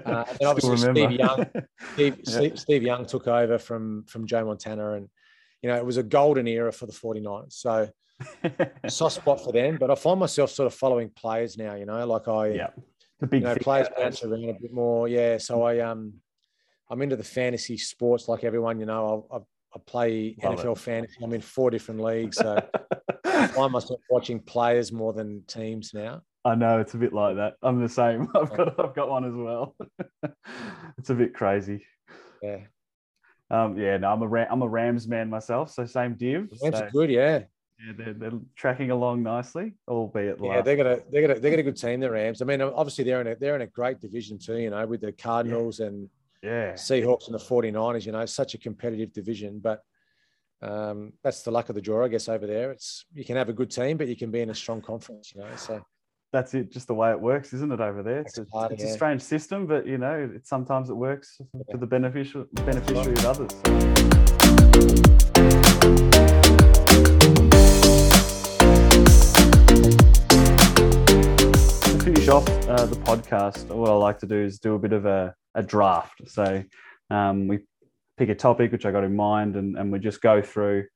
Uh, 0.05 0.23
and 0.39 0.47
obviously 0.47 0.77
Steve 0.77 1.11
Young, 1.11 1.45
Steve, 1.93 2.17
yeah. 2.23 2.37
Steve, 2.37 2.59
Steve, 2.59 2.83
Young 2.83 3.05
took 3.05 3.27
over 3.27 3.57
from, 3.57 4.05
from 4.07 4.27
Joe 4.27 4.45
Montana. 4.45 4.93
And, 4.93 5.09
you 5.61 5.69
know, 5.69 5.75
it 5.75 5.85
was 5.85 5.97
a 5.97 6.03
golden 6.03 6.47
era 6.47 6.71
for 6.71 6.85
the 6.85 6.93
49ers. 6.93 7.53
So 7.53 7.89
soft 8.87 9.15
spot 9.15 9.43
for 9.43 9.51
them. 9.51 9.77
But 9.77 9.91
I 9.91 9.95
find 9.95 10.19
myself 10.19 10.51
sort 10.51 10.67
of 10.67 10.73
following 10.73 11.09
players 11.09 11.57
now, 11.57 11.75
you 11.75 11.85
know, 11.85 12.05
like 12.05 12.27
I, 12.27 12.49
yeah 12.49 12.69
The 13.19 13.27
big 13.27 13.41
you 13.41 13.47
know, 13.47 13.55
players 13.55 13.87
bounce 13.97 14.23
around 14.23 14.43
a 14.49 14.53
bit 14.53 14.71
more. 14.71 15.07
Yeah, 15.07 15.37
so 15.37 15.63
I 15.63 15.79
um, 15.79 16.13
I'm 16.89 17.01
into 17.01 17.15
the 17.15 17.23
fantasy 17.23 17.77
sports 17.77 18.27
like 18.27 18.43
everyone. 18.43 18.79
You 18.79 18.85
know, 18.85 19.27
I, 19.31 19.37
I, 19.37 19.39
I 19.75 19.79
play 19.85 20.35
Love 20.43 20.59
NFL 20.59 20.77
fantasy. 20.77 21.15
I'm 21.21 21.33
in 21.33 21.41
four 21.41 21.69
different 21.69 22.01
leagues, 22.01 22.37
so 22.37 22.57
I 23.25 23.47
find 23.47 23.71
myself 23.71 23.99
watching 24.09 24.39
players 24.39 24.91
more 24.91 25.13
than 25.13 25.43
teams 25.47 25.93
now. 25.93 26.21
I 26.45 26.55
know 26.55 26.79
it's 26.79 26.93
a 26.93 26.97
bit 26.97 27.11
like 27.13 27.35
that. 27.35 27.55
I'm 27.61 27.81
the 27.81 27.89
same. 27.89 28.29
I've 28.35 28.55
got 28.55 28.79
I've 28.79 28.95
got 28.95 29.09
one 29.09 29.25
as 29.25 29.33
well. 29.35 29.75
it's 30.97 31.09
a 31.09 31.15
bit 31.15 31.33
crazy. 31.33 31.85
Yeah, 32.41 32.59
Um, 33.49 33.77
yeah, 33.77 33.97
no, 33.97 34.11
I'm 34.11 34.21
a 34.21 34.27
Ram, 34.27 34.47
I'm 34.49 34.61
a 34.61 34.67
Rams 34.67 35.07
man 35.07 35.29
myself, 35.29 35.71
so 35.71 35.85
same 35.85 36.13
div. 36.15 36.49
the 36.49 36.57
Rams 36.63 36.77
So, 36.77 36.85
are 36.85 36.89
good. 36.91 37.09
Yeah, 37.09 37.43
yeah, 37.85 37.93
they're, 37.97 38.13
they're 38.13 38.39
tracking 38.55 38.91
along 38.91 39.23
nicely, 39.23 39.73
albeit 39.87 40.37
yeah, 40.41 40.47
last. 40.57 40.65
they 40.65 40.75
got 40.75 40.85
a 40.85 41.03
they 41.11 41.21
got 41.21 41.37
a 41.37 41.39
they 41.39 41.49
got 41.49 41.59
a 41.59 41.63
good 41.63 41.77
team. 41.77 41.99
The 41.99 42.09
Rams. 42.09 42.41
I 42.41 42.45
mean, 42.45 42.61
obviously 42.61 43.03
they're 43.03 43.21
in 43.21 43.27
a 43.27 43.35
they're 43.35 43.55
in 43.55 43.61
a 43.61 43.67
great 43.67 43.99
division 43.99 44.39
too. 44.39 44.57
You 44.57 44.69
know, 44.69 44.85
with 44.87 45.01
the 45.01 45.11
Cardinals 45.11 45.79
and 45.79 46.09
yeah, 46.41 46.73
Seahawks 46.73 47.27
and 47.27 47.35
the 47.35 47.39
49ers. 47.39 48.05
You 48.05 48.11
know, 48.11 48.25
such 48.25 48.53
a 48.53 48.57
competitive 48.57 49.13
division, 49.13 49.59
but. 49.59 49.81
Um, 50.59 51.13
that's 51.23 51.43
the 51.43 51.51
luck 51.51 51.69
of 51.69 51.75
the 51.75 51.81
draw, 51.81 52.03
I 52.05 52.07
guess. 52.07 52.27
Over 52.27 52.47
there, 52.47 52.71
it's 52.71 53.05
you 53.13 53.23
can 53.23 53.35
have 53.35 53.47
a 53.47 53.53
good 53.53 53.69
team, 53.69 53.95
but 53.95 54.07
you 54.07 54.15
can 54.15 54.31
be 54.31 54.41
in 54.41 54.49
a 54.49 54.55
strong 54.55 54.81
conference. 54.81 55.31
You 55.35 55.41
know, 55.41 55.55
so 55.55 55.79
that's 56.33 56.55
it. 56.55 56.71
Just 56.71 56.87
the 56.87 56.95
way 56.95 57.11
it 57.11 57.21
works, 57.21 57.53
isn't 57.53 57.71
it? 57.71 57.79
Over 57.79 58.01
there, 58.01 58.21
it's, 58.21 58.39
a, 58.39 58.45
hard, 58.51 58.71
it's 58.71 58.83
a 58.83 58.91
strange 58.91 59.21
system, 59.21 59.67
but 59.67 59.85
you 59.85 59.99
know, 59.99 60.31
it, 60.35 60.47
sometimes 60.47 60.89
it 60.89 60.95
works 60.95 61.39
Yeah. 61.53 61.61
for 61.69 61.77
the 61.77 61.85
beneficial 61.85 62.45
beneficiary 62.53 63.13
of 63.13 63.25
others. 63.27 63.51
So. 66.17 66.36
Off 72.29 72.49
uh, 72.67 72.85
the 72.85 72.95
podcast, 72.97 73.67
what 73.67 73.89
I 73.89 73.93
like 73.93 74.19
to 74.19 74.25
do 74.25 74.35
is 74.35 74.59
do 74.59 74.75
a 74.75 74.79
bit 74.79 74.91
of 74.91 75.05
a, 75.05 75.33
a 75.55 75.63
draft. 75.63 76.21
So 76.27 76.61
um, 77.09 77.47
we 77.47 77.59
pick 78.17 78.27
a 78.27 78.35
topic 78.35 78.73
which 78.73 78.85
I 78.85 78.91
got 78.91 79.05
in 79.05 79.15
mind, 79.15 79.55
and, 79.55 79.77
and 79.77 79.93
we 79.93 79.99
just 79.99 80.21
go 80.21 80.41
through 80.41 80.87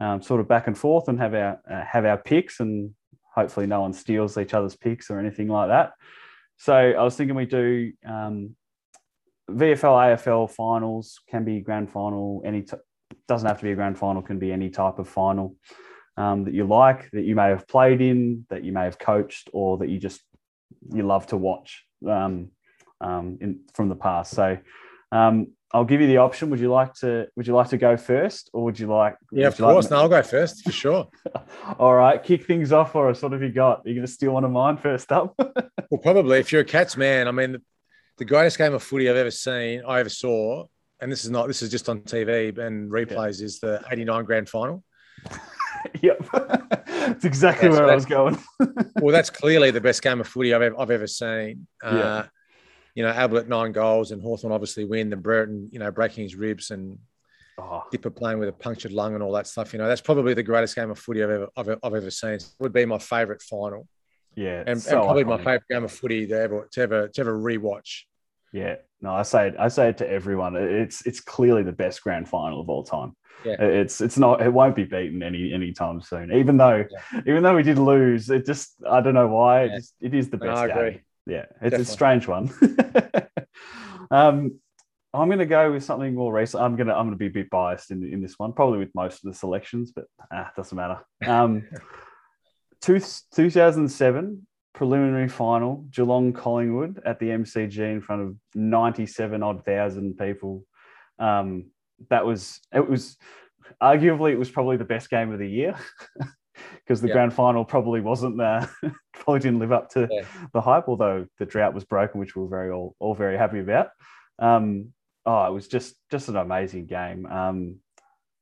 um, 0.00 0.20
sort 0.22 0.40
of 0.40 0.48
back 0.48 0.66
and 0.66 0.76
forth 0.76 1.06
and 1.06 1.20
have 1.20 1.34
our 1.34 1.60
uh, 1.70 1.84
have 1.84 2.04
our 2.04 2.16
picks, 2.16 2.58
and 2.58 2.92
hopefully 3.32 3.66
no 3.66 3.82
one 3.82 3.92
steals 3.92 4.36
each 4.36 4.54
other's 4.54 4.74
picks 4.74 5.08
or 5.08 5.20
anything 5.20 5.46
like 5.46 5.68
that. 5.68 5.92
So 6.56 6.74
I 6.74 7.02
was 7.02 7.16
thinking 7.16 7.36
we 7.36 7.46
do 7.46 7.92
um, 8.04 8.56
VFL, 9.50 10.16
AFL 10.16 10.50
finals 10.50 11.20
can 11.30 11.44
be 11.44 11.60
grand 11.60 11.92
final. 11.92 12.42
Any 12.44 12.62
t- 12.62 12.76
doesn't 13.28 13.46
have 13.46 13.58
to 13.58 13.64
be 13.64 13.72
a 13.72 13.76
grand 13.76 13.98
final; 13.98 14.20
can 14.20 14.40
be 14.40 14.50
any 14.50 14.68
type 14.68 14.98
of 14.98 15.08
final 15.08 15.54
um, 16.16 16.42
that 16.44 16.54
you 16.54 16.64
like, 16.64 17.08
that 17.12 17.22
you 17.22 17.36
may 17.36 17.50
have 17.50 17.68
played 17.68 18.00
in, 18.00 18.46
that 18.50 18.64
you 18.64 18.72
may 18.72 18.82
have 18.82 18.98
coached, 18.98 19.48
or 19.52 19.78
that 19.78 19.88
you 19.88 20.00
just 20.00 20.22
you 20.92 21.02
love 21.02 21.26
to 21.28 21.36
watch 21.36 21.84
um, 22.08 22.50
um, 23.00 23.38
in, 23.40 23.60
from 23.74 23.88
the 23.88 23.94
past. 23.94 24.32
So 24.32 24.58
um, 25.10 25.48
I'll 25.72 25.84
give 25.84 26.00
you 26.00 26.06
the 26.06 26.18
option. 26.18 26.50
Would 26.50 26.60
you 26.60 26.70
like 26.70 26.94
to? 26.96 27.28
Would 27.36 27.46
you 27.46 27.54
like 27.54 27.68
to 27.68 27.78
go 27.78 27.96
first, 27.96 28.50
or 28.52 28.64
would 28.64 28.78
you 28.78 28.88
like? 28.88 29.16
yeah, 29.32 29.48
of 29.48 29.58
you 29.58 29.64
like 29.64 29.74
course. 29.74 29.90
no, 29.90 29.96
I'll 29.96 30.08
go 30.08 30.22
first 30.22 30.64
for 30.64 30.72
sure. 30.72 31.08
All 31.78 31.94
right, 31.94 32.22
kick 32.22 32.46
things 32.46 32.72
off 32.72 32.92
for 32.92 33.08
us. 33.08 33.22
What 33.22 33.32
have 33.32 33.42
you 33.42 33.52
got? 33.52 33.78
Are 33.84 33.88
you 33.88 33.94
going 33.94 34.06
to 34.06 34.12
steal 34.12 34.32
one 34.32 34.44
of 34.44 34.50
mine 34.50 34.76
first 34.76 35.10
up? 35.12 35.34
Well, 35.90 36.00
probably 36.00 36.38
if 36.38 36.52
you're 36.52 36.62
a 36.62 36.64
Cats 36.64 36.96
man, 36.96 37.28
I 37.28 37.32
mean, 37.32 37.52
the, 37.52 37.62
the 38.16 38.24
greatest 38.24 38.56
game 38.56 38.72
of 38.72 38.82
footy 38.82 39.10
I've 39.10 39.16
ever 39.16 39.30
seen, 39.30 39.82
I 39.86 40.00
ever 40.00 40.08
saw, 40.08 40.64
and 41.02 41.12
this 41.12 41.22
is 41.22 41.30
not, 41.30 41.48
this 41.48 41.60
is 41.60 41.70
just 41.70 41.86
on 41.90 42.00
TV 42.00 42.56
and 42.56 42.90
replays, 42.90 43.42
is 43.42 43.60
the 43.60 43.84
89 43.92 44.24
grand 44.24 44.48
final. 44.48 44.82
yep, 46.02 46.26
it's 47.12 47.24
exactly 47.24 47.68
Yeah, 47.68 47.74
so 47.74 47.80
where 47.82 47.90
I 47.90 47.94
was 47.94 48.06
going. 48.06 48.38
Well, 49.00 49.12
that's 49.12 49.30
clearly 49.30 49.70
the 49.70 49.80
best 49.80 50.02
game 50.02 50.20
of 50.20 50.28
footy 50.28 50.54
I've 50.54 50.62
ever, 50.62 50.78
I've 50.78 50.90
ever 50.90 51.06
seen. 51.06 51.66
Uh, 51.82 52.24
You 52.94 53.02
know, 53.02 53.10
Ablett 53.10 53.48
nine 53.48 53.72
goals 53.72 54.12
and 54.12 54.20
Hawthorn 54.20 54.52
obviously 54.52 54.84
win, 54.84 55.08
the 55.08 55.16
Burton, 55.16 55.70
you 55.72 55.78
know, 55.78 55.90
breaking 55.90 56.24
his 56.24 56.36
ribs 56.36 56.70
and 56.70 56.98
Oh, 57.58 57.84
Dipper 57.90 58.10
playing 58.10 58.38
with 58.38 58.48
a 58.48 58.52
punctured 58.52 58.92
lung 58.92 59.14
and 59.14 59.22
all 59.22 59.32
that 59.32 59.46
stuff. 59.46 59.72
You 59.72 59.78
know, 59.78 59.86
that's 59.86 60.00
probably 60.00 60.32
the 60.32 60.42
greatest 60.42 60.74
game 60.74 60.90
of 60.90 60.98
footy 60.98 61.22
I've 61.22 61.30
ever, 61.30 61.48
I've, 61.56 61.68
I've 61.68 61.94
ever 61.94 62.10
seen. 62.10 62.32
It 62.32 62.46
would 62.58 62.72
be 62.72 62.86
my 62.86 62.98
favourite 62.98 63.42
final 63.42 63.86
yeah, 64.34 64.64
and, 64.66 64.80
so 64.80 64.96
and 64.96 65.04
probably 65.04 65.24
my 65.24 65.36
favourite 65.36 65.68
game 65.68 65.84
of 65.84 65.92
footy 65.92 66.26
to 66.26 66.40
ever, 66.40 66.68
to 66.72 66.80
ever, 66.80 67.08
to 67.08 67.20
ever 67.20 67.38
rewatch. 67.38 68.02
Yeah, 68.52 68.76
no, 69.02 69.12
I 69.12 69.22
say 69.22 69.48
it. 69.48 69.56
I 69.58 69.68
say 69.68 69.88
it 69.88 69.98
to 69.98 70.08
everyone. 70.08 70.56
It's 70.56 71.04
it's 71.06 71.20
clearly 71.20 71.64
the 71.64 71.72
best 71.72 72.02
grand 72.02 72.28
final 72.28 72.60
of 72.60 72.70
all 72.70 72.84
time. 72.84 73.16
Yeah. 73.44 73.60
It's 73.60 74.00
it's 74.00 74.16
not. 74.16 74.40
It 74.40 74.52
won't 74.52 74.76
be 74.76 74.84
beaten 74.84 75.22
any 75.22 75.52
anytime 75.52 76.00
soon. 76.00 76.32
Even 76.32 76.56
though 76.56 76.84
even 77.26 77.42
though 77.42 77.56
we 77.56 77.64
did 77.64 77.78
lose, 77.78 78.30
it 78.30 78.46
just 78.46 78.74
I 78.88 79.00
don't 79.00 79.14
know 79.14 79.28
why. 79.28 79.64
It 79.64 79.70
just 79.76 79.94
it 80.00 80.14
is 80.14 80.30
the 80.30 80.36
No, 80.36 80.46
best 80.46 80.62
I 80.62 80.68
game. 80.68 81.00
Yeah, 81.26 81.44
it's 81.60 81.70
Definitely. 81.70 81.82
a 81.82 81.84
strange 81.86 82.28
one. 82.28 82.50
um, 84.10 84.60
I'm 85.14 85.28
going 85.28 85.38
to 85.38 85.46
go 85.46 85.72
with 85.72 85.84
something 85.84 86.14
more 86.14 86.32
recent. 86.32 86.62
I'm 86.62 86.76
gonna 86.76 86.94
I'm 86.94 87.06
gonna 87.06 87.16
be 87.16 87.26
a 87.26 87.30
bit 87.30 87.50
biased 87.50 87.90
in 87.90 88.04
in 88.04 88.22
this 88.22 88.38
one, 88.38 88.52
probably 88.52 88.78
with 88.78 88.94
most 88.94 89.24
of 89.24 89.32
the 89.32 89.38
selections, 89.38 89.92
but 89.94 90.04
ah, 90.32 90.50
doesn't 90.56 90.76
matter. 90.76 91.00
Um, 91.26 91.68
two, 92.80 93.00
2007 93.34 94.46
preliminary 94.74 95.28
final, 95.28 95.84
Geelong 95.90 96.32
Collingwood 96.32 97.02
at 97.04 97.18
the 97.18 97.26
MCG 97.28 97.78
in 97.78 98.00
front 98.00 98.22
of 98.22 98.36
97 98.54 99.42
odd 99.42 99.64
thousand 99.64 100.16
people. 100.18 100.64
Um, 101.18 101.70
that 102.10 102.24
was 102.26 102.60
it 102.74 102.88
was 102.88 103.16
arguably 103.82 104.32
it 104.32 104.38
was 104.38 104.50
probably 104.50 104.76
the 104.76 104.84
best 104.84 105.08
game 105.10 105.32
of 105.32 105.38
the 105.38 105.48
year 105.48 105.76
because 106.84 107.00
the 107.00 107.08
Yeah. 107.08 107.14
grand 107.14 107.34
final 107.34 107.64
probably 107.64 108.00
wasn't 108.00 108.40
uh, 108.40 108.66
probably 109.14 109.40
didn't 109.40 109.60
live 109.60 109.72
up 109.72 109.90
to 109.90 110.08
Yeah. 110.10 110.24
the 110.52 110.60
hype, 110.60 110.88
although 110.88 111.26
the 111.38 111.46
drought 111.46 111.74
was 111.74 111.84
broken, 111.84 112.18
which 112.18 112.34
we 112.34 112.42
were 112.42 112.48
very 112.48 112.70
all, 112.70 112.96
all 112.98 113.14
very 113.14 113.36
happy 113.36 113.60
about. 113.60 113.90
Um, 114.38 114.92
oh, 115.26 115.44
it 115.46 115.52
was 115.52 115.68
just 115.68 115.94
just 116.10 116.28
an 116.28 116.36
amazing 116.36 116.86
game. 116.86 117.26
Um, 117.26 117.76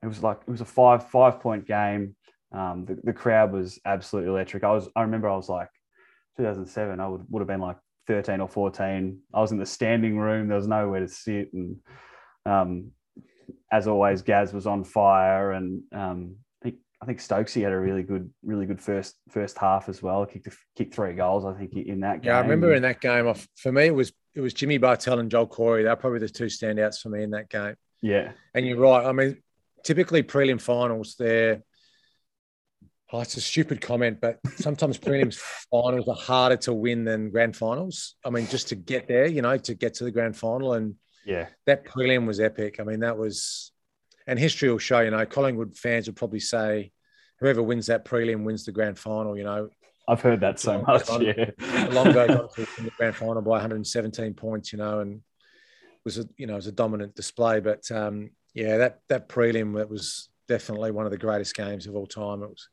it 0.02 0.06
was 0.06 0.22
like 0.22 0.38
it 0.46 0.50
was 0.50 0.60
a 0.62 0.64
five 0.66 1.08
five 1.10 1.40
point 1.40 1.66
game. 1.66 2.16
Um, 2.52 2.84
the, 2.86 2.98
the 3.04 3.12
crowd 3.12 3.52
was 3.52 3.78
absolutely 3.84 4.30
electric. 4.30 4.64
I 4.64 4.72
was 4.72 4.88
I 4.96 5.02
remember 5.02 5.28
I 5.28 5.36
was 5.36 5.48
like 5.48 5.68
2007. 6.40 7.00
I 7.00 7.08
would 7.08 7.24
would 7.28 7.40
have 7.40 7.48
been 7.48 7.60
like 7.60 7.76
13 8.06 8.40
or 8.40 8.48
14. 8.48 9.18
I 9.32 9.40
was 9.40 9.52
in 9.52 9.58
the 9.58 9.66
standing 9.66 10.18
room. 10.18 10.48
There 10.48 10.56
was 10.56 10.66
nowhere 10.66 11.00
to 11.00 11.08
sit, 11.08 11.52
and 11.52 11.76
um, 12.46 12.92
as 13.70 13.86
always, 13.86 14.22
Gaz 14.22 14.52
was 14.52 14.66
on 14.66 14.84
fire, 14.84 15.52
and 15.52 15.82
um, 15.92 16.36
I 16.62 16.64
think 16.64 16.76
I 17.02 17.06
think 17.06 17.18
Stokesy 17.18 17.62
had 17.62 17.72
a 17.72 17.78
really 17.78 18.02
good 18.02 18.30
really 18.42 18.66
good 18.66 18.80
first 18.80 19.16
first 19.28 19.58
half 19.58 19.88
as 19.88 20.02
well. 20.02 20.26
Kicked 20.26 20.48
kicked 20.76 20.94
three 20.94 21.14
goals, 21.14 21.44
I 21.44 21.52
think, 21.54 21.74
in 21.74 22.00
that 22.00 22.22
game. 22.22 22.30
Yeah, 22.30 22.38
I 22.38 22.40
remember 22.40 22.74
in 22.74 22.82
that 22.82 23.00
game. 23.00 23.26
Off 23.26 23.46
for 23.56 23.72
me, 23.72 23.86
it 23.86 23.94
was 23.94 24.12
it 24.34 24.40
was 24.40 24.54
Jimmy 24.54 24.78
Bartel 24.78 25.18
and 25.18 25.30
Joel 25.30 25.46
Corey. 25.46 25.84
They're 25.84 25.96
probably 25.96 26.20
the 26.20 26.28
two 26.28 26.46
standouts 26.46 27.00
for 27.00 27.08
me 27.08 27.22
in 27.22 27.30
that 27.30 27.48
game. 27.48 27.74
Yeah, 28.02 28.32
And 28.54 28.66
you're 28.66 28.78
right. 28.78 29.04
I 29.04 29.12
mean, 29.12 29.42
typically 29.84 30.22
prelim 30.22 30.60
finals, 30.60 31.16
they're 31.18 31.62
oh, 33.12 33.20
it's 33.20 33.36
a 33.36 33.40
stupid 33.40 33.80
comment, 33.80 34.20
but 34.20 34.38
sometimes 34.56 34.98
prelims 34.98 35.36
finals 35.70 36.08
are 36.08 36.14
harder 36.14 36.56
to 36.56 36.72
win 36.72 37.04
than 37.04 37.30
grand 37.30 37.56
finals. 37.56 38.16
I 38.24 38.30
mean, 38.30 38.46
just 38.46 38.68
to 38.68 38.74
get 38.74 39.08
there, 39.08 39.26
you 39.26 39.42
know, 39.42 39.56
to 39.56 39.74
get 39.74 39.94
to 39.94 40.04
the 40.04 40.10
grand 40.10 40.36
final, 40.36 40.74
and 40.74 40.94
yeah, 41.24 41.48
that 41.66 41.84
prelim 41.84 42.26
was 42.26 42.40
epic. 42.40 42.80
I 42.80 42.84
mean, 42.84 43.00
that 43.00 43.18
was, 43.18 43.72
and 44.26 44.38
history 44.38 44.70
will 44.70 44.78
show. 44.78 45.00
You 45.00 45.10
know, 45.10 45.24
Collingwood 45.26 45.76
fans 45.76 46.06
would 46.06 46.16
probably 46.16 46.40
say, 46.40 46.92
whoever 47.40 47.62
wins 47.62 47.86
that 47.86 48.04
prelim 48.04 48.44
wins 48.44 48.64
the 48.64 48.72
grand 48.72 48.98
final. 48.98 49.36
You 49.36 49.44
know, 49.44 49.70
I've 50.08 50.20
heard 50.20 50.40
that 50.40 50.58
so 50.58 50.82
much. 50.82 51.08
Yeah, 51.20 51.50
goes 52.12 52.30
on 52.30 52.48
to 52.48 52.82
the 52.82 52.92
grand 52.96 53.16
final 53.16 53.42
by 53.42 53.52
117 53.52 54.34
points, 54.34 54.72
you 54.72 54.78
know, 54.78 55.00
and 55.00 55.22
was 56.04 56.18
a 56.18 56.24
you 56.36 56.46
know 56.46 56.54
it 56.54 56.56
was 56.56 56.66
a 56.66 56.72
dominant 56.72 57.14
display. 57.14 57.60
But 57.60 57.90
um, 57.90 58.30
yeah, 58.54 58.78
that 58.78 59.00
that 59.08 59.28
prelim 59.28 59.76
that 59.76 59.90
was 59.90 60.28
definitely 60.48 60.90
one 60.90 61.04
of 61.04 61.12
the 61.12 61.18
greatest 61.18 61.54
games 61.54 61.86
of 61.86 61.94
all 61.94 62.06
time. 62.06 62.42
It 62.42 62.48
was 62.48 62.68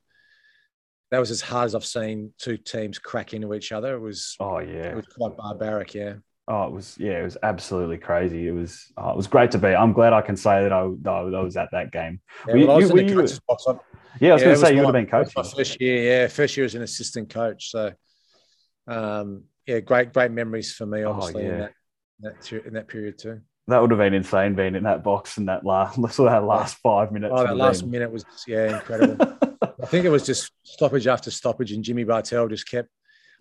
that 1.12 1.20
was 1.20 1.32
as 1.32 1.42
hard 1.42 1.66
as 1.68 1.76
I've 1.76 1.86
seen 1.86 2.34
two 2.38 2.58
teams 2.58 3.00
crack 3.00 3.34
into 3.34 3.54
each 3.54 3.72
other. 3.72 3.96
It 3.96 4.00
was 4.00 4.36
Oh 4.40 4.60
yeah, 4.60 4.90
it 4.92 4.96
was 4.96 5.06
quite 5.08 5.38
barbaric. 5.38 5.94
Yeah, 5.94 6.16
Oh, 6.50 6.64
it 6.66 6.72
was 6.72 6.96
yeah. 7.00 7.20
It 7.20 7.24
was 7.24 7.38
absolutely 7.44 7.98
crazy. 7.98 8.48
It 8.48 8.52
was 8.52 8.92
oh, 8.98 9.12
it 9.12 9.18
was 9.18 9.28
great 9.28 9.52
to 9.52 9.58
be. 9.58 9.68
I'm 9.70 9.94
glad 9.94 10.14
I 10.14 10.22
can 10.22 10.38
say 10.38 10.64
that 10.64 10.72
I, 10.74 10.88
that 11.02 11.10
I 11.12 11.42
was 11.42 11.58
at 11.58 11.70
that 11.72 11.92
game. 11.92 12.20
yeah 12.48 12.56
you- 12.56 12.68
well, 12.68 12.76
I 12.78 12.80
was 12.80 12.90
you- 12.90 12.98
in 12.98 13.08
the 13.08 13.14
coach's 13.16 13.40
box. 13.48 13.66
I- 13.68 13.74
Yeah, 14.20 14.32
I 14.32 14.34
was 14.34 14.42
yeah, 14.42 14.46
going 14.48 14.56
to 14.60 14.66
say 14.66 14.72
you 14.74 14.78
would 14.80 14.86
have 14.86 14.94
been 14.94 15.08
coaching. 15.08 15.34
My 15.36 15.44
first 15.44 15.80
year, 15.82 16.22
yeah, 16.22 16.28
first 16.28 16.58
year 16.58 16.66
as 16.66 16.74
an 16.76 16.82
assistant 16.82 17.30
coach. 17.30 17.70
So, 17.72 17.92
um, 18.88 19.44
yeah, 19.66 19.80
great, 19.82 20.14
great 20.14 20.32
memories 20.32 20.74
for 20.74 20.86
me, 20.86 21.04
Oh, 21.04 21.12
obviously 21.12 21.44
in 21.46 21.50
yeah. 21.52 21.58
that, 22.22 22.42
that 22.42 22.66
in 22.66 22.74
that 22.74 22.88
period 22.88 23.18
too. 23.20 23.42
That 23.68 23.82
would 23.82 23.92
have 23.92 24.00
been 24.00 24.14
insane 24.14 24.56
being 24.56 24.76
in 24.76 24.84
that 24.84 25.04
box 25.04 25.38
in 25.38 25.46
that 25.48 25.66
last 25.66 25.98
of 25.98 26.16
that 26.18 26.44
last 26.46 26.78
five 26.78 27.12
minutes. 27.12 27.34
Oh, 27.36 27.44
that 27.44 27.56
last 27.58 27.86
minute 27.86 28.12
was 28.12 28.26
yeah 28.48 28.78
incredible. 28.78 29.38
I 29.88 29.90
think 29.90 30.04
it 30.04 30.10
was 30.10 30.26
just 30.26 30.52
stoppage 30.64 31.08
after 31.08 31.32
stoppage, 31.32 31.72
and 31.72 31.82
Jimmy 31.82 32.04
Bartel 32.04 32.50
just 32.50 32.70
kept 32.70 32.90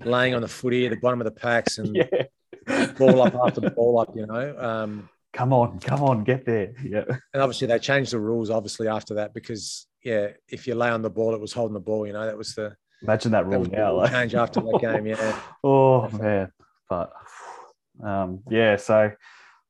laying 0.04 0.32
on 0.32 0.42
the 0.42 0.48
footy 0.48 0.86
at 0.86 0.90
the 0.90 0.96
bottom 0.96 1.20
of 1.20 1.24
the 1.24 1.32
packs 1.32 1.78
and 1.78 1.96
yeah. 1.96 2.86
ball 2.96 3.20
up 3.20 3.34
after 3.34 3.68
ball 3.70 3.98
up, 3.98 4.14
you 4.14 4.26
know. 4.26 4.56
Um, 4.56 5.08
Come 5.32 5.52
on, 5.52 5.80
come 5.80 6.02
on, 6.04 6.22
get 6.22 6.46
there. 6.46 6.72
Yeah. 6.82 7.02
and 7.34 7.42
obviously 7.42 7.66
they 7.66 7.78
changed 7.80 8.12
the 8.12 8.18
rules 8.20 8.48
obviously 8.48 8.88
after 8.88 9.14
that 9.14 9.34
because 9.34 9.86
yeah, 10.04 10.28
if 10.48 10.68
you 10.68 10.74
lay 10.76 10.88
on 10.88 11.02
the 11.02 11.10
ball, 11.10 11.34
it 11.34 11.40
was 11.40 11.52
holding 11.52 11.74
the 11.74 11.80
ball. 11.80 12.06
You 12.06 12.12
know, 12.12 12.24
that 12.24 12.38
was 12.38 12.54
the 12.54 12.76
Imagine 13.02 13.32
that 13.32 13.42
that 13.42 13.50
rule 13.50 13.58
was 13.58 13.68
the 13.68 13.76
now. 13.76 13.96
Like. 13.96 14.12
change 14.12 14.34
after 14.36 14.60
that 14.60 14.78
game. 14.80 15.04
Yeah, 15.04 15.40
Oh 15.64 16.02
Definitely. 16.02 16.26
man. 16.28 16.52
but 16.88 17.12
um, 18.02 18.42
yeah, 18.48 18.76
so 18.76 19.10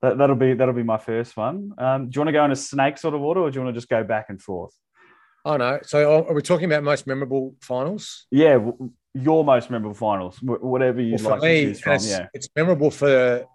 that, 0.02 0.18
will 0.18 0.34
be 0.34 0.52
that'll 0.52 0.74
be 0.74 0.82
my 0.82 0.98
first 0.98 1.36
one. 1.38 1.72
Um, 1.78 2.10
do 2.10 2.16
you 2.16 2.20
want 2.20 2.28
to 2.28 2.32
go 2.32 2.44
in 2.44 2.52
a 2.52 2.56
snake 2.56 2.98
sort 2.98 3.14
of 3.14 3.22
order, 3.22 3.40
or 3.40 3.50
do 3.50 3.58
you 3.58 3.64
want 3.64 3.74
to 3.74 3.80
just 3.80 3.88
go 3.88 4.04
back 4.04 4.26
and 4.28 4.40
forth? 4.40 4.74
Oh 5.46 5.56
no. 5.56 5.78
So 5.84 6.26
are 6.26 6.34
we 6.34 6.42
talking 6.42 6.64
about 6.64 6.82
most 6.82 7.06
memorable 7.06 7.54
finals? 7.60 8.26
Yeah, 8.32 8.58
your 9.14 9.44
most 9.44 9.70
memorable 9.70 9.94
finals, 9.94 10.38
whatever 10.42 11.00
you'd 11.00 11.22
well, 11.22 11.34
like 11.34 11.42
me, 11.42 11.60
to 11.60 11.66
choose 11.68 11.80
from. 11.80 11.92
It's, 11.94 12.10
yeah, 12.10 12.26
it's 12.34 12.48
memorable 12.56 12.90
for 12.90 13.46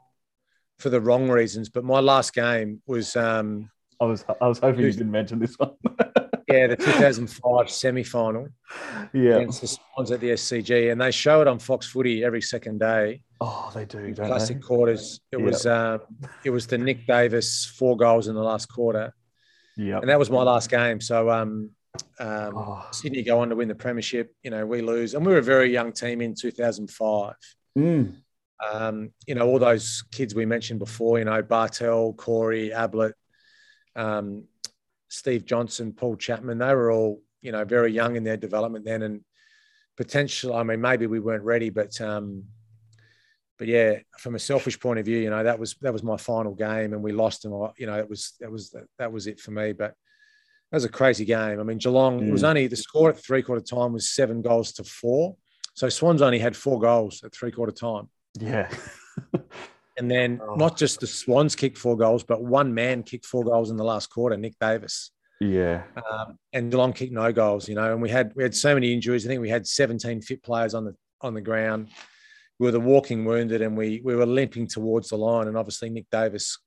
for 0.79 0.89
the 0.89 1.01
wrong 1.01 1.29
reasons. 1.29 1.67
But 1.67 1.83
my 1.83 1.99
last 1.99 2.33
game 2.33 2.81
was. 2.87 3.17
Um, 3.17 3.69
I 3.99 4.05
was 4.05 4.23
I 4.41 4.47
was 4.47 4.59
hoping 4.59 4.85
you 4.85 4.91
didn't 4.93 5.11
mention 5.11 5.39
this 5.39 5.59
one. 5.59 5.71
yeah, 6.47 6.67
the 6.67 6.77
2005 6.77 7.69
semi 7.69 8.03
final. 8.03 8.47
Yeah, 9.11 9.35
against 9.35 9.59
the 9.59 9.67
Swans 9.67 10.11
at 10.11 10.21
the 10.21 10.29
SCG, 10.29 10.93
and 10.93 11.01
they 11.01 11.11
show 11.11 11.41
it 11.41 11.47
on 11.49 11.59
Fox 11.59 11.87
Footy 11.87 12.23
every 12.23 12.41
second 12.41 12.79
day. 12.79 13.21
Oh, 13.41 13.69
they 13.75 13.83
do. 13.83 14.15
Classic 14.15 14.55
they? 14.55 14.65
quarters. 14.65 15.19
It 15.33 15.39
yep. 15.39 15.45
was 15.45 15.65
um, 15.65 15.99
it 16.45 16.51
was 16.51 16.67
the 16.67 16.77
Nick 16.77 17.05
Davis 17.05 17.65
four 17.65 17.97
goals 17.97 18.29
in 18.29 18.35
the 18.35 18.43
last 18.43 18.67
quarter. 18.67 19.13
Yeah, 19.75 19.99
and 19.99 20.09
that 20.09 20.17
was 20.17 20.29
my 20.29 20.43
last 20.43 20.69
game. 20.69 21.01
So 21.01 21.29
um, 21.29 21.71
um, 22.19 22.57
oh. 22.57 22.87
Sydney 22.91 23.23
go 23.23 23.39
on 23.39 23.49
to 23.49 23.55
win 23.55 23.67
the 23.67 23.75
premiership. 23.75 24.33
You 24.43 24.51
know, 24.51 24.65
we 24.65 24.81
lose, 24.81 25.13
and 25.13 25.25
we 25.25 25.31
were 25.31 25.39
a 25.39 25.43
very 25.43 25.71
young 25.71 25.91
team 25.91 26.21
in 26.21 26.35
2005. 26.35 27.33
Mm. 27.77 28.15
Um, 28.71 29.11
you 29.25 29.35
know, 29.35 29.47
all 29.47 29.59
those 29.59 30.03
kids 30.11 30.35
we 30.35 30.45
mentioned 30.45 30.79
before. 30.79 31.19
You 31.19 31.25
know, 31.25 31.41
Bartel, 31.41 32.13
Corey, 32.13 32.71
Ablett, 32.71 33.15
um, 33.95 34.45
Steve 35.09 35.45
Johnson, 35.45 35.93
Paul 35.93 36.15
Chapman. 36.15 36.59
They 36.59 36.73
were 36.73 36.91
all 36.91 37.21
you 37.41 37.51
know 37.51 37.65
very 37.65 37.91
young 37.91 38.15
in 38.15 38.23
their 38.23 38.37
development 38.37 38.85
then, 38.85 39.01
and 39.01 39.21
potential. 39.97 40.55
I 40.55 40.63
mean, 40.63 40.81
maybe 40.81 41.07
we 41.07 41.19
weren't 41.19 41.43
ready, 41.43 41.69
but 41.69 41.99
um, 41.99 42.45
but 43.57 43.67
yeah, 43.67 43.99
from 44.17 44.35
a 44.35 44.39
selfish 44.39 44.79
point 44.79 44.99
of 44.99 45.05
view, 45.05 45.19
you 45.19 45.29
know, 45.29 45.43
that 45.43 45.59
was 45.59 45.75
that 45.81 45.93
was 45.93 46.03
my 46.03 46.17
final 46.17 46.53
game, 46.53 46.93
and 46.93 47.03
we 47.03 47.11
lost, 47.11 47.45
and 47.45 47.53
I, 47.53 47.71
you 47.77 47.87
know, 47.87 47.97
it 47.97 48.09
was 48.09 48.33
that 48.39 48.51
was 48.51 48.75
that 48.97 49.11
was 49.11 49.27
it 49.27 49.39
for 49.39 49.51
me. 49.51 49.73
But 49.73 49.95
that 50.71 50.77
was 50.77 50.85
a 50.85 50.89
crazy 50.89 51.25
game. 51.25 51.59
I 51.59 51.63
mean, 51.63 51.77
Geelong, 51.77 52.21
mm. 52.21 52.29
it 52.29 52.31
was 52.31 52.43
mm. 52.43 52.49
only 52.49 52.67
the 52.67 52.77
score 52.77 53.09
at 53.09 53.17
three 53.17 53.41
quarter 53.41 53.61
time 53.61 53.91
was 53.91 54.09
seven 54.09 54.41
goals 54.41 54.71
to 54.73 54.83
four. 54.85 55.35
So 55.73 55.89
Swans 55.89 56.21
only 56.21 56.39
had 56.39 56.55
four 56.55 56.79
goals 56.79 57.21
at 57.25 57.33
three 57.33 57.51
quarter 57.51 57.73
time. 57.73 58.07
Yeah. 58.39 58.69
and 59.97 60.09
then 60.09 60.39
oh. 60.41 60.55
not 60.55 60.77
just 60.77 61.01
the 61.01 61.07
Swans 61.07 61.55
kicked 61.55 61.77
four 61.77 61.97
goals, 61.97 62.23
but 62.23 62.41
one 62.41 62.73
man 62.73 63.03
kicked 63.03 63.25
four 63.25 63.43
goals 63.43 63.69
in 63.69 63.75
the 63.75 63.83
last 63.83 64.07
quarter, 64.07 64.37
Nick 64.37 64.55
Davis. 64.61 65.11
Yeah. 65.41 65.83
Um, 66.09 66.37
and 66.53 66.71
Geelong 66.71 66.93
kicked 66.93 67.11
no 67.11 67.33
goals, 67.33 67.67
you 67.67 67.75
know, 67.75 67.91
and 67.91 68.01
we 68.01 68.09
had 68.09 68.31
we 68.35 68.43
had 68.43 68.55
so 68.55 68.73
many 68.73 68.93
injuries. 68.93 69.25
I 69.25 69.29
think 69.29 69.41
we 69.41 69.49
had 69.49 69.67
17 69.67 70.21
fit 70.21 70.41
players 70.41 70.73
on 70.73 70.85
the 70.85 70.95
on 71.19 71.33
the 71.33 71.41
ground. 71.41 71.89
We 72.59 72.67
were 72.67 72.71
the 72.71 72.79
walking 72.79 73.25
wounded 73.25 73.61
and 73.61 73.75
we 73.75 74.01
we 74.05 74.15
were 74.15 74.25
limping 74.25 74.67
towards 74.67 75.09
the 75.09 75.17
line. 75.17 75.47
And 75.47 75.57
obviously 75.57 75.89
Nick 75.89 76.05
Davis 76.11 76.59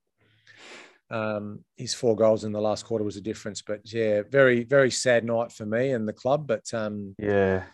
um, 1.11 1.61
his 1.77 1.95
four 1.95 2.17
goals 2.17 2.45
in 2.45 2.53
the 2.53 2.61
last 2.61 2.85
quarter 2.85 3.05
was 3.05 3.17
a 3.17 3.21
difference. 3.21 3.63
But 3.63 3.81
yeah, 3.93 4.23
very 4.31 4.65
very 4.65 4.91
sad 4.91 5.25
night 5.25 5.53
for 5.53 5.67
me 5.67 5.91
and 5.91 6.09
the 6.09 6.13
club. 6.13 6.47
But 6.47 6.73
um, 6.73 7.15
yeah, 7.19 7.65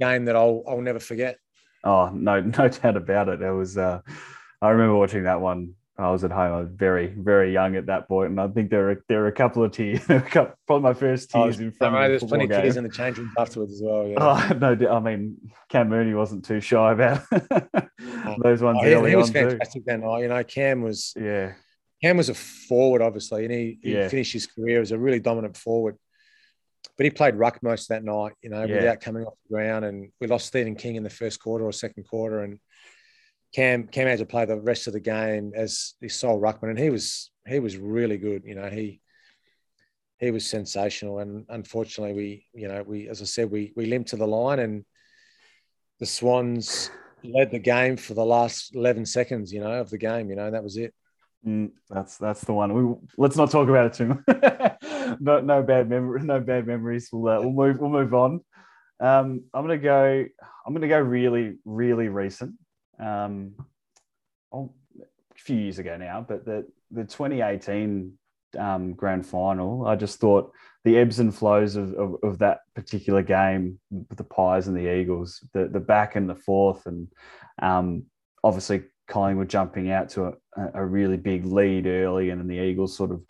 game 0.00 0.24
that 0.26 0.36
I'll 0.36 0.62
I'll 0.66 0.80
never 0.80 1.00
forget. 1.00 1.38
Oh 1.84 2.10
no, 2.12 2.40
no 2.58 2.68
doubt 2.68 2.96
about 2.96 3.28
it. 3.28 3.42
It 3.42 3.52
was. 3.52 3.76
Uh, 3.76 4.00
I 4.60 4.70
remember 4.70 4.96
watching 4.96 5.24
that 5.24 5.40
one. 5.40 5.74
I 5.98 6.10
was 6.10 6.24
at 6.24 6.30
home. 6.30 6.52
I 6.52 6.60
was 6.60 6.70
very, 6.70 7.08
very 7.08 7.52
young 7.52 7.76
at 7.76 7.86
that 7.86 8.08
point, 8.08 8.30
and 8.30 8.40
I 8.40 8.48
think 8.48 8.70
there 8.70 8.84
were 8.84 9.04
there 9.08 9.20
were 9.20 9.28
a 9.28 9.32
couple 9.32 9.62
of 9.62 9.72
tears. 9.72 10.04
probably 10.06 10.80
my 10.80 10.94
first 10.94 11.30
tears 11.30 11.60
oh, 11.60 11.64
in 11.64 11.70
front. 11.72 11.94
of 11.94 12.02
the 12.02 12.08
there's 12.08 12.24
plenty 12.24 12.44
of 12.44 12.50
tears 12.50 12.76
in 12.76 12.84
the 12.84 12.90
change 12.90 13.18
room 13.18 13.30
afterwards 13.38 13.74
as 13.74 13.82
well. 13.82 14.06
Yeah. 14.06 14.16
Oh 14.18 14.52
no, 14.60 14.88
I 14.90 15.00
mean 15.00 15.36
Cam 15.68 15.90
Mooney 15.90 16.14
wasn't 16.14 16.44
too 16.44 16.60
shy 16.60 16.92
about 16.92 17.22
those 18.42 18.62
ones. 18.62 18.78
Oh, 18.80 19.04
he, 19.04 19.10
he 19.10 19.16
was 19.16 19.30
fantastic 19.30 19.82
too. 19.82 19.90
that 19.90 20.00
night. 20.00 20.20
You 20.20 20.28
know, 20.28 20.42
Cam 20.44 20.82
was 20.82 21.12
yeah 21.14 21.52
Cam 22.02 22.16
was 22.16 22.28
a 22.28 22.34
forward, 22.34 23.00
obviously, 23.00 23.44
and 23.44 23.54
he, 23.54 23.78
he 23.82 23.92
yeah. 23.94 24.08
finished 24.08 24.32
his 24.32 24.46
career 24.46 24.80
as 24.80 24.90
a 24.90 24.98
really 24.98 25.20
dominant 25.20 25.56
forward. 25.56 25.96
But 26.96 27.04
he 27.04 27.10
played 27.10 27.36
ruck 27.36 27.62
most 27.62 27.88
that 27.88 28.02
night, 28.02 28.32
you 28.42 28.50
know, 28.50 28.64
yeah. 28.64 28.76
without 28.76 29.00
coming 29.00 29.24
off 29.24 29.34
the 29.48 29.54
ground. 29.54 29.84
And 29.84 30.10
we 30.20 30.26
lost 30.26 30.46
Steven 30.46 30.74
King 30.74 30.96
in 30.96 31.04
the 31.04 31.10
first 31.10 31.40
quarter 31.40 31.64
or 31.64 31.72
second 31.72 32.04
quarter, 32.04 32.40
and 32.40 32.58
Cam 33.54 33.86
Cam 33.86 34.08
had 34.08 34.18
to 34.18 34.26
play 34.26 34.44
the 34.46 34.60
rest 34.60 34.86
of 34.86 34.94
the 34.94 35.00
game 35.00 35.52
as 35.54 35.94
the 36.00 36.08
sole 36.08 36.40
ruckman, 36.40 36.70
and 36.70 36.78
he 36.78 36.90
was 36.90 37.30
he 37.46 37.60
was 37.60 37.76
really 37.76 38.18
good. 38.18 38.42
You 38.44 38.56
know, 38.56 38.68
he 38.68 39.00
he 40.18 40.30
was 40.30 40.48
sensational, 40.48 41.18
and 41.20 41.44
unfortunately, 41.48 42.14
we 42.14 42.46
you 42.54 42.68
know 42.68 42.82
we 42.82 43.08
as 43.08 43.22
I 43.22 43.26
said 43.26 43.50
we 43.50 43.72
we 43.76 43.86
limped 43.86 44.10
to 44.10 44.16
the 44.16 44.26
line, 44.26 44.58
and 44.58 44.84
the 46.00 46.06
Swans 46.06 46.90
led 47.22 47.52
the 47.52 47.58
game 47.58 47.96
for 47.96 48.14
the 48.14 48.24
last 48.24 48.74
eleven 48.74 49.06
seconds. 49.06 49.52
You 49.52 49.60
know, 49.60 49.72
of 49.72 49.90
the 49.90 49.98
game. 49.98 50.30
You 50.30 50.36
know, 50.36 50.46
and 50.46 50.54
that 50.54 50.64
was 50.64 50.76
it. 50.78 50.94
Mm, 51.46 51.72
that's 51.90 52.18
that's 52.18 52.44
the 52.44 52.52
one. 52.52 52.72
We 52.72 52.94
let's 53.18 53.36
not 53.36 53.50
talk 53.50 53.68
about 53.68 53.86
it 53.86 53.92
too 53.94 54.08
much. 54.08 54.76
no, 55.20 55.40
no 55.40 55.62
bad 55.62 55.88
memory, 55.88 56.22
no 56.22 56.40
bad 56.40 56.66
memories. 56.66 57.08
We'll 57.12 57.32
uh, 57.32 57.40
we'll 57.40 57.52
move 57.52 57.80
we'll 57.80 57.90
move 57.90 58.14
on. 58.14 58.40
Um, 59.00 59.44
I'm 59.52 59.62
gonna 59.62 59.78
go. 59.78 60.24
I'm 60.64 60.72
gonna 60.72 60.88
go 60.88 61.00
really 61.00 61.56
really 61.64 62.08
recent. 62.08 62.54
Um, 63.00 63.54
oh, 64.52 64.72
a 65.00 65.38
few 65.38 65.56
years 65.56 65.80
ago 65.80 65.96
now, 65.96 66.24
but 66.26 66.44
the 66.44 66.66
the 66.92 67.02
2018 67.02 68.16
um, 68.58 68.92
grand 68.94 69.26
final. 69.26 69.86
I 69.86 69.96
just 69.96 70.20
thought 70.20 70.52
the 70.84 70.98
ebbs 70.98 71.18
and 71.18 71.34
flows 71.34 71.76
of, 71.76 71.94
of, 71.94 72.16
of 72.22 72.38
that 72.38 72.60
particular 72.74 73.22
game, 73.22 73.80
the 73.90 74.24
Pies 74.24 74.68
and 74.68 74.76
the 74.76 74.94
Eagles, 74.94 75.44
the 75.52 75.66
the 75.66 75.80
back 75.80 76.14
and 76.14 76.28
the 76.28 76.34
forth, 76.34 76.86
and 76.86 77.08
um, 77.60 78.04
obviously 78.44 78.82
Collingwood 79.08 79.48
jumping 79.48 79.90
out 79.90 80.10
to 80.10 80.26
a, 80.26 80.34
a 80.74 80.84
really 80.84 81.16
big 81.16 81.44
lead 81.44 81.86
early, 81.86 82.30
and 82.30 82.40
then 82.40 82.48
the 82.48 82.62
Eagles 82.62 82.96
sort 82.96 83.10
of 83.10 83.22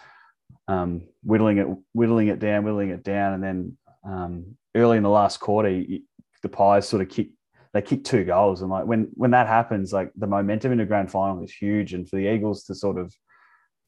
um, 0.68 1.02
whittling 1.24 1.58
it, 1.58 1.66
whittling 1.92 2.28
it 2.28 2.38
down, 2.38 2.64
whittling 2.64 2.90
it 2.90 3.02
down, 3.02 3.34
and 3.34 3.42
then 3.42 3.76
um, 4.04 4.56
early 4.74 4.96
in 4.96 5.02
the 5.02 5.10
last 5.10 5.40
quarter, 5.40 5.68
the 5.70 6.48
Pies 6.48 6.88
sort 6.88 7.02
of 7.02 7.08
kick 7.08 7.28
they 7.72 7.80
kick 7.80 8.04
two 8.04 8.24
goals, 8.24 8.60
and 8.60 8.70
like 8.70 8.84
when 8.84 9.08
when 9.14 9.30
that 9.30 9.46
happens, 9.46 9.92
like 9.92 10.10
the 10.16 10.26
momentum 10.26 10.72
in 10.72 10.80
a 10.80 10.86
grand 10.86 11.10
final 11.10 11.42
is 11.42 11.52
huge, 11.52 11.94
and 11.94 12.08
for 12.08 12.16
the 12.16 12.32
Eagles 12.32 12.64
to 12.64 12.74
sort 12.74 12.98
of 12.98 13.14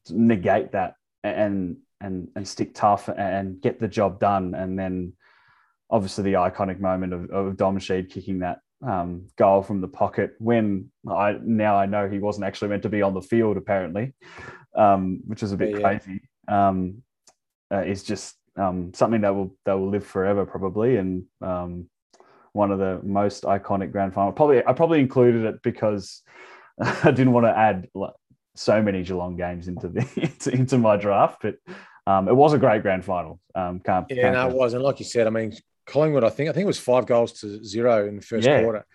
negate 0.09 0.71
that 0.71 0.95
and 1.23 1.77
and 2.01 2.29
and 2.35 2.47
stick 2.47 2.73
tough 2.73 3.09
and 3.09 3.61
get 3.61 3.79
the 3.79 3.87
job 3.87 4.19
done, 4.19 4.55
and 4.55 4.77
then 4.77 5.13
obviously 5.89 6.23
the 6.23 6.33
iconic 6.33 6.79
moment 6.79 7.13
of, 7.13 7.29
of 7.29 7.57
Dom 7.57 7.77
Sheed 7.77 8.09
kicking 8.09 8.39
that 8.39 8.59
um, 8.85 9.27
goal 9.35 9.63
from 9.63 9.81
the 9.81 9.87
pocket 9.87 10.35
when 10.39 10.91
I 11.09 11.37
now 11.41 11.75
I 11.75 11.85
know 11.85 12.07
he 12.07 12.19
wasn't 12.19 12.45
actually 12.45 12.69
meant 12.69 12.83
to 12.83 12.89
be 12.89 13.01
on 13.01 13.13
the 13.13 13.21
field 13.21 13.57
apparently, 13.57 14.13
um, 14.75 15.21
which 15.25 15.43
is 15.43 15.51
a 15.51 15.57
bit 15.57 15.71
yeah, 15.71 15.81
crazy. 15.81 16.21
Um, 16.47 17.03
uh, 17.73 17.81
is 17.81 18.03
just 18.03 18.35
um, 18.57 18.93
something 18.93 19.21
that 19.21 19.33
will 19.33 19.55
that 19.65 19.73
will 19.73 19.89
live 19.89 20.05
forever 20.05 20.45
probably, 20.45 20.97
and 20.97 21.23
um, 21.41 21.89
one 22.53 22.71
of 22.71 22.79
the 22.79 22.99
most 23.03 23.43
iconic 23.43 23.91
grand 23.91 24.13
final. 24.13 24.31
Probably 24.31 24.65
I 24.65 24.73
probably 24.73 24.99
included 24.99 25.45
it 25.45 25.61
because 25.63 26.21
I 26.81 27.11
didn't 27.11 27.33
want 27.33 27.47
to 27.47 27.57
add 27.57 27.87
so 28.55 28.81
many 28.81 29.03
Geelong 29.03 29.35
games 29.35 29.67
into 29.67 29.89
the 29.89 30.07
into, 30.15 30.51
into 30.51 30.77
my 30.77 30.95
draft, 30.95 31.41
but 31.41 31.55
um, 32.07 32.27
it 32.27 32.35
was 32.35 32.53
a 32.53 32.59
great 32.59 32.83
grand 32.83 33.03
final. 33.03 33.39
Um, 33.55 33.79
can't, 33.79 34.05
yeah, 34.09 34.23
can't 34.23 34.35
no, 34.35 34.49
it 34.49 34.55
was, 34.55 34.73
and 34.73 34.83
like 34.83 34.99
you 34.99 35.05
said, 35.05 35.25
I 35.25 35.31
mean, 35.31 35.53
Collingwood, 35.85 36.23
I 36.23 36.29
think 36.29 36.49
I 36.49 36.53
think 36.53 36.63
it 36.63 36.67
was 36.67 36.79
five 36.79 37.05
goals 37.05 37.33
to 37.41 37.63
zero 37.63 38.07
in 38.07 38.15
the 38.15 38.21
first 38.21 38.47
yeah. 38.47 38.61
quarter. 38.61 38.85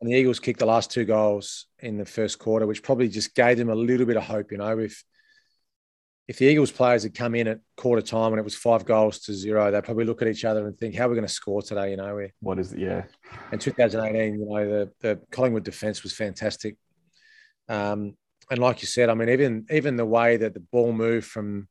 And 0.00 0.08
the 0.08 0.14
Eagles 0.14 0.38
kicked 0.38 0.60
the 0.60 0.66
last 0.66 0.92
two 0.92 1.04
goals 1.04 1.66
in 1.80 1.98
the 1.98 2.04
first 2.04 2.38
quarter, 2.38 2.66
which 2.66 2.84
probably 2.84 3.08
just 3.08 3.34
gave 3.34 3.58
them 3.58 3.68
a 3.68 3.74
little 3.74 4.06
bit 4.06 4.16
of 4.16 4.22
hope. 4.22 4.52
You 4.52 4.58
know, 4.58 4.78
if 4.78 5.02
if 6.28 6.38
the 6.38 6.44
Eagles 6.44 6.70
players 6.70 7.02
had 7.02 7.14
come 7.14 7.34
in 7.34 7.48
at 7.48 7.60
quarter 7.76 8.02
time 8.02 8.32
and 8.32 8.38
it 8.38 8.44
was 8.44 8.54
five 8.54 8.84
goals 8.84 9.18
to 9.20 9.32
zero, 9.32 9.70
they'd 9.70 9.82
probably 9.82 10.04
look 10.04 10.22
at 10.22 10.28
each 10.28 10.44
other 10.44 10.66
and 10.66 10.78
think, 10.78 10.94
"How 10.94 11.06
are 11.06 11.08
we 11.08 11.16
going 11.16 11.26
to 11.26 11.32
score 11.32 11.62
today?" 11.62 11.90
You 11.90 11.96
know, 11.96 12.14
we 12.14 12.32
what 12.40 12.58
is 12.58 12.72
it? 12.72 12.80
Yeah. 12.80 13.04
In 13.50 13.58
2018, 13.58 14.38
you 14.38 14.46
know, 14.46 14.68
the 14.68 14.92
the 15.00 15.20
Collingwood 15.30 15.64
defense 15.64 16.02
was 16.02 16.12
fantastic. 16.12 16.76
Um, 17.68 18.16
and 18.50 18.60
like 18.60 18.82
you 18.82 18.86
said, 18.86 19.08
I 19.08 19.14
mean, 19.14 19.30
even 19.30 19.66
even 19.70 19.96
the 19.96 20.06
way 20.06 20.36
that 20.36 20.54
the 20.54 20.60
ball 20.60 20.92
moved 20.92 21.26
from 21.26 21.66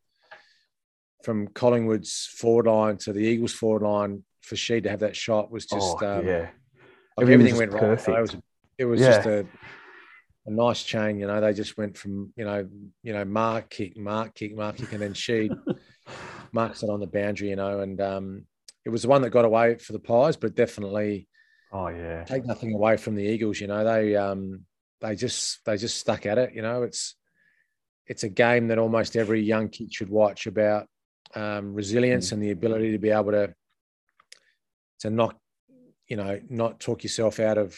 from 1.24 1.48
Collingwood's 1.50 2.28
forward 2.32 2.68
line 2.68 2.98
to 2.98 3.14
the 3.14 3.20
Eagles 3.20 3.54
forward 3.54 3.84
line 3.84 4.24
for 4.42 4.56
Sheed 4.56 4.84
to 4.84 4.90
have 4.90 5.02
that 5.02 5.16
shot 5.16 5.52
was 5.52 5.66
just 5.66 5.98
oh, 6.02 6.20
um, 6.20 6.28
yeah. 6.28 6.50
Like 7.18 7.28
everything, 7.28 7.58
went 7.58 7.72
perfect. 7.72 8.08
right. 8.08 8.18
It 8.18 8.22
was, 8.22 8.38
it 8.78 8.86
was 8.86 9.02
yeah. 9.02 9.16
just 9.16 9.28
a, 9.28 9.46
a 10.46 10.52
nice 10.52 10.84
chain. 10.84 11.20
You 11.20 11.28
know, 11.28 11.42
they 11.42 11.54
just 11.54 11.78
went 11.78 11.98
from 11.98 12.32
you 12.36 12.46
know 12.46 12.68
you 13.04 13.14
know 13.14 13.26
mark 13.26 13.70
kick, 13.70 13.98
mark 13.98 14.36
kick, 14.36 14.56
mark 14.56 14.78
kick, 14.78 14.94
and 14.94 15.02
then 15.02 15.14
Sheed 15.14 15.58
marks 16.52 16.84
it 16.84 16.90
on 16.90 17.00
the 17.00 17.08
boundary. 17.08 17.50
You 17.50 17.56
know, 17.56 17.80
and 17.80 18.00
um, 18.00 18.46
it 18.86 18.90
was 18.90 19.02
the 19.02 19.10
one 19.10 19.22
that 19.24 19.32
got 19.32 19.46
away 19.46 19.76
for 19.76 19.94
the 19.94 20.00
Pies, 20.00 20.38
but 20.38 20.56
definitely. 20.56 21.28
Oh 21.72 21.88
yeah. 21.90 22.24
Take 22.24 22.46
nothing 22.46 22.74
away 22.74 22.96
from 22.98 23.16
the 23.16 23.24
Eagles. 23.24 23.60
You 23.60 23.68
know, 23.68 23.84
they 23.84 24.16
um 24.16 24.62
they 25.02 25.16
just 25.16 25.66
they 25.66 25.76
just 25.76 25.98
stuck 25.98 26.26
at 26.26 26.38
it. 26.38 26.54
You 26.54 26.62
know, 26.62 26.84
it's 26.84 27.16
it's 28.06 28.24
a 28.24 28.30
game 28.30 28.68
that 28.68 28.78
almost 28.78 29.18
every 29.18 29.42
young 29.42 29.70
kid 29.70 29.94
should 29.94 30.10
watch 30.10 30.48
about 30.48 30.88
um, 31.36 31.74
resilience 31.74 32.30
mm. 32.30 32.34
and 32.34 32.44
the 32.44 32.52
ability 32.52 32.92
to 32.92 32.98
be 33.00 33.10
able 33.10 33.32
to 33.32 33.54
to 35.00 35.10
not 35.10 35.38
you 36.08 36.18
know 36.18 36.40
not 36.50 36.80
talk 36.80 37.04
yourself 37.04 37.40
out 37.40 37.58
of 37.58 37.78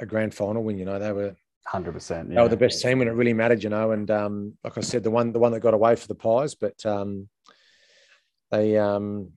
a 0.00 0.06
grand 0.06 0.34
final 0.34 0.62
win. 0.62 0.78
You 0.78 0.84
know 0.84 0.98
they 0.98 1.12
were 1.12 1.36
hundred 1.66 1.92
percent. 1.92 2.28
They 2.30 2.40
were 2.40 2.48
the 2.48 2.56
best 2.56 2.80
team 2.80 2.98
when 2.98 3.08
it 3.08 3.12
really 3.12 3.32
mattered, 3.32 3.62
you 3.62 3.70
know. 3.70 3.90
And 3.90 4.10
um, 4.10 4.54
like 4.62 4.78
I 4.78 4.80
said, 4.80 5.02
the 5.02 5.10
one 5.10 5.32
the 5.32 5.38
one 5.38 5.52
that 5.52 5.60
got 5.60 5.74
away 5.74 5.96
for 5.96 6.06
the 6.06 6.14
Pies, 6.14 6.54
but 6.54 6.84
um, 6.86 7.28
they 8.50 8.76
um, 8.78 9.32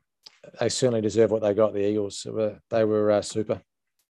they 0.60 0.70
certainly 0.70 1.01
deserve 1.01 1.32
what 1.32 1.41
they 1.41 1.53
got. 1.53 1.74
The 1.74 1.86
Eagles, 1.86 2.22
they 2.24 2.32
were, 2.32 2.60
they 2.70 2.86
were 2.86 3.12
uh, 3.12 3.22
super. 3.22 3.62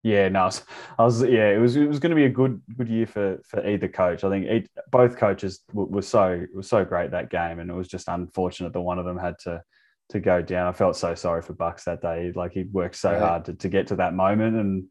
Yeah, 0.03 0.28
no, 0.28 0.42
I 0.42 0.44
was, 0.44 0.62
I 0.99 1.05
was, 1.05 1.22
yeah, 1.22 1.51
it 1.51 1.59
was 1.59 1.74
it 1.76 1.88
was 1.88 1.99
going 1.99 2.11
to 2.11 2.16
be 2.16 2.24
a 2.24 2.30
good 2.30 2.62
good 2.76 2.88
year 2.88 3.07
for 3.07 3.40
for 3.44 3.66
either 3.66 3.88
coach. 3.88 4.22
I 4.22 4.30
think 4.30 4.46
it, 4.46 4.70
both 4.90 5.16
coaches 5.16 5.61
were, 5.72 5.86
were 5.86 6.03
so 6.03 6.46
were 6.55 6.62
so 6.62 6.84
great 6.84 7.11
that 7.11 7.30
game, 7.30 7.59
and 7.59 7.68
it 7.68 7.74
was 7.74 7.88
just 7.88 8.09
unfortunate 8.09 8.72
that 8.72 8.80
one 8.80 8.99
of 8.99 9.05
them 9.05 9.18
had 9.18 9.38
to 9.40 9.62
to 10.11 10.20
go 10.20 10.40
down. 10.40 10.68
I 10.68 10.72
felt 10.72 10.96
so 10.96 11.14
sorry 11.14 11.42
for 11.42 11.53
Bucks 11.53 11.84
that 11.84 12.01
day. 12.01 12.32
Like 12.34 12.53
he 12.53 12.62
worked 12.62 12.96
so 12.96 13.11
yeah. 13.11 13.18
hard 13.18 13.44
to, 13.46 13.55
to 13.55 13.68
get 13.68 13.88
to 13.88 13.96
that 13.96 14.14
moment, 14.14 14.57
and 14.57 14.84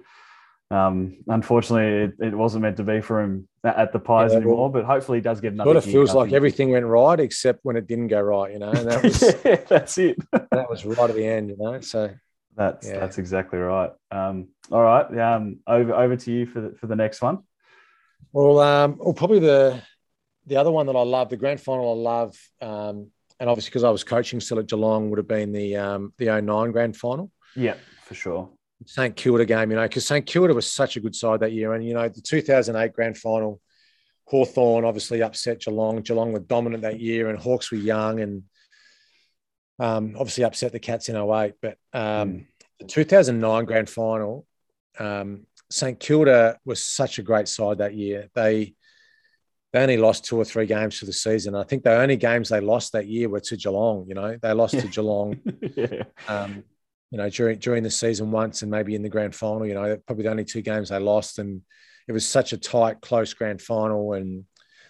um, 0.69 1.17
unfortunately, 1.27 2.13
it, 2.19 2.33
it, 2.33 2.35
wasn't 2.35 2.63
meant 2.63 2.75
to 2.77 2.83
be 2.83 2.99
for 2.99 3.21
him 3.21 3.47
at 3.63 3.93
the 3.93 3.99
Pies 3.99 4.31
yeah, 4.31 4.39
anymore. 4.39 4.69
But 4.69 4.83
hopefully, 4.83 5.19
he 5.19 5.21
does 5.21 5.39
get 5.39 5.53
another. 5.53 5.69
Sort 5.69 5.77
of 5.77 5.85
feels 5.85 6.13
like 6.13 6.33
everything 6.33 6.71
went 6.71 6.85
right 6.85 7.19
except 7.19 7.59
when 7.63 7.77
it 7.77 7.87
didn't 7.87 8.09
go 8.09 8.19
right, 8.19 8.51
you 8.51 8.59
know. 8.59 8.71
And 8.71 8.91
that 8.91 9.03
was 9.03 9.21
yeah, 9.45 9.55
that's 9.67 9.97
it. 9.97 10.17
that 10.31 10.69
was 10.69 10.85
right 10.85 11.09
at 11.09 11.15
the 11.15 11.25
end, 11.25 11.51
you 11.51 11.57
know. 11.57 11.79
So 11.79 12.13
that's 12.57 12.87
yeah. 12.87 12.99
that's 12.99 13.17
exactly 13.17 13.59
right. 13.59 13.91
Um, 14.11 14.49
all 14.71 14.81
right, 14.81 15.17
um, 15.19 15.59
over 15.67 15.93
over 15.93 16.15
to 16.17 16.31
you 16.31 16.45
for 16.45 16.61
the, 16.61 16.75
for 16.75 16.87
the 16.87 16.95
next 16.95 17.21
one. 17.21 17.39
Well, 18.33 18.59
um, 18.59 18.97
well, 18.97 19.13
probably 19.13 19.39
the 19.39 19.81
the 20.47 20.57
other 20.57 20.71
one 20.71 20.87
that 20.87 20.95
I 20.95 21.03
love, 21.03 21.29
the 21.29 21.37
grand 21.37 21.61
final 21.61 21.91
I 21.91 22.11
love, 22.11 22.35
um, 22.61 23.11
and 23.39 23.49
obviously 23.49 23.69
because 23.69 23.83
I 23.83 23.89
was 23.89 24.03
coaching 24.03 24.39
still 24.39 24.59
at 24.59 24.67
Geelong, 24.67 25.09
would 25.09 25.19
have 25.19 25.27
been 25.27 25.51
the 25.51 25.77
um, 25.77 26.13
the 26.17 26.41
09 26.41 26.71
grand 26.71 26.97
final. 26.97 27.31
Yeah, 27.55 27.75
for 28.03 28.15
sure. 28.15 28.49
St 28.85 29.15
Kilda 29.15 29.45
game, 29.45 29.71
you 29.71 29.77
know, 29.77 29.83
because 29.83 30.05
St 30.05 30.25
Kilda 30.25 30.53
was 30.53 30.71
such 30.71 30.97
a 30.97 30.99
good 30.99 31.15
side 31.15 31.39
that 31.39 31.51
year. 31.51 31.73
And, 31.73 31.85
you 31.85 31.93
know, 31.93 32.07
the 32.07 32.21
2008 32.21 32.93
grand 32.93 33.17
final, 33.17 33.59
Hawthorn 34.25 34.85
obviously 34.85 35.23
upset 35.23 35.61
Geelong. 35.61 36.01
Geelong 36.01 36.31
were 36.31 36.39
dominant 36.39 36.83
that 36.83 36.99
year 36.99 37.29
and 37.29 37.39
Hawks 37.39 37.71
were 37.71 37.77
young 37.77 38.19
and 38.19 38.43
um, 39.79 40.15
obviously 40.17 40.43
upset 40.43 40.71
the 40.71 40.79
Cats 40.79 41.09
in 41.09 41.15
08. 41.15 41.53
But 41.61 41.77
um, 41.93 42.01
mm. 42.01 42.45
the 42.79 42.85
2009 42.85 43.65
grand 43.65 43.89
final, 43.89 44.45
um, 44.99 45.45
St 45.69 45.99
Kilda 45.99 46.57
was 46.65 46.83
such 46.83 47.19
a 47.19 47.23
great 47.23 47.47
side 47.47 47.79
that 47.79 47.93
year. 47.93 48.29
They 48.33 48.73
they 49.73 49.81
only 49.81 49.97
lost 49.97 50.25
two 50.25 50.37
or 50.37 50.45
three 50.45 50.65
games 50.65 50.97
for 50.97 51.05
the 51.05 51.13
season. 51.13 51.53
I 51.53 51.63
think 51.63 51.83
the 51.83 51.99
only 51.99 52.15
games 52.15 52.49
they 52.49 52.61
lost 52.61 52.93
that 52.93 53.07
year 53.07 53.27
were 53.27 53.41
to 53.41 53.57
Geelong. 53.57 54.05
You 54.07 54.15
know, 54.15 54.37
they 54.41 54.53
lost 54.53 54.79
to 54.79 54.87
Geelong. 54.87 55.39
yeah. 55.75 56.03
um, 56.27 56.63
you 57.11 57.17
know, 57.17 57.29
during 57.29 57.59
during 57.59 57.83
the 57.83 57.91
season 57.91 58.31
once 58.31 58.61
and 58.61 58.71
maybe 58.71 58.95
in 58.95 59.01
the 59.01 59.09
grand 59.09 59.35
final, 59.35 59.65
you 59.65 59.73
know, 59.73 59.97
probably 60.05 60.23
the 60.23 60.31
only 60.31 60.45
two 60.45 60.61
games 60.61 60.89
they 60.89 60.99
lost. 60.99 61.39
And 61.39 61.61
it 62.07 62.11
was 62.11 62.27
such 62.27 62.53
a 62.53 62.57
tight, 62.57 63.01
close 63.01 63.33
grand 63.33 63.61
final. 63.61 64.13
And 64.13 64.45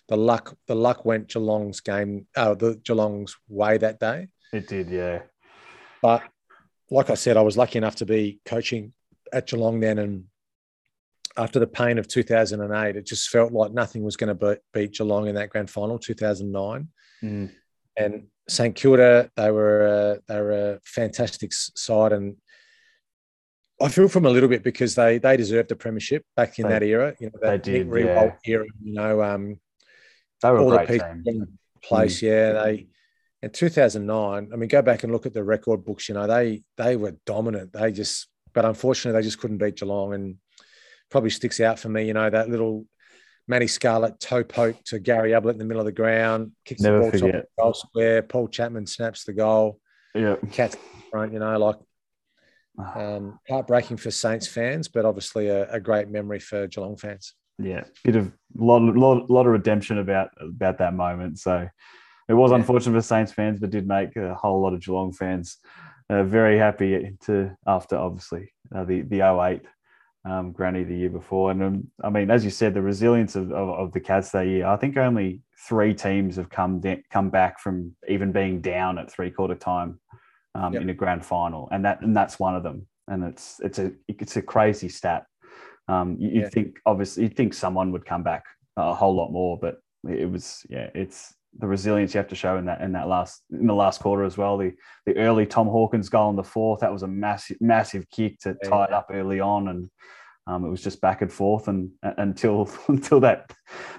the 0.08 0.18
luck, 0.18 0.56
the 0.68 0.76
luck 0.76 1.06
went 1.06 1.28
Geelong's 1.28 1.82
game, 1.82 2.28
uh, 2.36 2.54
the 2.54 2.80
Geelong's 2.84 3.36
way 3.50 3.78
that 3.78 4.00
day. 4.00 4.30
It 4.54 4.68
did, 4.68 4.89
yeah. 4.89 5.22
But 6.02 6.24
like 6.89 7.10
I 7.10 7.16
said, 7.16 7.38
I 7.38 7.41
was 7.41 7.58
lucky 7.58 7.78
enough 7.78 7.95
to 7.95 8.06
be 8.06 8.39
coaching 8.45 8.93
at 9.34 9.48
Geelong 9.48 9.80
then. 9.80 10.00
And 10.00 10.26
after 11.36 11.60
the 11.60 11.68
pain 11.68 11.98
of 11.98 12.08
2008, 12.08 12.95
it 12.95 13.06
just 13.06 13.30
felt 13.30 13.52
like 13.52 13.72
nothing 13.72 14.04
was 14.04 14.18
going 14.18 14.36
to 14.36 14.60
beat 14.74 14.93
Geelong 14.93 15.28
in 15.28 15.36
that 15.36 15.50
grand 15.50 15.70
final, 15.70 16.00
2009. 16.00 16.88
Mm. 17.24 17.52
And 17.98 18.28
St 18.48 18.76
Kilda, 18.76 19.32
they 19.36 19.52
were 19.52 19.86
a, 19.86 20.20
they 20.28 20.39
were 20.39 20.74
a 20.74 20.80
fantastic 20.86 21.52
side, 21.54 22.14
and 22.14 22.38
I 23.82 23.89
feel 23.89 24.08
from 24.08 24.26
a 24.26 24.30
little 24.30 24.50
bit 24.50 24.64
because 24.64 24.95
they 24.95 25.18
they 25.18 25.36
deserved 25.36 25.70
the 25.70 25.76
premiership 25.76 26.24
back 26.36 26.58
in 26.60 26.64
they, 26.64 26.70
that 26.70 26.84
era. 26.84 27.16
You 27.20 27.28
know, 27.28 27.39
that 27.41 27.64
they 27.64 27.84
did, 27.84 27.88
yeah. 27.88 28.32
era. 28.45 28.66
You 28.82 28.93
know, 28.93 29.22
um, 29.22 29.60
they 30.41 30.52
were 30.52 30.60
all 30.60 30.74
a 30.74 30.86
great 30.86 31.02
the 31.02 31.22
team. 31.26 31.58
place. 31.84 32.20
Mm. 32.20 32.22
Yeah, 32.22 32.52
they 32.54 32.88
in 33.42 33.52
2009. 33.52 34.50
I 34.52 34.56
mean, 34.56 34.70
go 34.70 34.82
back 34.82 35.04
and 35.04 35.12
look 35.12 35.26
at 35.26 35.34
the 35.34 35.44
record 35.44 35.86
books. 35.86 36.10
You 36.10 36.16
know, 36.16 36.28
they 36.28 36.64
they 36.78 36.96
were 36.96 37.16
dominant. 37.26 37.74
They 37.74 37.92
just, 37.92 38.28
but 38.54 38.66
unfortunately, 38.66 39.20
they 39.20 39.26
just 39.26 39.40
couldn't 39.40 39.58
beat 39.58 39.76
Geelong, 39.78 40.14
and 40.14 40.36
probably 41.10 41.30
sticks 41.30 41.60
out 41.60 41.80
for 41.80 41.90
me. 41.90 42.06
You 42.06 42.14
know, 42.14 42.30
that 42.30 42.50
little 42.50 42.86
Matty 43.48 43.68
Scarlett 43.68 44.20
toe 44.20 44.44
poke 44.44 44.84
to 44.86 45.00
Gary 45.00 45.34
Ablett 45.34 45.56
in 45.56 45.60
the 45.60 45.66
middle 45.66 45.82
of 45.82 45.86
the 45.86 45.92
ground, 45.92 46.52
kicks 46.66 46.82
Never 46.82 46.98
the 46.98 47.02
ball 47.02 47.12
forget. 47.12 47.34
top 47.34 47.44
the 47.44 47.62
goal 47.62 47.74
square. 47.74 48.22
Paul 48.24 48.48
Chapman 48.48 48.88
snaps 48.88 49.24
the 49.24 49.34
goal. 49.34 49.80
Yeah, 50.14 50.36
cats 50.52 50.76
front. 51.12 51.34
You 51.34 51.40
know, 51.40 51.58
like 51.58 51.78
um, 52.96 53.40
heartbreaking 53.48 53.98
for 53.98 54.12
Saints 54.12 54.48
fans, 54.48 54.88
but 54.88 55.06
obviously 55.06 55.48
a, 55.48 55.72
a, 55.72 55.80
great 55.80 56.10
memory 56.10 56.40
for 56.40 56.68
Geelong 56.68 56.98
fans. 56.98 57.34
Yeah, 57.58 57.86
bit 58.04 58.16
of 58.16 58.32
lot, 58.56 58.82
lot, 58.82 59.30
lot 59.30 59.48
of 59.48 59.52
redemption 59.52 59.98
about 59.98 60.30
about 60.40 60.78
that 60.80 60.94
moment. 60.94 61.40
So 61.40 61.68
it 62.30 62.34
was 62.34 62.52
yeah. 62.52 62.58
unfortunate 62.58 62.96
for 62.98 63.02
Saints 63.02 63.32
fans, 63.32 63.60
but 63.60 63.70
did 63.70 63.88
make 63.88 64.16
a 64.16 64.36
whole 64.36 64.62
lot 64.62 64.74
of 64.74 64.82
Geelong 64.82 65.14
fans 65.14 65.58
uh, 66.10 66.24
very 66.24 66.58
happy 66.58 67.16
to 67.26 67.56
after 67.66 67.98
obviously 67.98 68.54
uh, 68.76 68.84
the 68.84 69.02
the 69.02 69.22
08 69.22 69.62
um, 70.26 70.52
Granny 70.52 70.84
the 70.84 70.96
year 70.96 71.10
before. 71.10 71.52
And 71.52 71.64
um, 71.64 71.92
I 72.04 72.10
mean, 72.10 72.32
as 72.32 72.44
you 72.44 72.52
said, 72.52 72.74
the 72.74 72.82
resilience 72.82 73.36
of, 73.36 73.52
of, 73.52 73.70
of, 73.70 73.92
the 73.94 74.00
Cats 74.00 74.32
that 74.32 74.48
year, 74.48 74.68
I 74.68 74.76
think 74.76 74.98
only 74.98 75.42
three 75.68 75.94
teams 75.94 76.36
have 76.36 76.50
come 76.50 76.80
de- 76.80 77.04
come 77.12 77.30
back 77.30 77.60
from 77.60 77.96
even 78.08 78.32
being 78.32 78.62
down 78.62 78.98
at 78.98 79.12
three 79.12 79.32
quarter 79.32 79.56
time 79.56 80.00
um, 80.56 80.74
yep. 80.74 80.82
in 80.82 80.90
a 80.90 80.94
grand 80.94 81.26
final, 81.26 81.70
and 81.72 81.86
that 81.86 82.02
and 82.02 82.16
that's 82.16 82.40
one 82.40 82.56
of 82.56 82.64
them. 82.64 82.88
And 83.08 83.24
it's 83.24 83.60
it's 83.64 83.80
a 83.80 83.92
it's 84.08 84.38
a 84.38 84.42
crazy 84.42 84.90
stat. 84.90 85.26
Um, 85.90 86.18
you, 86.20 86.42
yeah. 86.42 86.50
think 86.50 86.78
obviously 86.86 87.24
you'd 87.24 87.38
think 87.38 87.54
someone 87.54 87.94
would 87.94 88.06
come 88.06 88.24
back 88.24 88.44
a 88.76 88.94
whole 88.94 89.16
lot 89.16 89.32
more, 89.32 89.58
but 89.58 89.78
it 90.04 90.30
was 90.30 90.66
yeah, 90.70 90.90
it's 90.94 91.34
the 91.60 91.68
resilience 91.68 92.14
you 92.14 92.20
have 92.20 92.28
to 92.30 92.36
show 92.36 92.58
in 92.58 92.66
that 92.66 92.82
in 92.82 92.91
that 92.93 93.08
last 93.08 93.43
in 93.51 93.68
the 93.68 93.74
last 93.74 94.01
quarter 94.01 94.24
as 94.24 94.38
well. 94.38 94.58
The 94.58 94.74
the 95.05 95.18
early 95.18 95.45
Tom 95.45 95.68
Hawkins 95.68 96.10
goal 96.10 96.30
in 96.30 96.36
the 96.36 96.43
fourth 96.43 96.82
that 96.82 96.91
was 96.91 97.03
a 97.03 97.08
massive 97.08 97.58
massive 97.60 98.10
kick 98.10 98.39
to 98.39 98.55
tie 98.64 98.86
it 98.86 98.93
up 98.93 99.08
early 99.12 99.39
on, 99.39 99.68
and 99.70 99.89
um, 100.45 100.66
it 100.66 100.70
was 100.70 100.84
just 100.84 101.01
back 101.01 101.22
and 101.22 101.32
forth 101.32 101.68
and 101.68 101.91
until 102.01 102.70
until 102.88 103.20
that 103.22 103.51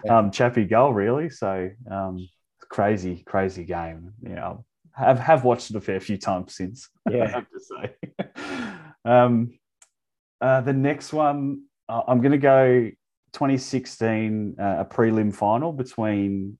um, 0.08 0.30
Chappie 0.30 0.64
goal 0.64 0.92
really. 0.92 1.30
So 1.30 1.70
um, 1.90 2.28
crazy 2.60 3.22
crazy 3.26 3.64
game. 3.64 4.12
Yeah, 4.22 4.54
have 4.92 5.18
have 5.18 5.44
watched 5.44 5.70
it 5.70 5.76
a 5.76 5.80
fair 5.80 6.00
few 6.00 6.18
times 6.18 6.54
since. 6.54 6.88
Yeah, 7.10 7.24
I 7.24 7.28
have 7.28 7.46
to 7.48 7.60
say. 7.60 8.74
um, 9.04 9.58
uh, 10.40 10.60
the 10.60 10.74
next 10.74 11.12
one 11.12 11.62
uh, 11.88 12.02
I'm 12.06 12.20
going 12.20 12.32
to 12.32 12.38
go 12.38 12.90
2016 13.32 14.56
uh, 14.58 14.76
a 14.80 14.84
prelim 14.84 15.34
final 15.34 15.72
between 15.72 16.58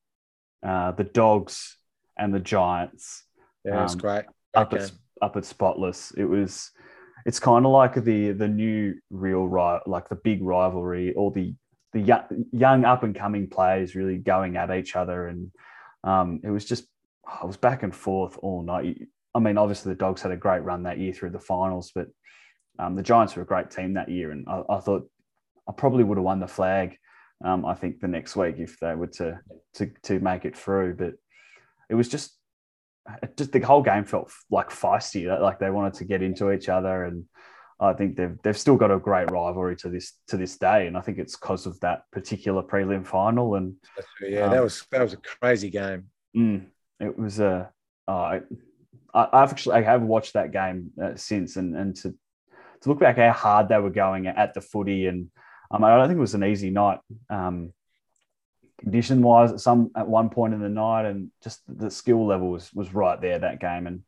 uh, 0.62 0.92
the 0.92 1.04
Dogs 1.04 1.76
and 2.18 2.34
the 2.34 2.40
Giants. 2.40 3.24
Yeah, 3.64 3.84
it's 3.84 3.94
um, 3.94 3.98
great. 3.98 4.24
Up 4.54 4.72
at, 4.72 4.90
up 5.22 5.36
at 5.36 5.44
Spotless. 5.44 6.12
It 6.16 6.24
was. 6.24 6.70
It's 7.26 7.40
kind 7.40 7.66
of 7.66 7.72
like 7.72 7.94
the 7.94 8.32
the 8.32 8.48
new 8.48 8.94
real 9.10 9.46
right, 9.46 9.80
like 9.86 10.08
the 10.08 10.16
big 10.16 10.42
rivalry, 10.42 11.14
all 11.14 11.30
the 11.30 11.54
the 11.92 12.00
young, 12.00 12.46
young 12.52 12.84
up 12.84 13.02
and 13.02 13.14
coming 13.14 13.48
players 13.48 13.94
really 13.94 14.18
going 14.18 14.56
at 14.56 14.70
each 14.70 14.96
other, 14.96 15.26
and 15.26 15.50
um, 16.04 16.40
it 16.44 16.50
was 16.50 16.64
just 16.64 16.86
I 17.26 17.44
was 17.44 17.56
back 17.56 17.82
and 17.82 17.94
forth 17.94 18.38
all 18.40 18.62
night. 18.62 19.08
I 19.34 19.40
mean, 19.40 19.58
obviously 19.58 19.92
the 19.92 19.98
Dogs 19.98 20.22
had 20.22 20.32
a 20.32 20.36
great 20.36 20.62
run 20.62 20.84
that 20.84 20.98
year 20.98 21.12
through 21.12 21.30
the 21.30 21.40
finals, 21.40 21.92
but 21.94 22.08
um, 22.78 22.94
the 22.94 23.02
Giants 23.02 23.36
were 23.36 23.42
a 23.42 23.46
great 23.46 23.70
team 23.70 23.94
that 23.94 24.08
year, 24.08 24.30
and 24.30 24.46
I, 24.48 24.62
I 24.68 24.80
thought 24.80 25.08
I 25.68 25.72
probably 25.72 26.04
would 26.04 26.18
have 26.18 26.24
won 26.24 26.40
the 26.40 26.48
flag 26.48 26.96
um, 27.44 27.64
I 27.64 27.74
think 27.74 28.00
the 28.00 28.08
next 28.08 28.36
week 28.36 28.56
if 28.58 28.78
they 28.80 28.94
were 28.94 29.06
to 29.06 29.40
to 29.74 29.90
to 30.04 30.20
make 30.20 30.44
it 30.44 30.56
through. 30.56 30.96
But 30.96 31.14
it 31.88 31.94
was 31.94 32.08
just 32.08 32.36
just 33.36 33.52
the 33.52 33.60
whole 33.60 33.82
game 33.82 34.04
felt 34.04 34.30
like 34.50 34.70
feisty, 34.70 35.26
like 35.40 35.58
they 35.58 35.70
wanted 35.70 35.94
to 35.94 36.04
get 36.04 36.22
into 36.22 36.52
each 36.52 36.68
other, 36.68 37.04
and 37.04 37.24
I 37.80 37.92
think 37.92 38.16
they've 38.16 38.36
they've 38.42 38.58
still 38.58 38.76
got 38.76 38.90
a 38.90 38.98
great 38.98 39.30
rivalry 39.30 39.76
to 39.76 39.88
this 39.88 40.14
to 40.28 40.36
this 40.36 40.58
day, 40.58 40.86
and 40.86 40.96
I 40.96 41.00
think 41.00 41.18
it's 41.18 41.36
because 41.36 41.66
of 41.66 41.78
that 41.80 42.02
particular 42.12 42.62
prelim 42.62 43.06
final. 43.06 43.54
And 43.54 43.74
yeah, 44.20 44.42
um, 44.42 44.50
that 44.50 44.62
was 44.62 44.84
that 44.90 45.02
was 45.02 45.12
a 45.12 45.18
crazy 45.18 45.70
game. 45.70 46.06
Mm, 46.36 46.66
it 47.00 47.16
was 47.18 47.40
a. 47.40 47.70
Uh, 48.06 48.10
I, 48.12 48.40
I've 49.14 49.50
actually 49.50 49.76
I 49.76 49.82
have 49.82 50.02
watched 50.02 50.32
that 50.32 50.52
game 50.52 50.90
uh, 51.02 51.14
since, 51.14 51.56
and 51.56 51.76
and 51.76 51.94
to 51.96 52.14
to 52.82 52.88
look 52.88 53.00
back 53.00 53.16
how 53.16 53.32
hard 53.32 53.68
they 53.68 53.78
were 53.78 53.90
going 53.90 54.26
at 54.26 54.54
the 54.54 54.60
footy 54.60 55.06
and 55.06 55.30
um, 55.70 55.84
I 55.84 55.96
don't 55.96 56.08
think 56.08 56.18
it 56.18 56.20
was 56.20 56.34
an 56.34 56.44
easy 56.44 56.70
night, 56.70 57.00
um, 57.28 57.72
condition 58.78 59.22
wise. 59.22 59.52
At 59.52 59.60
some 59.60 59.90
at 59.96 60.08
one 60.08 60.30
point 60.30 60.54
in 60.54 60.60
the 60.60 60.68
night, 60.68 61.06
and 61.06 61.30
just 61.42 61.60
the 61.68 61.90
skill 61.90 62.26
level 62.26 62.50
was 62.50 62.72
was 62.72 62.94
right 62.94 63.20
there 63.20 63.38
that 63.38 63.60
game, 63.60 63.86
and 63.86 64.02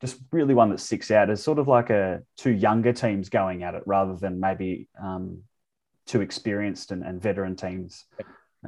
just 0.00 0.18
really 0.30 0.54
one 0.54 0.70
that 0.70 0.80
sticks 0.80 1.10
out 1.10 1.30
as 1.30 1.42
sort 1.42 1.58
of 1.58 1.68
like 1.68 1.90
a 1.90 2.22
two 2.36 2.50
younger 2.50 2.92
teams 2.92 3.28
going 3.28 3.62
at 3.62 3.74
it 3.74 3.82
rather 3.86 4.16
than 4.16 4.40
maybe 4.40 4.88
um, 5.02 5.42
two 6.06 6.20
experienced 6.20 6.90
and, 6.90 7.02
and 7.02 7.20
veteran 7.20 7.56
teams 7.56 8.04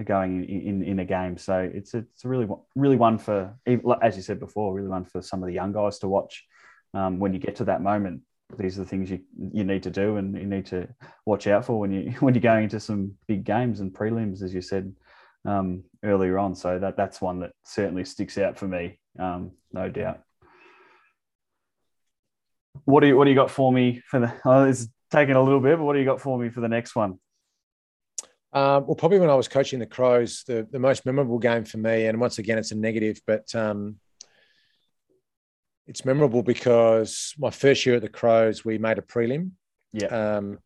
going 0.05 0.45
in, 0.45 0.61
in, 0.61 0.83
in 0.83 0.99
a 0.99 1.05
game. 1.05 1.37
So 1.37 1.71
it's 1.73 1.95
it's 1.95 2.25
really 2.25 2.49
really 2.75 2.97
one 2.97 3.19
for 3.19 3.55
as 4.03 4.17
you 4.17 4.23
said 4.23 4.41
before, 4.41 4.75
really 4.75 4.89
one 4.89 5.05
for 5.05 5.23
some 5.23 5.43
of 5.43 5.47
the 5.47 5.55
young 5.55 5.73
guys 5.73 6.01
to 6.01 6.09
watch 6.09 6.45
um, 6.93 7.21
when 7.21 7.33
you 7.33 7.39
get 7.39 7.57
to 7.57 7.65
that 7.65 7.83
moment 7.83 8.23
these 8.59 8.79
are 8.79 8.83
the 8.83 8.89
things 8.89 9.11
you 9.11 9.21
you 9.53 9.65
need 9.65 9.83
to 9.83 9.91
do 9.91 10.17
and 10.17 10.37
you 10.37 10.47
need 10.47 10.67
to 10.67 10.89
watch 11.27 11.47
out 11.47 11.65
for 11.65 11.79
when 11.79 11.93
you 11.93 12.11
when 12.21 12.35
you're 12.35 12.41
going 12.41 12.65
into 12.65 12.81
some 12.81 13.15
big 13.27 13.45
games 13.45 13.81
and 13.81 13.93
prelims, 13.93 14.43
as 14.43 14.55
you 14.55 14.61
said 14.61 14.95
um, 15.45 15.85
earlier 16.03 16.39
on. 16.39 16.55
So 16.55 16.79
that 16.79 16.97
that's 16.97 17.21
one 17.21 17.41
that 17.41 17.53
certainly 17.65 18.05
sticks 18.05 18.39
out 18.39 18.59
for 18.59 18.67
me, 18.67 18.99
um, 19.19 19.53
no 19.73 19.89
doubt. 19.89 20.21
What 22.85 23.01
do 23.01 23.09
you 23.09 23.17
what 23.17 23.25
do 23.25 23.31
you 23.31 23.37
got 23.37 23.51
for 23.51 23.73
me 23.73 24.03
for 24.07 24.21
the? 24.21 24.33
Oh, 24.45 24.65
it's 24.65 24.89
taking 25.11 25.37
a 25.37 25.43
little 25.43 25.61
bit, 25.61 25.79
but 25.79 25.85
what 25.85 25.93
do 25.93 25.99
you 25.99 26.05
got 26.05 26.21
for 26.21 26.39
me 26.39 26.49
for 26.49 26.61
the 26.61 26.69
next 26.69 26.97
one? 26.97 27.19
Um, 28.55 28.87
well, 28.87 28.97
probably 28.97 29.19
when 29.19 29.31
I 29.31 29.35
was 29.35 29.49
coaching 29.49 29.79
the 29.79 29.87
Crows, 29.87 30.45
the, 30.47 30.67
the 30.71 30.79
most 30.79 31.07
memorable 31.07 31.39
game 31.39 31.65
for 31.65 31.79
me, 31.79 32.07
and 32.07 32.21
once 32.21 32.39
again, 32.39 32.59
it's 32.59 32.71
a 32.71 32.77
negative, 32.77 33.19
but 33.27 33.55
um, 33.55 33.97
it's 35.87 36.05
memorable 36.05 36.43
because 36.43 37.35
my 37.39 37.51
first 37.51 37.85
year 37.85 37.97
at 37.97 38.03
the 38.03 38.09
Crows, 38.09 38.65
we 38.65 38.79
made 38.79 38.99
a 38.99 39.03
prelim. 39.03 39.51
Yeah. 39.93 40.07
Um, 40.07 40.59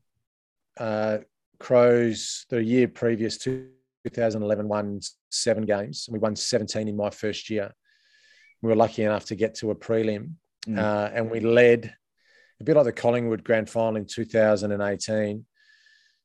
uh, 0.78 1.18
Crows, 1.58 2.46
the 2.50 2.62
year 2.62 2.86
previous 2.86 3.38
to 3.38 3.68
2011, 4.04 4.68
won 4.68 5.00
seven 5.30 5.64
games. 5.64 6.06
And 6.06 6.14
we 6.14 6.18
won 6.18 6.36
17 6.36 6.88
in 6.88 6.96
my 6.96 7.10
first 7.10 7.48
year. 7.48 7.72
We 8.62 8.68
were 8.68 8.76
lucky 8.76 9.02
enough 9.02 9.26
to 9.26 9.34
get 9.34 9.54
to 9.56 9.70
a 9.70 9.74
prelim, 9.74 10.32
mm. 10.66 10.78
uh, 10.78 11.10
and 11.12 11.30
we 11.30 11.40
led 11.40 11.94
a 12.60 12.64
bit 12.64 12.74
like 12.74 12.86
the 12.86 12.92
Collingwood 12.92 13.44
Grand 13.44 13.68
Final 13.68 13.96
in 13.96 14.06
2018 14.06 15.44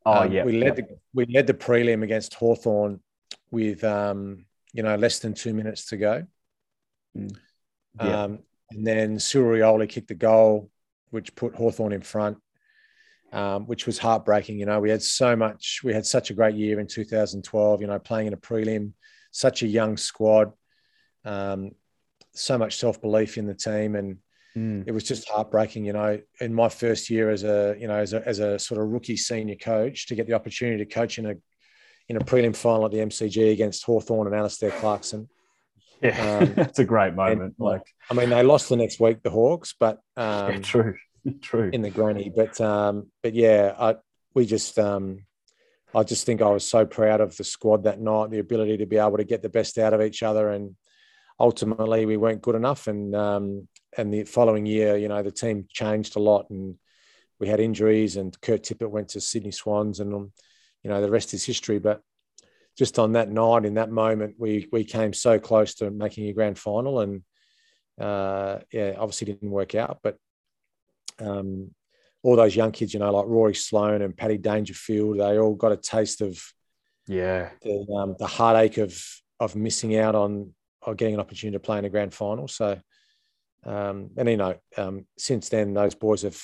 Oh 0.05 0.23
um, 0.23 0.31
yeah, 0.31 0.43
we 0.43 0.57
led 0.57 0.75
the 0.75 0.87
we 1.13 1.25
led 1.25 1.47
the 1.47 1.53
prelim 1.53 2.03
against 2.03 2.33
Hawthorn 2.33 2.99
with 3.51 3.83
um, 3.83 4.45
you 4.73 4.83
know 4.83 4.95
less 4.95 5.19
than 5.19 5.33
two 5.33 5.53
minutes 5.53 5.87
to 5.87 5.97
go. 5.97 6.23
Mm. 7.15 7.37
Yeah. 7.99 8.23
Um, 8.23 8.39
and 8.71 8.85
then 8.85 9.19
Cyril 9.19 9.57
Rioli 9.57 9.87
kicked 9.87 10.07
the 10.07 10.15
goal, 10.15 10.69
which 11.09 11.35
put 11.35 11.55
Hawthorn 11.55 11.93
in 11.93 12.01
front, 12.01 12.37
um, 13.31 13.67
which 13.67 13.85
was 13.85 13.97
heartbreaking. 13.97 14.59
You 14.59 14.65
know, 14.65 14.79
we 14.79 14.89
had 14.89 15.01
so 15.01 15.35
much, 15.35 15.81
we 15.83 15.93
had 15.93 16.05
such 16.05 16.29
a 16.29 16.33
great 16.33 16.55
year 16.55 16.79
in 16.79 16.87
2012. 16.87 17.81
You 17.81 17.87
know, 17.87 17.99
playing 17.99 18.27
in 18.27 18.33
a 18.33 18.37
prelim, 18.37 18.93
such 19.31 19.63
a 19.63 19.67
young 19.67 19.97
squad, 19.97 20.51
um, 21.25 21.71
so 22.33 22.57
much 22.57 22.77
self 22.77 23.01
belief 23.01 23.37
in 23.37 23.45
the 23.45 23.55
team, 23.55 23.95
and 23.95 24.17
Mm. 24.57 24.83
It 24.85 24.91
was 24.91 25.03
just 25.03 25.29
heartbreaking, 25.29 25.85
you 25.85 25.93
know, 25.93 26.19
in 26.39 26.53
my 26.53 26.67
first 26.67 27.09
year 27.09 27.29
as 27.29 27.43
a, 27.43 27.75
you 27.79 27.87
know, 27.87 27.95
as 27.95 28.13
a, 28.13 28.27
as 28.27 28.39
a 28.39 28.59
sort 28.59 28.81
of 28.81 28.89
rookie 28.89 29.17
senior 29.17 29.55
coach 29.55 30.07
to 30.07 30.15
get 30.15 30.27
the 30.27 30.33
opportunity 30.33 30.83
to 30.83 30.93
coach 30.93 31.17
in 31.17 31.25
a, 31.25 31.35
in 32.09 32.17
a 32.17 32.19
prelim 32.19 32.55
final 32.55 32.85
at 32.85 32.91
the 32.91 32.97
MCG 32.97 33.53
against 33.53 33.83
Hawthorn 33.85 34.27
and 34.27 34.35
Alastair 34.35 34.71
Clarkson. 34.71 35.29
Yeah, 36.01 36.39
um, 36.39 36.53
that's 36.55 36.79
a 36.79 36.85
great 36.85 37.13
moment. 37.13 37.55
And, 37.57 37.65
like, 37.65 37.83
I 38.09 38.13
mean, 38.13 38.29
they 38.29 38.43
lost 38.43 38.69
the 38.69 38.75
next 38.75 38.99
week, 38.99 39.21
the 39.23 39.29
Hawks, 39.29 39.75
but 39.79 39.99
um, 40.17 40.51
yeah, 40.51 40.59
true, 40.59 40.95
true 41.41 41.69
in 41.71 41.81
the 41.81 41.89
granny. 41.89 42.31
But 42.35 42.59
um, 42.59 43.11
but 43.23 43.33
yeah, 43.33 43.75
I 43.77 43.95
we 44.33 44.45
just 44.45 44.79
um, 44.79 45.25
I 45.93 46.03
just 46.03 46.25
think 46.25 46.41
I 46.41 46.49
was 46.49 46.67
so 46.67 46.85
proud 46.85 47.21
of 47.21 47.35
the 47.37 47.43
squad 47.43 47.83
that 47.83 47.99
night, 47.99 48.31
the 48.31 48.39
ability 48.39 48.77
to 48.77 48.85
be 48.85 48.97
able 48.97 49.17
to 49.17 49.23
get 49.23 49.41
the 49.41 49.49
best 49.49 49.77
out 49.77 49.93
of 49.93 50.01
each 50.01 50.23
other, 50.23 50.49
and 50.49 50.75
ultimately 51.39 52.05
we 52.05 52.17
weren't 52.17 52.41
good 52.41 52.55
enough. 52.55 52.87
And 52.87 53.15
um, 53.15 53.67
and 53.97 54.13
the 54.13 54.23
following 54.23 54.65
year, 54.65 54.97
you 54.97 55.07
know, 55.07 55.21
the 55.21 55.31
team 55.31 55.67
changed 55.69 56.15
a 56.15 56.19
lot 56.19 56.49
and 56.49 56.75
we 57.39 57.47
had 57.47 57.59
injuries 57.59 58.15
and 58.15 58.39
Kurt 58.41 58.63
Tippett 58.63 58.89
went 58.89 59.09
to 59.09 59.21
Sydney 59.21 59.51
Swans 59.51 59.99
and, 59.99 60.13
um, 60.13 60.31
you 60.83 60.89
know, 60.89 61.01
the 61.01 61.11
rest 61.11 61.33
is 61.33 61.43
history. 61.43 61.79
But 61.79 62.01
just 62.77 62.99
on 62.99 63.13
that 63.13 63.29
night, 63.29 63.65
in 63.65 63.75
that 63.75 63.91
moment, 63.91 64.35
we, 64.37 64.67
we 64.71 64.83
came 64.83 65.13
so 65.13 65.39
close 65.39 65.75
to 65.75 65.91
making 65.91 66.27
a 66.27 66.33
grand 66.33 66.57
final 66.57 66.99
and, 66.99 67.23
uh, 67.99 68.59
yeah, 68.71 68.93
obviously 68.97 69.25
didn't 69.25 69.51
work 69.51 69.75
out, 69.75 69.99
but, 70.03 70.17
um, 71.19 71.71
all 72.23 72.35
those 72.35 72.55
young 72.55 72.71
kids, 72.71 72.93
you 72.93 72.99
know, 72.99 73.11
like 73.11 73.25
Rory 73.25 73.55
Sloane 73.55 74.03
and 74.03 74.15
Paddy 74.15 74.37
Dangerfield, 74.37 75.17
they 75.17 75.39
all 75.39 75.55
got 75.55 75.71
a 75.71 75.77
taste 75.77 76.21
of, 76.21 76.39
yeah, 77.07 77.49
the, 77.63 77.85
um, 77.97 78.15
the 78.19 78.27
heartache 78.27 78.77
of 78.77 78.95
of 79.39 79.55
missing 79.55 79.97
out 79.97 80.13
on, 80.13 80.53
or 80.83 80.93
getting 80.93 81.15
an 81.15 81.19
opportunity 81.19 81.55
to 81.55 81.59
play 81.59 81.79
in 81.79 81.85
a 81.85 81.89
grand 81.89 82.13
final. 82.13 82.47
So, 82.47 82.79
um, 83.65 84.11
and 84.15 84.29
you 84.29 84.37
know, 84.37 84.53
um, 84.77 85.07
since 85.17 85.49
then, 85.49 85.73
those 85.73 85.95
boys 85.95 86.21
have, 86.21 86.39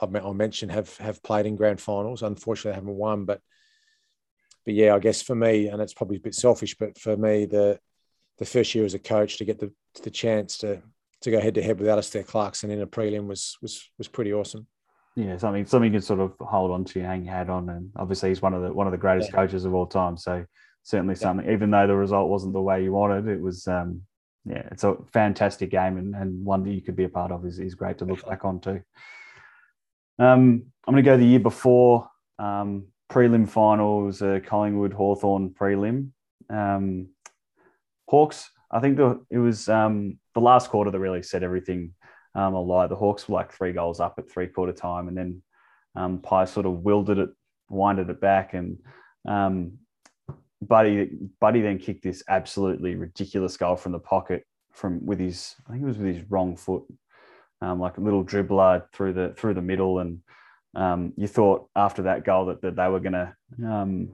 I 0.00 0.32
mentioned, 0.32 0.72
have 0.72 0.96
have 0.96 1.22
played 1.22 1.44
in 1.44 1.56
grand 1.56 1.82
finals. 1.82 2.22
Unfortunately, 2.22 2.70
they 2.70 2.76
haven't 2.76 2.96
won, 2.96 3.26
but 3.26 3.42
but 4.68 4.74
yeah, 4.74 4.94
I 4.94 4.98
guess 4.98 5.22
for 5.22 5.34
me, 5.34 5.68
and 5.68 5.80
it's 5.80 5.94
probably 5.94 6.18
a 6.18 6.20
bit 6.20 6.34
selfish, 6.34 6.76
but 6.76 6.98
for 6.98 7.16
me, 7.16 7.46
the 7.46 7.80
the 8.36 8.44
first 8.44 8.74
year 8.74 8.84
as 8.84 8.92
a 8.92 8.98
coach 8.98 9.38
to 9.38 9.46
get 9.46 9.58
the 9.58 9.72
the 10.02 10.10
chance 10.10 10.58
to 10.58 10.82
to 11.22 11.30
go 11.30 11.40
head 11.40 11.54
to 11.54 11.62
head 11.62 11.80
with 11.80 11.88
Alastair 11.88 12.22
Clarkson 12.22 12.70
in 12.70 12.82
a 12.82 12.86
prelim 12.86 13.26
was 13.26 13.56
was 13.62 13.88
was 13.96 14.08
pretty 14.08 14.30
awesome. 14.30 14.66
Yeah, 15.16 15.38
something 15.38 15.64
something 15.64 15.90
you 15.90 15.98
can 15.98 16.04
sort 16.04 16.20
of 16.20 16.34
hold 16.38 16.70
on 16.70 16.84
to, 16.84 17.00
hang 17.00 17.24
your 17.24 17.32
hat 17.32 17.48
on, 17.48 17.70
and 17.70 17.90
obviously 17.96 18.28
he's 18.28 18.42
one 18.42 18.52
of 18.52 18.60
the 18.60 18.70
one 18.70 18.86
of 18.86 18.90
the 18.90 18.98
greatest 18.98 19.30
yeah. 19.30 19.36
coaches 19.36 19.64
of 19.64 19.72
all 19.72 19.86
time. 19.86 20.18
So 20.18 20.44
certainly 20.82 21.14
something, 21.14 21.50
even 21.50 21.70
though 21.70 21.86
the 21.86 21.96
result 21.96 22.28
wasn't 22.28 22.52
the 22.52 22.60
way 22.60 22.84
you 22.84 22.92
wanted, 22.92 23.26
it 23.26 23.40
was 23.40 23.66
um, 23.68 24.02
yeah, 24.44 24.68
it's 24.70 24.84
a 24.84 24.96
fantastic 25.14 25.70
game 25.70 25.96
and, 25.96 26.14
and 26.14 26.44
one 26.44 26.62
that 26.64 26.72
you 26.72 26.82
could 26.82 26.94
be 26.94 27.04
a 27.04 27.08
part 27.08 27.32
of 27.32 27.46
is, 27.46 27.58
is 27.58 27.74
great 27.74 27.96
to 27.98 28.04
look 28.04 28.28
back 28.28 28.44
on 28.44 28.60
too. 28.60 28.82
Um, 30.18 30.64
I'm 30.86 30.92
going 30.92 31.02
to 31.02 31.10
go 31.10 31.16
the 31.16 31.24
year 31.24 31.40
before 31.40 32.10
um, 32.38 32.88
prelim 33.10 33.48
finals, 33.48 34.22
uh, 34.22 34.40
Collingwood 34.44 34.92
Hawthorn 34.92 35.50
prelim. 35.50 36.10
Um, 36.50 37.08
Hawks, 38.08 38.50
I 38.70 38.80
think 38.80 38.96
the, 38.96 39.24
it 39.30 39.38
was 39.38 39.68
um, 39.68 40.18
the 40.34 40.40
last 40.40 40.70
quarter 40.70 40.90
that 40.90 40.98
really 40.98 41.22
set 41.22 41.42
everything 41.42 41.94
um, 42.34 42.54
alight. 42.54 42.90
The 42.90 42.96
Hawks 42.96 43.28
were 43.28 43.34
like 43.34 43.52
three 43.52 43.72
goals 43.72 44.00
up 44.00 44.14
at 44.18 44.30
three 44.30 44.46
quarter 44.46 44.72
time, 44.72 45.08
and 45.08 45.16
then 45.16 45.42
um, 45.94 46.20
Pye 46.20 46.44
sort 46.44 46.66
of 46.66 46.82
wielded 46.84 47.18
it, 47.18 47.30
winded 47.68 48.10
it 48.10 48.20
back, 48.20 48.54
and 48.54 48.78
um, 49.26 49.78
Buddy 50.60 51.10
Buddy 51.40 51.60
then 51.60 51.78
kicked 51.78 52.02
this 52.02 52.22
absolutely 52.28 52.94
ridiculous 52.94 53.56
goal 53.56 53.76
from 53.76 53.92
the 53.92 53.98
pocket 53.98 54.44
from 54.72 55.04
with 55.04 55.18
his 55.18 55.54
I 55.66 55.72
think 55.72 55.82
it 55.82 55.86
was 55.86 55.98
with 55.98 56.14
his 56.14 56.30
wrong 56.30 56.56
foot, 56.56 56.84
um, 57.60 57.80
like 57.80 57.98
a 57.98 58.00
little 58.00 58.24
dribbler 58.24 58.84
through 58.92 59.14
the 59.14 59.34
through 59.36 59.54
the 59.54 59.62
middle, 59.62 59.98
and 60.00 60.20
um, 60.78 61.12
you 61.16 61.26
thought 61.26 61.68
after 61.74 62.02
that 62.02 62.24
goal 62.24 62.46
that, 62.46 62.62
that 62.62 62.76
they 62.76 62.88
were 62.88 63.00
going 63.00 63.12
to 63.12 63.34
um, 63.66 64.10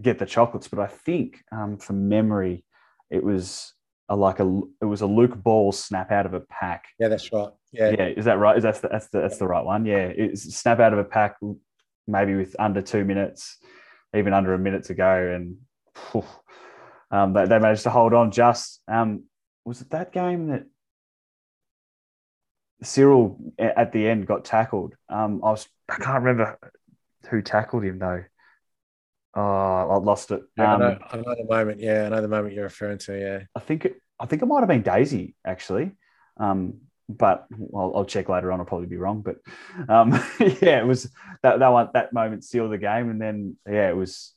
get 0.00 0.18
the 0.18 0.26
chocolates, 0.26 0.68
but 0.68 0.78
I 0.78 0.86
think 0.86 1.42
um, 1.52 1.78
from 1.78 2.08
memory 2.08 2.64
it 3.10 3.22
was 3.22 3.72
a, 4.08 4.16
like 4.16 4.40
a 4.40 4.60
it 4.80 4.84
was 4.84 5.00
a 5.00 5.06
Luke 5.06 5.36
Ball 5.36 5.72
snap 5.72 6.12
out 6.12 6.26
of 6.26 6.34
a 6.34 6.40
pack. 6.40 6.84
Yeah, 6.98 7.08
that's 7.08 7.32
right. 7.32 7.50
Yeah, 7.72 7.90
yeah, 7.90 8.06
is 8.06 8.24
that 8.24 8.38
right? 8.38 8.56
Is 8.56 8.62
that 8.62 8.80
the, 8.80 8.88
that's 8.88 9.08
the 9.08 9.20
that's 9.20 9.38
the 9.38 9.46
right 9.46 9.64
one? 9.64 9.84
Yeah, 9.84 10.06
it's 10.06 10.54
snap 10.54 10.80
out 10.80 10.92
of 10.92 10.98
a 10.98 11.04
pack, 11.04 11.36
maybe 12.06 12.34
with 12.34 12.56
under 12.58 12.80
two 12.80 13.04
minutes 13.04 13.58
even 14.16 14.32
under 14.32 14.54
a 14.54 14.58
minute 14.58 14.84
to 14.84 14.94
go, 14.94 15.34
and 15.34 15.56
um, 17.10 17.32
they, 17.32 17.46
they, 17.46 17.58
managed 17.58 17.82
to 17.82 17.90
hold 17.90 18.14
on. 18.14 18.30
Just 18.30 18.80
um, 18.88 19.24
was 19.64 19.80
it 19.80 19.90
that 19.90 20.12
game 20.12 20.48
that 20.48 20.64
Cyril 22.82 23.38
at 23.58 23.92
the 23.92 24.08
end 24.08 24.26
got 24.26 24.44
tackled? 24.44 24.94
Um, 25.08 25.42
I 25.44 25.50
was 25.50 25.68
I 25.88 25.96
can't 25.96 26.22
remember 26.22 26.58
who 27.28 27.42
tackled 27.42 27.84
him 27.84 27.98
though. 27.98 28.24
Oh, 29.34 29.40
I 29.40 29.96
lost 29.98 30.30
it. 30.30 30.42
Yeah, 30.56 30.74
um, 30.74 30.82
I, 30.82 30.84
know, 30.84 30.98
I, 31.12 31.16
know, 31.16 31.34
the 31.36 31.46
moment. 31.48 31.80
Yeah, 31.80 32.06
I 32.06 32.08
know 32.08 32.20
the 32.20 32.28
moment 32.28 32.54
you're 32.54 32.64
referring 32.64 32.98
to. 32.98 33.18
Yeah, 33.18 33.40
I 33.54 33.60
think 33.60 33.84
it, 33.84 34.00
I 34.18 34.26
think 34.26 34.42
it 34.42 34.46
might 34.46 34.60
have 34.60 34.68
been 34.68 34.82
Daisy 34.82 35.34
actually. 35.44 35.92
Um, 36.38 36.78
but 37.08 37.46
I'll, 37.74 37.92
I'll, 37.96 38.04
check 38.04 38.28
later 38.28 38.52
on. 38.52 38.60
I'll 38.60 38.66
probably 38.66 38.86
be 38.86 38.96
wrong, 38.96 39.22
but 39.22 39.36
um, 39.88 40.12
yeah, 40.40 40.80
it 40.80 40.86
was 40.86 41.10
that 41.42 41.58
that 41.58 41.68
one 41.68 41.88
that 41.94 42.12
moment 42.12 42.44
sealed 42.44 42.72
the 42.72 42.78
game, 42.78 43.10
and 43.10 43.20
then 43.20 43.56
yeah, 43.66 43.88
it 43.88 43.96
was 43.96 44.34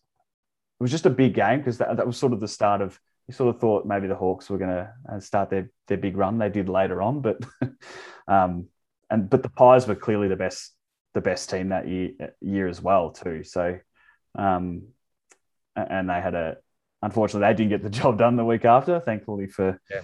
it 0.79 0.83
was 0.83 0.91
just 0.91 1.05
a 1.05 1.09
big 1.09 1.33
game 1.33 1.59
because 1.59 1.79
that, 1.79 1.97
that 1.97 2.07
was 2.07 2.17
sort 2.17 2.33
of 2.33 2.39
the 2.39 2.47
start 2.47 2.81
of. 2.81 2.99
You 3.27 3.33
sort 3.33 3.53
of 3.53 3.61
thought 3.61 3.85
maybe 3.85 4.07
the 4.07 4.15
Hawks 4.15 4.49
were 4.49 4.57
going 4.57 4.71
to 4.71 4.93
uh, 5.11 5.19
start 5.19 5.49
their 5.49 5.69
their 5.87 5.97
big 5.97 6.17
run. 6.17 6.37
They 6.37 6.49
did 6.49 6.69
later 6.69 7.01
on, 7.01 7.21
but 7.21 7.37
um, 8.27 8.67
and 9.09 9.29
but 9.29 9.43
the 9.43 9.49
Pies 9.49 9.87
were 9.87 9.95
clearly 9.95 10.27
the 10.27 10.35
best 10.35 10.73
the 11.13 11.21
best 11.21 11.49
team 11.49 11.69
that 11.69 11.87
year 11.87 12.11
year 12.41 12.67
as 12.67 12.81
well 12.81 13.11
too. 13.11 13.43
So 13.43 13.79
um, 14.35 14.83
and 15.75 16.09
they 16.09 16.21
had 16.21 16.35
a 16.35 16.57
unfortunately 17.01 17.47
they 17.47 17.57
didn't 17.57 17.69
get 17.69 17.83
the 17.83 17.89
job 18.01 18.17
done 18.17 18.35
the 18.35 18.45
week 18.45 18.65
after. 18.65 18.99
Thankfully 18.99 19.47
for. 19.47 19.79
Yeah 19.89 20.01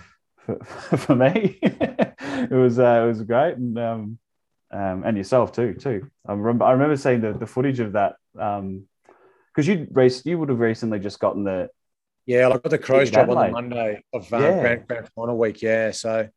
for, 0.47 0.57
for 0.97 1.15
me. 1.15 1.59
it 1.61 2.51
was 2.51 2.79
uh, 2.79 3.01
it 3.03 3.07
was 3.07 3.21
great, 3.23 3.57
and 3.57 3.77
um, 3.77 4.19
um, 4.71 5.03
and 5.05 5.17
yourself 5.17 5.51
too 5.51 5.73
too. 5.73 6.09
I 6.25 6.33
remember 6.33 6.65
I 6.65 6.71
remember 6.71 6.97
seeing 6.97 7.21
the, 7.21 7.33
the 7.33 7.45
footage 7.45 7.79
of 7.79 7.93
that 7.93 8.15
Um, 8.39 8.87
because 9.53 9.67
you 9.67 9.87
race 9.91 10.25
you 10.25 10.37
would 10.37 10.49
have 10.49 10.59
recently 10.59 10.99
just 10.99 11.19
gotten 11.19 11.43
the 11.43 11.69
yeah 12.27 12.47
I 12.47 12.51
got 12.51 12.69
the 12.69 12.77
Crows 12.77 13.09
job 13.09 13.29
on 13.31 13.47
the 13.47 13.51
Monday 13.51 14.03
of 14.13 14.31
um, 14.31 14.41
yeah. 14.43 14.59
grand, 14.59 14.87
grand 14.87 15.09
final 15.15 15.37
week 15.37 15.63
yeah 15.63 15.89
so 15.91 16.29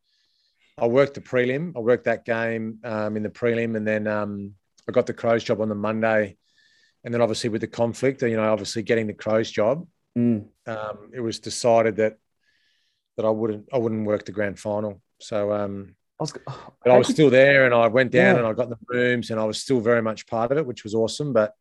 I 0.78 0.86
worked 0.86 1.14
the 1.14 1.20
prelim 1.20 1.76
I 1.76 1.80
worked 1.80 2.04
that 2.04 2.24
game 2.24 2.78
um, 2.84 3.18
in 3.18 3.22
the 3.22 3.28
prelim 3.28 3.76
and 3.76 3.86
then 3.86 4.06
um, 4.06 4.54
I 4.88 4.92
got 4.92 5.06
the 5.06 5.12
Crows 5.12 5.44
job 5.44 5.60
on 5.60 5.68
the 5.68 5.74
Monday 5.74 6.38
and 7.04 7.12
then 7.12 7.20
obviously 7.20 7.50
with 7.50 7.60
the 7.60 7.66
conflict 7.66 8.22
you 8.22 8.36
know 8.36 8.50
obviously 8.50 8.82
getting 8.82 9.06
the 9.06 9.12
Crows 9.12 9.50
job 9.50 9.86
mm. 10.16 10.46
um, 10.66 11.10
it 11.12 11.20
was 11.20 11.38
decided 11.38 11.96
that 11.96 12.16
that 13.20 13.26
I 13.26 13.30
wouldn't 13.30 13.68
I 13.72 13.78
wouldn't 13.78 14.06
work 14.06 14.24
the 14.24 14.32
grand 14.32 14.58
final. 14.58 15.00
So 15.18 15.52
um, 15.52 15.94
was, 16.18 16.32
but 16.84 16.90
I 16.90 16.96
was 16.96 17.08
still 17.08 17.30
there, 17.30 17.66
and 17.66 17.74
I 17.74 17.86
went 17.88 18.12
down 18.12 18.34
yeah. 18.34 18.38
and 18.38 18.46
I 18.46 18.52
got 18.52 18.64
in 18.64 18.70
the 18.70 18.78
rooms, 18.88 19.30
and 19.30 19.38
I 19.38 19.44
was 19.44 19.60
still 19.60 19.80
very 19.80 20.02
much 20.02 20.26
part 20.26 20.50
of 20.52 20.58
it, 20.58 20.66
which 20.66 20.84
was 20.84 20.94
awesome. 20.94 21.32
But 21.32 21.54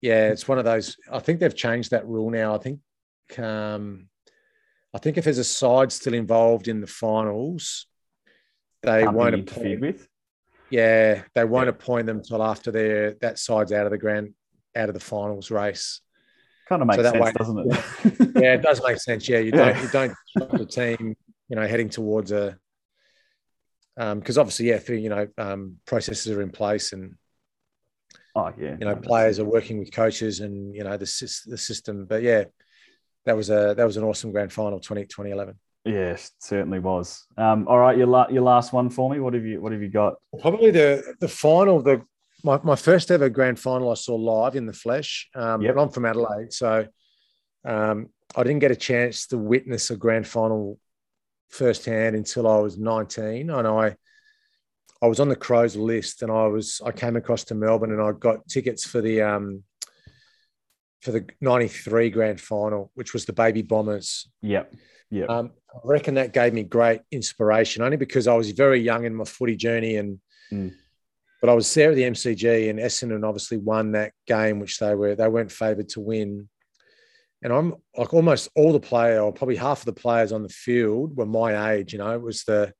yeah, 0.00 0.28
it's 0.28 0.48
one 0.48 0.58
of 0.58 0.64
those. 0.64 0.96
I 1.10 1.18
think 1.18 1.40
they've 1.40 1.54
changed 1.54 1.90
that 1.90 2.06
rule 2.06 2.30
now. 2.30 2.54
I 2.54 2.58
think, 2.58 2.80
um, 3.38 4.08
I 4.94 4.98
think 4.98 5.18
if 5.18 5.24
there's 5.24 5.38
a 5.38 5.44
side 5.44 5.92
still 5.92 6.14
involved 6.14 6.68
in 6.68 6.80
the 6.80 6.86
finals, 6.86 7.86
they 8.82 9.02
Can't 9.02 9.16
won't 9.16 9.34
appoint. 9.34 9.80
With. 9.80 10.08
Yeah, 10.70 11.22
they 11.34 11.44
won't 11.44 11.66
yeah. 11.66 11.70
appoint 11.70 12.06
them 12.06 12.22
till 12.22 12.42
after 12.42 12.70
they're 12.70 13.14
that 13.20 13.38
side's 13.38 13.72
out 13.72 13.86
of 13.86 13.92
the 13.92 13.98
grand, 13.98 14.34
out 14.76 14.88
of 14.88 14.94
the 14.94 15.00
finals 15.00 15.50
race. 15.50 16.00
Kind 16.68 16.82
of 16.82 16.88
makes 16.88 17.02
so 17.02 17.10
sense, 17.10 17.24
way, 17.24 17.32
doesn't 17.32 17.58
it? 17.58 18.32
yeah, 18.42 18.54
it 18.54 18.62
does 18.62 18.80
make 18.86 18.98
sense. 19.00 19.28
Yeah, 19.28 19.38
you 19.38 19.50
don't 19.50 19.76
you 19.82 19.88
don't 19.88 20.14
the 20.34 20.66
team, 20.66 21.16
you 21.48 21.56
know, 21.56 21.66
heading 21.66 21.88
towards 21.88 22.32
a 22.32 22.56
because 23.96 24.38
um, 24.38 24.40
obviously, 24.40 24.68
yeah, 24.68 24.80
you 24.88 25.08
know, 25.08 25.26
um, 25.36 25.76
processes 25.84 26.32
are 26.32 26.40
in 26.40 26.50
place 26.50 26.92
and 26.92 27.16
oh 28.34 28.52
yeah, 28.58 28.76
you 28.78 28.86
know, 28.86 28.96
players 28.96 29.38
are 29.38 29.44
working 29.44 29.78
with 29.78 29.92
coaches 29.92 30.40
and 30.40 30.74
you 30.74 30.84
know 30.84 30.96
the 30.96 31.42
the 31.46 31.58
system. 31.58 32.06
But 32.06 32.22
yeah, 32.22 32.44
that 33.26 33.36
was 33.36 33.50
a 33.50 33.74
that 33.76 33.84
was 33.84 33.96
an 33.96 34.04
awesome 34.04 34.32
grand 34.32 34.52
final 34.52 34.80
20, 34.80 35.02
2011. 35.02 35.54
Yes, 35.84 36.32
certainly 36.38 36.78
was. 36.78 37.26
Um, 37.38 37.66
all 37.66 37.78
right, 37.78 37.96
your 37.96 38.06
la- 38.06 38.28
your 38.28 38.42
last 38.42 38.72
one 38.72 38.90
for 38.90 39.10
me. 39.10 39.18
What 39.18 39.34
have 39.34 39.44
you 39.44 39.60
What 39.60 39.72
have 39.72 39.82
you 39.82 39.88
got? 39.88 40.14
Probably 40.40 40.70
the 40.70 41.14
the 41.20 41.28
final, 41.28 41.82
the 41.82 42.02
my, 42.44 42.58
my 42.62 42.76
first 42.76 43.10
ever 43.10 43.28
grand 43.28 43.58
final 43.58 43.90
I 43.90 43.94
saw 43.94 44.14
live 44.14 44.56
in 44.56 44.66
the 44.66 44.72
flesh. 44.72 45.28
Um, 45.34 45.62
yep. 45.62 45.76
I'm 45.78 45.90
from 45.90 46.06
Adelaide, 46.06 46.52
so 46.52 46.86
um, 47.64 48.08
I 48.36 48.42
didn't 48.42 48.60
get 48.60 48.70
a 48.70 48.76
chance 48.76 49.26
to 49.28 49.38
witness 49.38 49.90
a 49.90 49.96
grand 49.96 50.26
final 50.26 50.78
firsthand 51.48 52.14
until 52.14 52.46
I 52.46 52.58
was 52.58 52.78
19, 52.78 53.50
and 53.50 53.66
I 53.66 53.96
I 55.02 55.06
was 55.06 55.18
on 55.18 55.28
the 55.28 55.36
Crows 55.36 55.76
list, 55.76 56.22
and 56.22 56.30
I 56.30 56.46
was 56.46 56.80
I 56.84 56.92
came 56.92 57.16
across 57.16 57.44
to 57.44 57.54
Melbourne, 57.54 57.92
and 57.92 58.02
I 58.02 58.12
got 58.12 58.46
tickets 58.48 58.84
for 58.84 59.00
the 59.00 59.22
um, 59.22 59.62
for 61.00 61.12
the 61.12 61.26
'93 61.40 62.10
grand 62.10 62.40
final, 62.40 62.90
which 62.94 63.12
was 63.12 63.24
the 63.24 63.32
Baby 63.32 63.62
Bombers. 63.62 64.28
Yep. 64.42 64.74
Yeah. 65.10 65.26
Um, 65.26 65.52
I 65.74 65.78
reckon 65.84 66.14
that 66.14 66.32
gave 66.32 66.52
me 66.52 66.62
great 66.62 67.00
inspiration, 67.10 67.82
only 67.82 67.96
because 67.96 68.26
I 68.28 68.34
was 68.34 68.50
very 68.52 68.80
young 68.80 69.04
in 69.04 69.14
my 69.14 69.24
footy 69.24 69.56
journey 69.56 69.96
and. 69.96 70.20
Mm 70.52 70.72
but 71.40 71.48
I 71.48 71.54
was 71.54 71.72
there 71.72 71.90
at 71.90 71.96
the 71.96 72.02
MCG, 72.02 72.68
and 72.68 72.78
Essendon 72.78 73.26
obviously 73.26 73.56
won 73.56 73.92
that 73.92 74.12
game, 74.26 74.60
which 74.60 74.78
they 74.78 74.94
were 74.94 75.14
they 75.14 75.28
weren't 75.28 75.52
favoured 75.52 75.88
to 75.90 76.00
win. 76.00 76.48
And 77.42 77.54
I'm 77.54 77.74
like 77.96 78.12
almost 78.12 78.50
all 78.54 78.72
the 78.72 78.80
player, 78.80 79.20
or 79.20 79.32
probably 79.32 79.56
half 79.56 79.80
of 79.80 79.86
the 79.86 79.94
players 79.94 80.32
on 80.32 80.42
the 80.42 80.50
field 80.50 81.16
were 81.16 81.24
my 81.24 81.72
age. 81.72 81.94
You 81.94 82.00
know, 82.00 82.14
it 82.14 82.20
was 82.20 82.44
the 82.44 82.74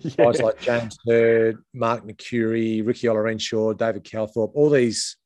yeah. 0.00 0.14
guys 0.16 0.40
like 0.40 0.58
James 0.60 0.96
Hird, 1.06 1.58
Mark 1.74 2.06
Mercuri, 2.06 2.86
Ricky 2.86 3.06
Olarenshaw, 3.06 3.76
David 3.76 4.04
Calthorpe. 4.04 4.52
All 4.54 4.70
these, 4.70 5.16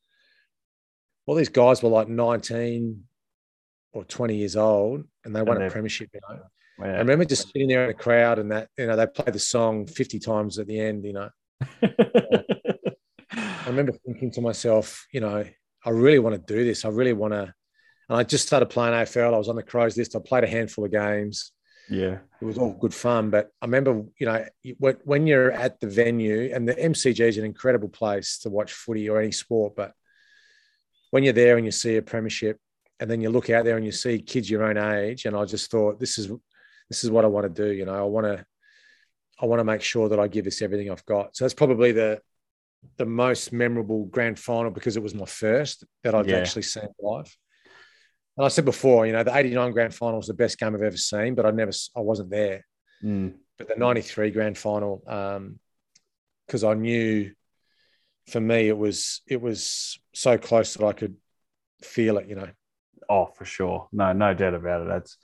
all 1.26 1.34
these 1.34 1.48
guys 1.48 1.82
were 1.82 1.88
like 1.88 2.08
19 2.08 3.04
or 3.92 4.04
20 4.04 4.36
years 4.36 4.56
old, 4.56 5.04
and 5.24 5.34
they 5.34 5.42
won 5.42 5.62
a 5.62 5.70
premiership. 5.70 6.10
You 6.12 6.20
know, 6.28 6.40
yeah. 6.80 6.94
I 6.94 6.98
remember 6.98 7.24
just 7.24 7.52
sitting 7.52 7.68
there 7.68 7.82
in 7.82 7.88
the 7.88 7.94
crowd, 7.94 8.38
and 8.38 8.50
that 8.52 8.68
you 8.76 8.86
know 8.86 8.96
they 8.96 9.06
played 9.06 9.34
the 9.34 9.38
song 9.38 9.86
50 9.86 10.18
times 10.18 10.58
at 10.58 10.66
the 10.66 10.78
end. 10.78 11.04
You 11.04 11.12
know. 11.14 11.30
I 13.64 13.68
remember 13.68 13.92
thinking 13.92 14.30
to 14.32 14.42
myself, 14.42 15.06
you 15.10 15.20
know, 15.20 15.44
I 15.84 15.90
really 15.90 16.18
want 16.18 16.34
to 16.34 16.54
do 16.54 16.64
this. 16.64 16.84
I 16.84 16.88
really 16.88 17.14
want 17.14 17.32
to. 17.32 17.54
And 18.08 18.18
I 18.18 18.22
just 18.22 18.46
started 18.46 18.66
playing 18.66 18.92
AFL. 18.92 19.32
I 19.32 19.38
was 19.38 19.48
on 19.48 19.56
the 19.56 19.62
Crows 19.62 19.96
list. 19.96 20.14
I 20.14 20.18
played 20.18 20.44
a 20.44 20.48
handful 20.48 20.84
of 20.84 20.92
games. 20.92 21.52
Yeah. 21.88 22.18
It 22.40 22.44
was 22.44 22.58
all 22.58 22.76
good 22.78 22.92
fun. 22.92 23.30
But 23.30 23.50
I 23.62 23.64
remember, 23.64 24.02
you 24.18 24.26
know, 24.26 24.44
when 25.04 25.26
you're 25.26 25.50
at 25.50 25.80
the 25.80 25.86
venue, 25.86 26.50
and 26.54 26.68
the 26.68 26.74
MCG 26.74 27.20
is 27.20 27.38
an 27.38 27.46
incredible 27.46 27.88
place 27.88 28.38
to 28.40 28.50
watch 28.50 28.72
footy 28.72 29.08
or 29.08 29.18
any 29.18 29.32
sport. 29.32 29.74
But 29.76 29.92
when 31.14 31.22
you're 31.22 31.32
there 31.32 31.56
and 31.56 31.64
you 31.64 31.70
see 31.70 31.94
a 31.94 32.02
premiership, 32.02 32.58
and 32.98 33.08
then 33.08 33.20
you 33.20 33.30
look 33.30 33.48
out 33.48 33.64
there 33.64 33.76
and 33.76 33.86
you 33.86 33.92
see 33.92 34.18
kids 34.18 34.50
your 34.50 34.64
own 34.64 34.76
age, 34.76 35.26
and 35.26 35.36
I 35.36 35.44
just 35.44 35.70
thought, 35.70 36.00
this 36.00 36.18
is 36.18 36.26
this 36.88 37.04
is 37.04 37.10
what 37.12 37.24
I 37.24 37.28
want 37.28 37.46
to 37.46 37.66
do. 37.66 37.72
You 37.72 37.84
know, 37.84 37.94
I 37.94 38.02
want 38.02 38.26
to 38.26 38.44
I 39.40 39.46
want 39.46 39.60
to 39.60 39.64
make 39.64 39.80
sure 39.80 40.08
that 40.08 40.18
I 40.18 40.26
give 40.26 40.44
this 40.44 40.60
everything 40.60 40.90
I've 40.90 41.06
got. 41.06 41.36
So 41.36 41.44
that's 41.44 41.54
probably 41.54 41.92
the 41.92 42.20
the 42.96 43.06
most 43.06 43.52
memorable 43.52 44.06
grand 44.06 44.40
final 44.40 44.72
because 44.72 44.96
it 44.96 45.04
was 45.04 45.14
my 45.14 45.24
first 45.24 45.84
that 46.02 46.16
I've 46.16 46.26
yeah. 46.26 46.38
actually 46.38 46.62
seen 46.62 46.88
live. 47.00 47.32
And 48.36 48.44
I 48.44 48.48
said 48.48 48.64
before, 48.64 49.06
you 49.06 49.12
know, 49.12 49.22
the 49.22 49.36
89 49.36 49.70
grand 49.70 49.94
final 49.94 50.16
was 50.16 50.26
the 50.26 50.34
best 50.34 50.58
game 50.58 50.74
I've 50.74 50.82
ever 50.82 50.96
seen, 50.96 51.36
but 51.36 51.46
I 51.46 51.52
never, 51.52 51.70
I 51.96 52.00
wasn't 52.00 52.30
there. 52.30 52.66
Mm. 53.04 53.34
But 53.56 53.68
the 53.68 53.76
93 53.76 54.32
grand 54.32 54.58
final, 54.58 55.00
um 55.06 55.60
because 56.48 56.64
I 56.64 56.74
knew 56.74 57.30
for 58.26 58.40
me, 58.40 58.68
it 58.68 58.76
was, 58.76 59.22
it 59.26 59.40
was 59.40 59.98
so 60.12 60.38
close 60.38 60.74
that 60.74 60.84
I 60.84 60.92
could 60.92 61.16
feel 61.82 62.18
it, 62.18 62.28
you 62.28 62.36
know. 62.36 62.48
Oh, 63.08 63.26
for 63.26 63.44
sure. 63.44 63.88
No, 63.92 64.12
no 64.12 64.34
doubt 64.34 64.54
about 64.54 64.82
it. 64.82 64.88
That's, 64.88 65.18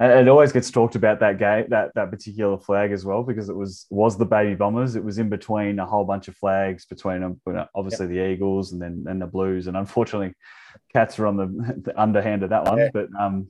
and 0.00 0.12
it 0.12 0.28
always 0.28 0.52
gets 0.52 0.70
talked 0.70 0.94
about 0.94 1.18
that 1.20 1.38
game, 1.38 1.66
that 1.70 1.90
that 1.96 2.10
particular 2.10 2.56
flag 2.56 2.92
as 2.92 3.04
well, 3.04 3.24
because 3.24 3.48
it 3.48 3.56
was 3.56 3.86
was 3.90 4.16
the 4.16 4.24
baby 4.24 4.54
bombers. 4.54 4.94
It 4.94 5.02
was 5.02 5.18
in 5.18 5.28
between 5.28 5.80
a 5.80 5.86
whole 5.86 6.04
bunch 6.04 6.28
of 6.28 6.36
flags 6.36 6.86
between 6.86 7.20
them, 7.20 7.40
obviously 7.74 8.06
yep. 8.06 8.14
the 8.14 8.30
Eagles 8.30 8.72
and 8.72 8.80
then 8.80 9.06
and 9.08 9.20
the 9.20 9.26
Blues, 9.26 9.66
and 9.66 9.76
unfortunately, 9.76 10.34
Cats 10.92 11.18
are 11.18 11.26
on 11.26 11.36
the, 11.36 11.46
the 11.82 12.00
underhand 12.00 12.44
of 12.44 12.50
that 12.50 12.64
one. 12.64 12.78
Yeah. 12.78 12.90
But 12.92 13.08
um, 13.18 13.48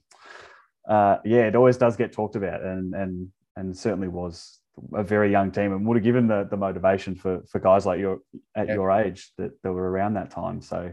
uh, 0.89 1.19
yeah, 1.25 1.47
it 1.47 1.55
always 1.55 1.77
does 1.77 1.97
get 1.97 2.13
talked 2.13 2.37
about, 2.37 2.63
and 2.63 2.95
and 2.95 3.29
and 3.57 3.77
certainly 3.77 4.09
was 4.09 4.59
a 4.95 5.03
very 5.03 5.31
young 5.31 5.51
team, 5.51 5.73
and 5.73 5.87
would 5.87 5.97
have 5.97 6.05
given 6.05 6.27
the 6.27 6.47
the 6.51 6.57
motivation 6.57 7.15
for 7.15 7.43
for 7.51 7.59
guys 7.59 7.87
like 7.87 8.01
your 8.01 8.21
at 8.57 8.69
your 8.69 8.91
age 8.91 9.33
that, 9.39 9.51
that 9.63 9.73
were 9.73 9.91
around 9.91 10.15
that 10.15 10.31
time. 10.31 10.61
So 10.61 10.93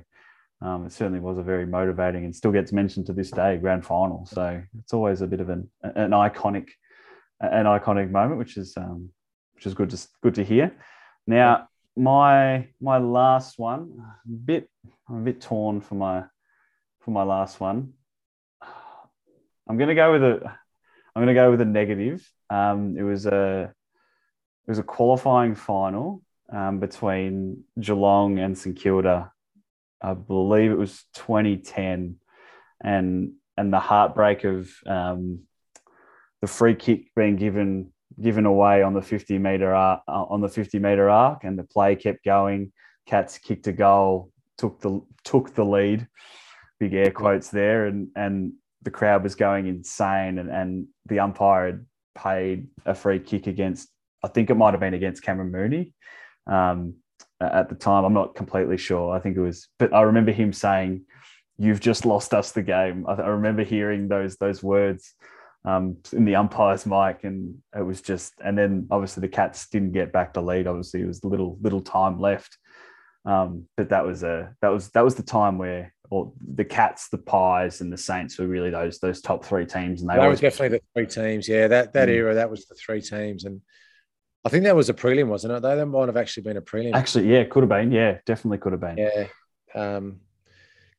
um, 0.62 0.86
it 0.86 0.92
certainly 0.92 1.20
was 1.20 1.38
a 1.38 1.44
very 1.44 1.66
motivating 1.66 2.26
and 2.26 2.36
still 2.36 2.52
gets 2.52 2.72
mentioned 2.72 3.08
to 3.08 3.14
this 3.14 3.32
day 3.32 3.58
grand 3.58 3.86
final. 3.86 4.26
So 4.26 4.62
it's 4.80 4.94
always 4.94 5.22
a 5.22 5.28
bit 5.28 5.42
of 5.42 5.50
an, 5.50 5.70
an 5.84 6.12
iconic 6.12 6.70
an 7.40 7.66
iconic 7.66 8.10
moment 8.10 8.40
which 8.40 8.58
is 8.58 8.76
um, 8.78 9.10
which 9.54 9.66
is 9.66 9.74
good 9.74 9.90
to 9.90 10.08
good 10.22 10.36
to 10.36 10.44
hear. 10.44 10.72
Now 11.28 11.68
my 11.96 12.68
my 12.82 12.98
last 12.98 13.58
one 13.58 14.04
a 14.26 14.30
bit 14.30 14.70
i'm 15.08 15.20
a 15.20 15.22
bit 15.22 15.40
torn 15.40 15.80
for 15.80 15.96
my 15.96 16.24
for 17.00 17.12
my 17.12 17.24
last 17.24 17.60
one. 17.60 17.94
I'm 19.68 19.78
going 19.78 19.90
to 19.90 19.96
go 19.96 20.12
with 20.12 20.24
a 20.24 20.56
i'm 21.16 21.24
going 21.24 21.28
to 21.28 21.34
go 21.34 21.52
with 21.52 21.62
a 21.62 21.66
negative 21.66 22.30
um, 22.50 22.96
it 22.98 23.04
was 23.04 23.26
a 23.26 23.74
it 24.68 24.72
was 24.72 24.80
a 24.80 24.84
qualifying 24.84 25.56
final 25.56 26.22
um, 26.52 26.80
between 26.80 27.64
Geelong 27.80 28.40
and 28.40 28.58
St 28.58 28.76
Kilda 28.76 29.32
I 30.06 30.14
believe 30.14 30.72
it 30.72 30.78
was 30.78 31.04
2010, 31.14 32.18
and 32.84 33.32
and 33.58 33.74
the 33.74 33.80
heartbreak 33.80 34.44
of 34.44 34.70
um, 34.86 35.42
the 36.42 36.48
free 36.48 36.76
kick 36.76 37.08
being 37.16 37.38
given 37.38 37.92
given 38.22 38.46
away 38.46 38.82
on 38.82 38.94
the 38.94 39.02
50 39.02 39.38
meter 39.40 39.74
arc, 39.74 40.02
uh, 40.08 40.24
on 40.24 40.42
the 40.42 40.48
50 40.48 40.80
meter 40.80 41.10
arc, 41.10 41.44
and 41.44 41.58
the 41.58 41.64
play 41.64 41.96
kept 41.96 42.24
going. 42.24 42.72
Cats 43.08 43.38
kicked 43.38 43.68
a 43.68 43.72
goal, 43.72 44.32
took 44.58 44.80
the 44.80 45.02
took 45.24 45.56
the 45.56 45.66
lead. 45.66 46.08
Big 46.80 46.94
air 46.94 47.12
quotes 47.12 47.50
there, 47.50 47.88
and 47.88 48.10
and 48.16 48.54
the 48.86 48.92
crowd 48.92 49.24
was 49.24 49.36
going 49.36 49.68
insane, 49.68 50.40
and 50.40 50.50
and 50.50 50.88
the 51.08 51.20
umpire 51.20 51.66
had 51.66 51.86
paid 52.16 52.68
a 52.86 52.96
free 52.96 53.20
kick 53.20 53.48
against. 53.48 53.90
I 54.24 54.30
think 54.30 54.50
it 54.50 54.56
might 54.56 54.72
have 54.72 54.80
been 54.80 54.94
against 54.94 55.22
Cameron 55.22 55.52
Mooney. 55.52 55.94
Um, 56.48 56.96
at 57.42 57.70
the 57.70 57.76
time. 57.76 58.04
I'm 58.04 58.14
not 58.14 58.36
completely 58.36 58.78
sure. 58.78 59.16
I 59.16 59.20
think 59.20 59.38
it 59.38 59.42
was, 59.42 59.68
but 59.78 59.94
I 59.94 60.02
remember 60.02 60.32
him 60.32 60.54
saying, 60.54 61.06
"You've 61.58 61.80
just 61.80 62.06
lost 62.06 62.34
us 62.34 62.52
the 62.52 62.64
game." 62.64 63.06
I, 63.08 63.14
I 63.14 63.28
remember 63.28 63.64
hearing 63.64 64.08
those 64.08 64.38
those 64.38 64.64
words 64.64 65.14
um, 65.66 65.98
in 66.14 66.26
the 66.26 66.36
umpire's 66.36 66.86
mic, 66.86 67.24
and 67.24 67.58
it 67.76 67.82
was 67.82 68.02
just. 68.02 68.34
And 68.44 68.58
then 68.58 68.88
obviously 68.92 69.22
the 69.22 69.28
Cats 69.28 69.68
didn't 69.70 69.92
get 69.92 70.12
back 70.12 70.34
the 70.34 70.42
lead. 70.42 70.68
Obviously, 70.68 71.02
it 71.02 71.08
was 71.08 71.24
little 71.24 71.58
little 71.62 71.82
time 71.82 72.20
left. 72.20 72.58
Um, 73.26 73.68
but 73.76 73.90
that 73.90 74.06
was 74.06 74.24
a 74.24 74.56
that 74.62 74.70
was 74.70 74.90
that 74.90 75.04
was 75.04 75.16
the 75.16 75.24
time 75.24 75.58
where 75.58 75.94
or 76.12 76.32
the 76.40 76.66
Cats, 76.66 77.10
the 77.10 77.18
Pies, 77.18 77.82
and 77.82 77.92
the 77.92 77.98
Saints 77.98 78.38
were 78.38 78.48
really 78.48 78.70
those 78.70 79.00
those 79.00 79.22
top 79.22 79.44
three 79.44 79.66
teams, 79.66 80.02
and 80.02 80.10
they 80.10 80.16
always... 80.16 80.42
was 80.42 80.42
definitely 80.42 80.78
the 80.78 80.84
three 80.94 81.24
teams. 81.24 81.48
Yeah, 81.48 81.68
that 81.68 81.94
that 81.94 82.10
mm. 82.10 82.14
era, 82.14 82.36
that 82.36 82.50
was 82.50 82.66
the 82.66 82.76
three 82.76 83.02
teams, 83.02 83.46
and 83.46 83.62
I 84.46 84.50
think 84.50 84.64
that 84.66 84.76
was 84.76 84.90
a 84.90 84.94
prelim, 84.94 85.28
wasn't 85.28 85.54
it? 85.54 85.62
Though 85.62 85.76
that 85.76 85.86
might 85.86 86.08
have 86.08 86.18
actually 86.18 86.44
been 86.44 86.58
a 86.58 86.62
prelim. 86.62 86.94
Actually, 86.94 87.32
yeah, 87.32 87.44
could 87.46 87.64
have 87.64 87.70
been. 87.70 87.92
Yeah, 87.92 88.20
definitely 88.26 88.60
could 88.60 88.74
have 88.74 88.82
been. 88.82 88.98
Yeah, 88.98 89.28
because 89.68 89.98
um, 89.98 90.20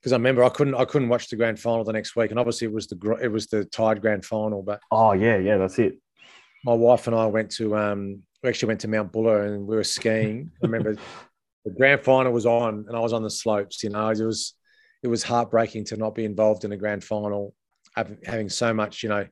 I 0.05 0.17
remember 0.17 0.43
I 0.43 0.49
couldn't 0.49 0.75
I 0.75 0.85
couldn't 0.85 1.09
watch 1.09 1.29
the 1.29 1.37
grand 1.37 1.61
final 1.61 1.85
the 1.85 1.93
next 1.93 2.17
week, 2.17 2.31
and 2.31 2.41
obviously 2.41 2.67
it 2.67 2.73
was 2.73 2.89
the 2.89 3.19
it 3.23 3.29
was 3.29 3.47
the 3.47 3.65
tied 3.67 4.01
grand 4.01 4.25
final. 4.25 4.63
But 4.63 4.81
oh 4.91 5.13
yeah, 5.13 5.37
yeah, 5.37 5.59
that's 5.59 5.79
it. 5.79 5.99
My 6.65 6.75
wife 6.75 7.07
and 7.07 7.15
I 7.15 7.27
went 7.27 7.53
to 7.53 7.77
um, 7.77 8.23
we 8.43 8.49
actually 8.49 8.69
went 8.69 8.81
to 8.81 8.89
Mount 8.89 9.13
Buller 9.13 9.45
and 9.45 9.67
we 9.67 9.77
were 9.77 9.85
skiing. 9.85 10.51
I 10.63 10.67
remember 10.67 10.97
the 11.67 11.75
grand 11.77 12.01
final 12.01 12.33
was 12.33 12.47
on, 12.47 12.87
and 12.87 12.97
I 12.97 13.01
was 13.01 13.13
on 13.13 13.23
the 13.23 13.31
slopes. 13.31 13.83
You 13.83 13.91
know, 13.91 14.09
it 14.09 14.21
was 14.21 14.55
it 15.03 15.09
was 15.09 15.23
heartbreaking 15.23 15.85
to 15.87 15.97
not 15.97 16.15
be 16.15 16.25
involved 16.25 16.65
in 16.65 16.73
a 16.73 16.77
grand 16.77 17.05
final, 17.05 17.55
having 18.25 18.49
so 18.49 18.73
much. 18.73 19.03
You 19.03 19.09
know, 19.11 19.27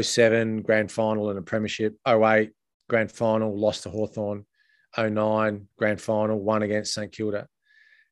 07 0.00 0.62
grand 0.62 0.92
final 0.92 1.30
and 1.30 1.38
a 1.38 1.42
premiership, 1.42 1.96
08 2.06 2.52
grand 2.88 3.10
final, 3.10 3.58
lost 3.58 3.84
to 3.84 3.90
Hawthorn. 3.90 4.44
09 4.98 5.68
grand 5.78 6.00
final, 6.00 6.38
won 6.38 6.62
against 6.62 6.92
St 6.92 7.10
Kilda. 7.10 7.48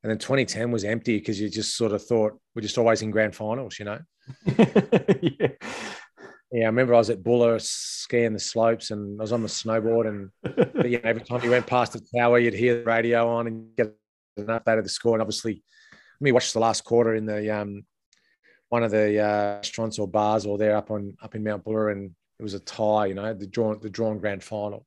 And 0.02 0.10
then 0.10 0.16
2010 0.16 0.70
was 0.70 0.84
empty 0.84 1.18
because 1.18 1.38
you 1.38 1.50
just 1.50 1.76
sort 1.76 1.92
of 1.92 2.02
thought 2.02 2.38
we're 2.54 2.62
just 2.62 2.78
always 2.78 3.02
in 3.02 3.10
grand 3.10 3.36
finals, 3.36 3.78
you 3.78 3.84
know? 3.84 3.98
yeah. 5.20 5.48
Yeah, 6.52 6.64
I 6.64 6.66
remember 6.66 6.94
I 6.94 6.98
was 6.98 7.10
at 7.10 7.22
Buller 7.22 7.58
skiing 7.60 8.32
the 8.32 8.40
slopes 8.40 8.90
and 8.90 9.20
I 9.20 9.22
was 9.22 9.32
on 9.32 9.42
the 9.42 9.48
snowboard. 9.48 10.08
And 10.08 10.30
but, 10.74 10.86
every 11.04 11.22
time 11.22 11.44
you 11.44 11.50
went 11.50 11.66
past 11.66 11.92
the 11.92 12.02
tower, 12.16 12.38
you'd 12.38 12.54
hear 12.54 12.78
the 12.78 12.84
radio 12.84 13.28
on 13.28 13.46
and 13.46 13.76
get 13.76 13.94
an 14.36 14.46
update 14.46 14.78
of 14.78 14.84
the 14.84 14.90
score. 14.90 15.14
And 15.14 15.22
obviously, 15.22 15.62
me 16.20 16.32
watched 16.32 16.52
the 16.52 16.60
last 16.60 16.84
quarter 16.84 17.14
in 17.14 17.24
the 17.24 17.50
um, 17.50 17.84
one 18.68 18.82
of 18.82 18.90
the 18.90 19.20
uh, 19.20 19.56
restaurants 19.56 19.98
or 19.98 20.08
bars 20.08 20.44
or 20.44 20.58
there 20.58 20.76
up 20.76 20.90
on 20.90 21.16
up 21.22 21.34
in 21.36 21.44
Mount 21.44 21.64
Buller, 21.64 21.90
and 21.90 22.10
it 22.38 22.42
was 22.42 22.54
a 22.54 22.60
tie. 22.60 23.06
You 23.06 23.14
know, 23.14 23.32
the 23.32 23.46
drawn 23.46 23.78
the 23.80 23.90
drawn 23.90 24.18
grand 24.18 24.42
final. 24.42 24.86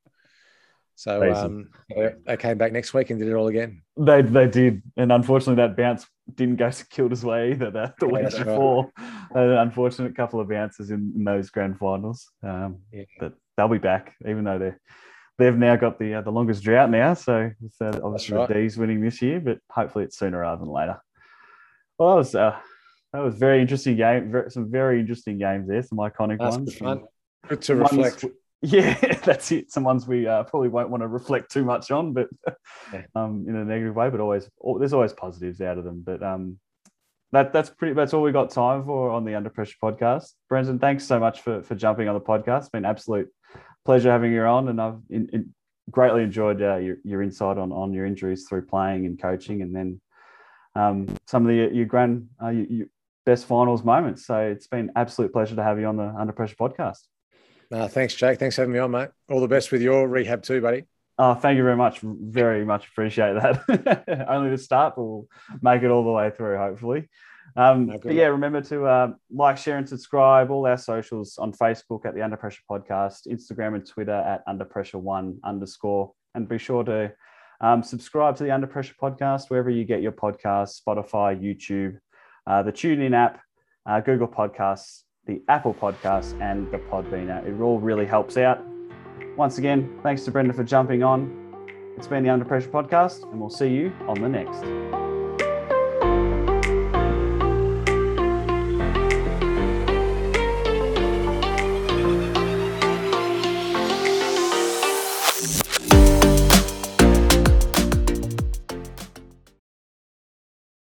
So 0.96 1.32
um, 1.32 1.70
they 1.88 2.36
came 2.36 2.56
back 2.56 2.72
next 2.72 2.94
week 2.94 3.10
and 3.10 3.18
did 3.18 3.28
it 3.28 3.34
all 3.34 3.48
again. 3.48 3.82
They 3.96 4.22
they 4.22 4.46
did, 4.46 4.82
and 4.96 5.10
unfortunately 5.10 5.62
that 5.62 5.76
bounce 5.76 6.06
didn't 6.32 6.56
go 6.56 6.70
to 6.70 6.86
Kilda's 6.88 7.24
way 7.24 7.52
either. 7.52 7.70
The, 7.70 7.94
the 7.98 8.08
week 8.08 8.30
before, 8.30 8.90
right. 8.98 9.44
an 9.44 9.50
unfortunate 9.58 10.16
couple 10.16 10.40
of 10.40 10.48
bounces 10.48 10.90
in, 10.90 11.12
in 11.16 11.24
those 11.24 11.50
grand 11.50 11.78
finals. 11.78 12.28
Um, 12.42 12.78
yeah. 12.92 13.04
But 13.18 13.34
they'll 13.56 13.68
be 13.68 13.78
back, 13.78 14.14
even 14.26 14.44
though 14.44 14.58
they're 14.58 14.80
they've 15.38 15.56
now 15.56 15.76
got 15.76 15.98
the 15.98 16.14
uh, 16.14 16.20
the 16.22 16.30
longest 16.30 16.62
drought 16.62 16.90
now. 16.90 17.14
So 17.14 17.50
with, 17.60 17.74
uh, 17.80 18.00
obviously 18.02 18.36
right. 18.36 18.48
the 18.48 18.54
D's 18.54 18.76
winning 18.76 19.00
this 19.00 19.20
year, 19.20 19.40
but 19.40 19.58
hopefully 19.70 20.04
it's 20.04 20.18
sooner 20.18 20.40
rather 20.40 20.60
than 20.60 20.72
later. 20.72 21.00
Well, 21.98 22.10
that 22.10 22.16
was 22.16 22.34
uh, 22.34 22.56
that 23.12 23.20
was 23.20 23.36
very 23.36 23.60
interesting 23.60 23.96
game. 23.96 24.30
Very, 24.30 24.50
some 24.50 24.70
very 24.70 25.00
interesting 25.00 25.38
games 25.38 25.68
there. 25.68 25.82
Some 25.82 25.98
iconic 25.98 26.38
That's 26.38 26.56
ones. 26.56 26.70
Good, 26.70 26.78
fun. 26.78 27.04
good 27.48 27.62
to 27.62 27.76
reflect. 27.76 28.24
Yeah, 28.64 28.94
that's 29.24 29.52
it. 29.52 29.70
Some 29.70 29.84
ones 29.84 30.06
we 30.06 30.26
uh, 30.26 30.44
probably 30.44 30.68
won't 30.68 30.88
want 30.88 31.02
to 31.02 31.06
reflect 31.06 31.50
too 31.50 31.64
much 31.64 31.90
on, 31.90 32.14
but 32.14 32.28
um, 33.14 33.44
in 33.46 33.56
a 33.56 33.64
negative 33.64 33.94
way. 33.94 34.08
But 34.08 34.20
always, 34.20 34.48
there's 34.78 34.94
always 34.94 35.12
positives 35.12 35.60
out 35.60 35.76
of 35.76 35.84
them. 35.84 36.02
But 36.04 36.22
um, 36.22 36.58
that 37.32 37.52
that's 37.52 37.68
pretty. 37.68 37.94
That's 37.94 38.14
all 38.14 38.22
we 38.22 38.32
got 38.32 38.50
time 38.50 38.84
for 38.84 39.10
on 39.10 39.24
the 39.24 39.34
Under 39.34 39.50
Pressure 39.50 39.76
podcast. 39.82 40.32
Brendan, 40.48 40.78
thanks 40.78 41.04
so 41.04 41.20
much 41.20 41.42
for 41.42 41.62
for 41.62 41.74
jumping 41.74 42.08
on 42.08 42.14
the 42.14 42.20
podcast. 42.20 42.60
It's 42.60 42.68
been 42.70 42.86
absolute 42.86 43.28
pleasure 43.84 44.10
having 44.10 44.32
you 44.32 44.42
on, 44.42 44.68
and 44.68 44.80
I've 44.80 44.98
in, 45.10 45.28
in, 45.32 45.54
greatly 45.90 46.22
enjoyed 46.22 46.62
uh, 46.62 46.76
your 46.76 46.96
your 47.04 47.22
insight 47.22 47.58
on 47.58 47.70
on 47.70 47.92
your 47.92 48.06
injuries 48.06 48.46
through 48.48 48.64
playing 48.64 49.04
and 49.04 49.20
coaching, 49.20 49.60
and 49.60 49.76
then 49.76 50.00
um, 50.74 51.14
some 51.26 51.42
of 51.44 51.48
the 51.48 51.74
your 51.74 51.86
grand 51.86 52.28
uh, 52.42 52.48
your, 52.48 52.66
your 52.66 52.86
best 53.26 53.44
finals 53.44 53.84
moments. 53.84 54.26
So 54.26 54.38
it's 54.38 54.68
been 54.68 54.90
absolute 54.96 55.34
pleasure 55.34 55.56
to 55.56 55.62
have 55.62 55.78
you 55.78 55.86
on 55.86 55.98
the 55.98 56.14
Under 56.18 56.32
Pressure 56.32 56.56
podcast. 56.56 57.00
Uh, 57.72 57.88
thanks, 57.88 58.14
Jake. 58.14 58.38
Thanks 58.38 58.56
for 58.56 58.62
having 58.62 58.72
me 58.72 58.78
on, 58.78 58.90
mate. 58.90 59.08
All 59.30 59.40
the 59.40 59.48
best 59.48 59.72
with 59.72 59.82
your 59.82 60.08
rehab 60.08 60.42
too, 60.42 60.60
buddy. 60.60 60.84
Oh, 61.16 61.34
thank 61.34 61.56
you 61.56 61.62
very 61.62 61.76
much. 61.76 62.00
Very 62.00 62.64
much 62.64 62.88
appreciate 62.88 63.34
that. 63.34 64.26
Only 64.28 64.50
the 64.50 64.58
start, 64.58 64.94
but 64.96 65.04
we'll 65.04 65.28
make 65.62 65.82
it 65.82 65.90
all 65.90 66.04
the 66.04 66.10
way 66.10 66.30
through, 66.30 66.56
hopefully. 66.58 67.08
Um, 67.56 67.86
no, 67.86 67.98
but 67.98 68.14
yeah, 68.14 68.26
remember 68.26 68.60
to 68.62 68.84
uh, 68.84 69.12
like, 69.30 69.58
share, 69.58 69.78
and 69.78 69.88
subscribe. 69.88 70.50
All 70.50 70.66
our 70.66 70.76
socials 70.76 71.38
on 71.38 71.52
Facebook 71.52 72.04
at 72.04 72.14
the 72.14 72.22
Under 72.22 72.36
Pressure 72.36 72.62
Podcast, 72.68 73.28
Instagram 73.28 73.76
and 73.76 73.86
Twitter 73.86 74.12
at 74.12 74.42
Under 74.46 74.64
Pressure 74.64 74.98
One 74.98 75.38
underscore, 75.44 76.12
and 76.34 76.48
be 76.48 76.58
sure 76.58 76.82
to 76.82 77.12
um, 77.60 77.84
subscribe 77.84 78.36
to 78.36 78.44
the 78.44 78.50
Under 78.50 78.66
Pressure 78.66 78.94
Podcast 79.00 79.50
wherever 79.50 79.70
you 79.70 79.84
get 79.84 80.02
your 80.02 80.12
podcasts: 80.12 80.80
Spotify, 80.82 81.40
YouTube, 81.40 81.98
uh, 82.48 82.64
the 82.64 82.72
TuneIn 82.72 83.14
app, 83.14 83.40
uh, 83.86 84.00
Google 84.00 84.28
Podcasts, 84.28 85.02
the 85.26 85.40
Apple 85.48 85.74
Podcast, 85.74 86.40
and 86.40 86.70
the 86.70 86.78
Podbean. 86.78 87.28
It 87.46 87.60
all 87.60 87.80
really 87.80 88.06
helps 88.06 88.36
out. 88.36 88.64
Once 89.36 89.58
again, 89.58 89.98
thanks 90.02 90.24
to 90.24 90.30
Brendan 90.30 90.54
for 90.54 90.64
jumping 90.64 91.02
on. 91.02 91.40
It's 91.96 92.06
been 92.06 92.24
the 92.24 92.30
Under 92.30 92.44
Pressure 92.44 92.68
Podcast, 92.68 93.30
and 93.30 93.40
we'll 93.40 93.50
see 93.50 93.68
you 93.68 93.92
on 94.06 94.20
the 94.20 94.28
next. 94.28 95.03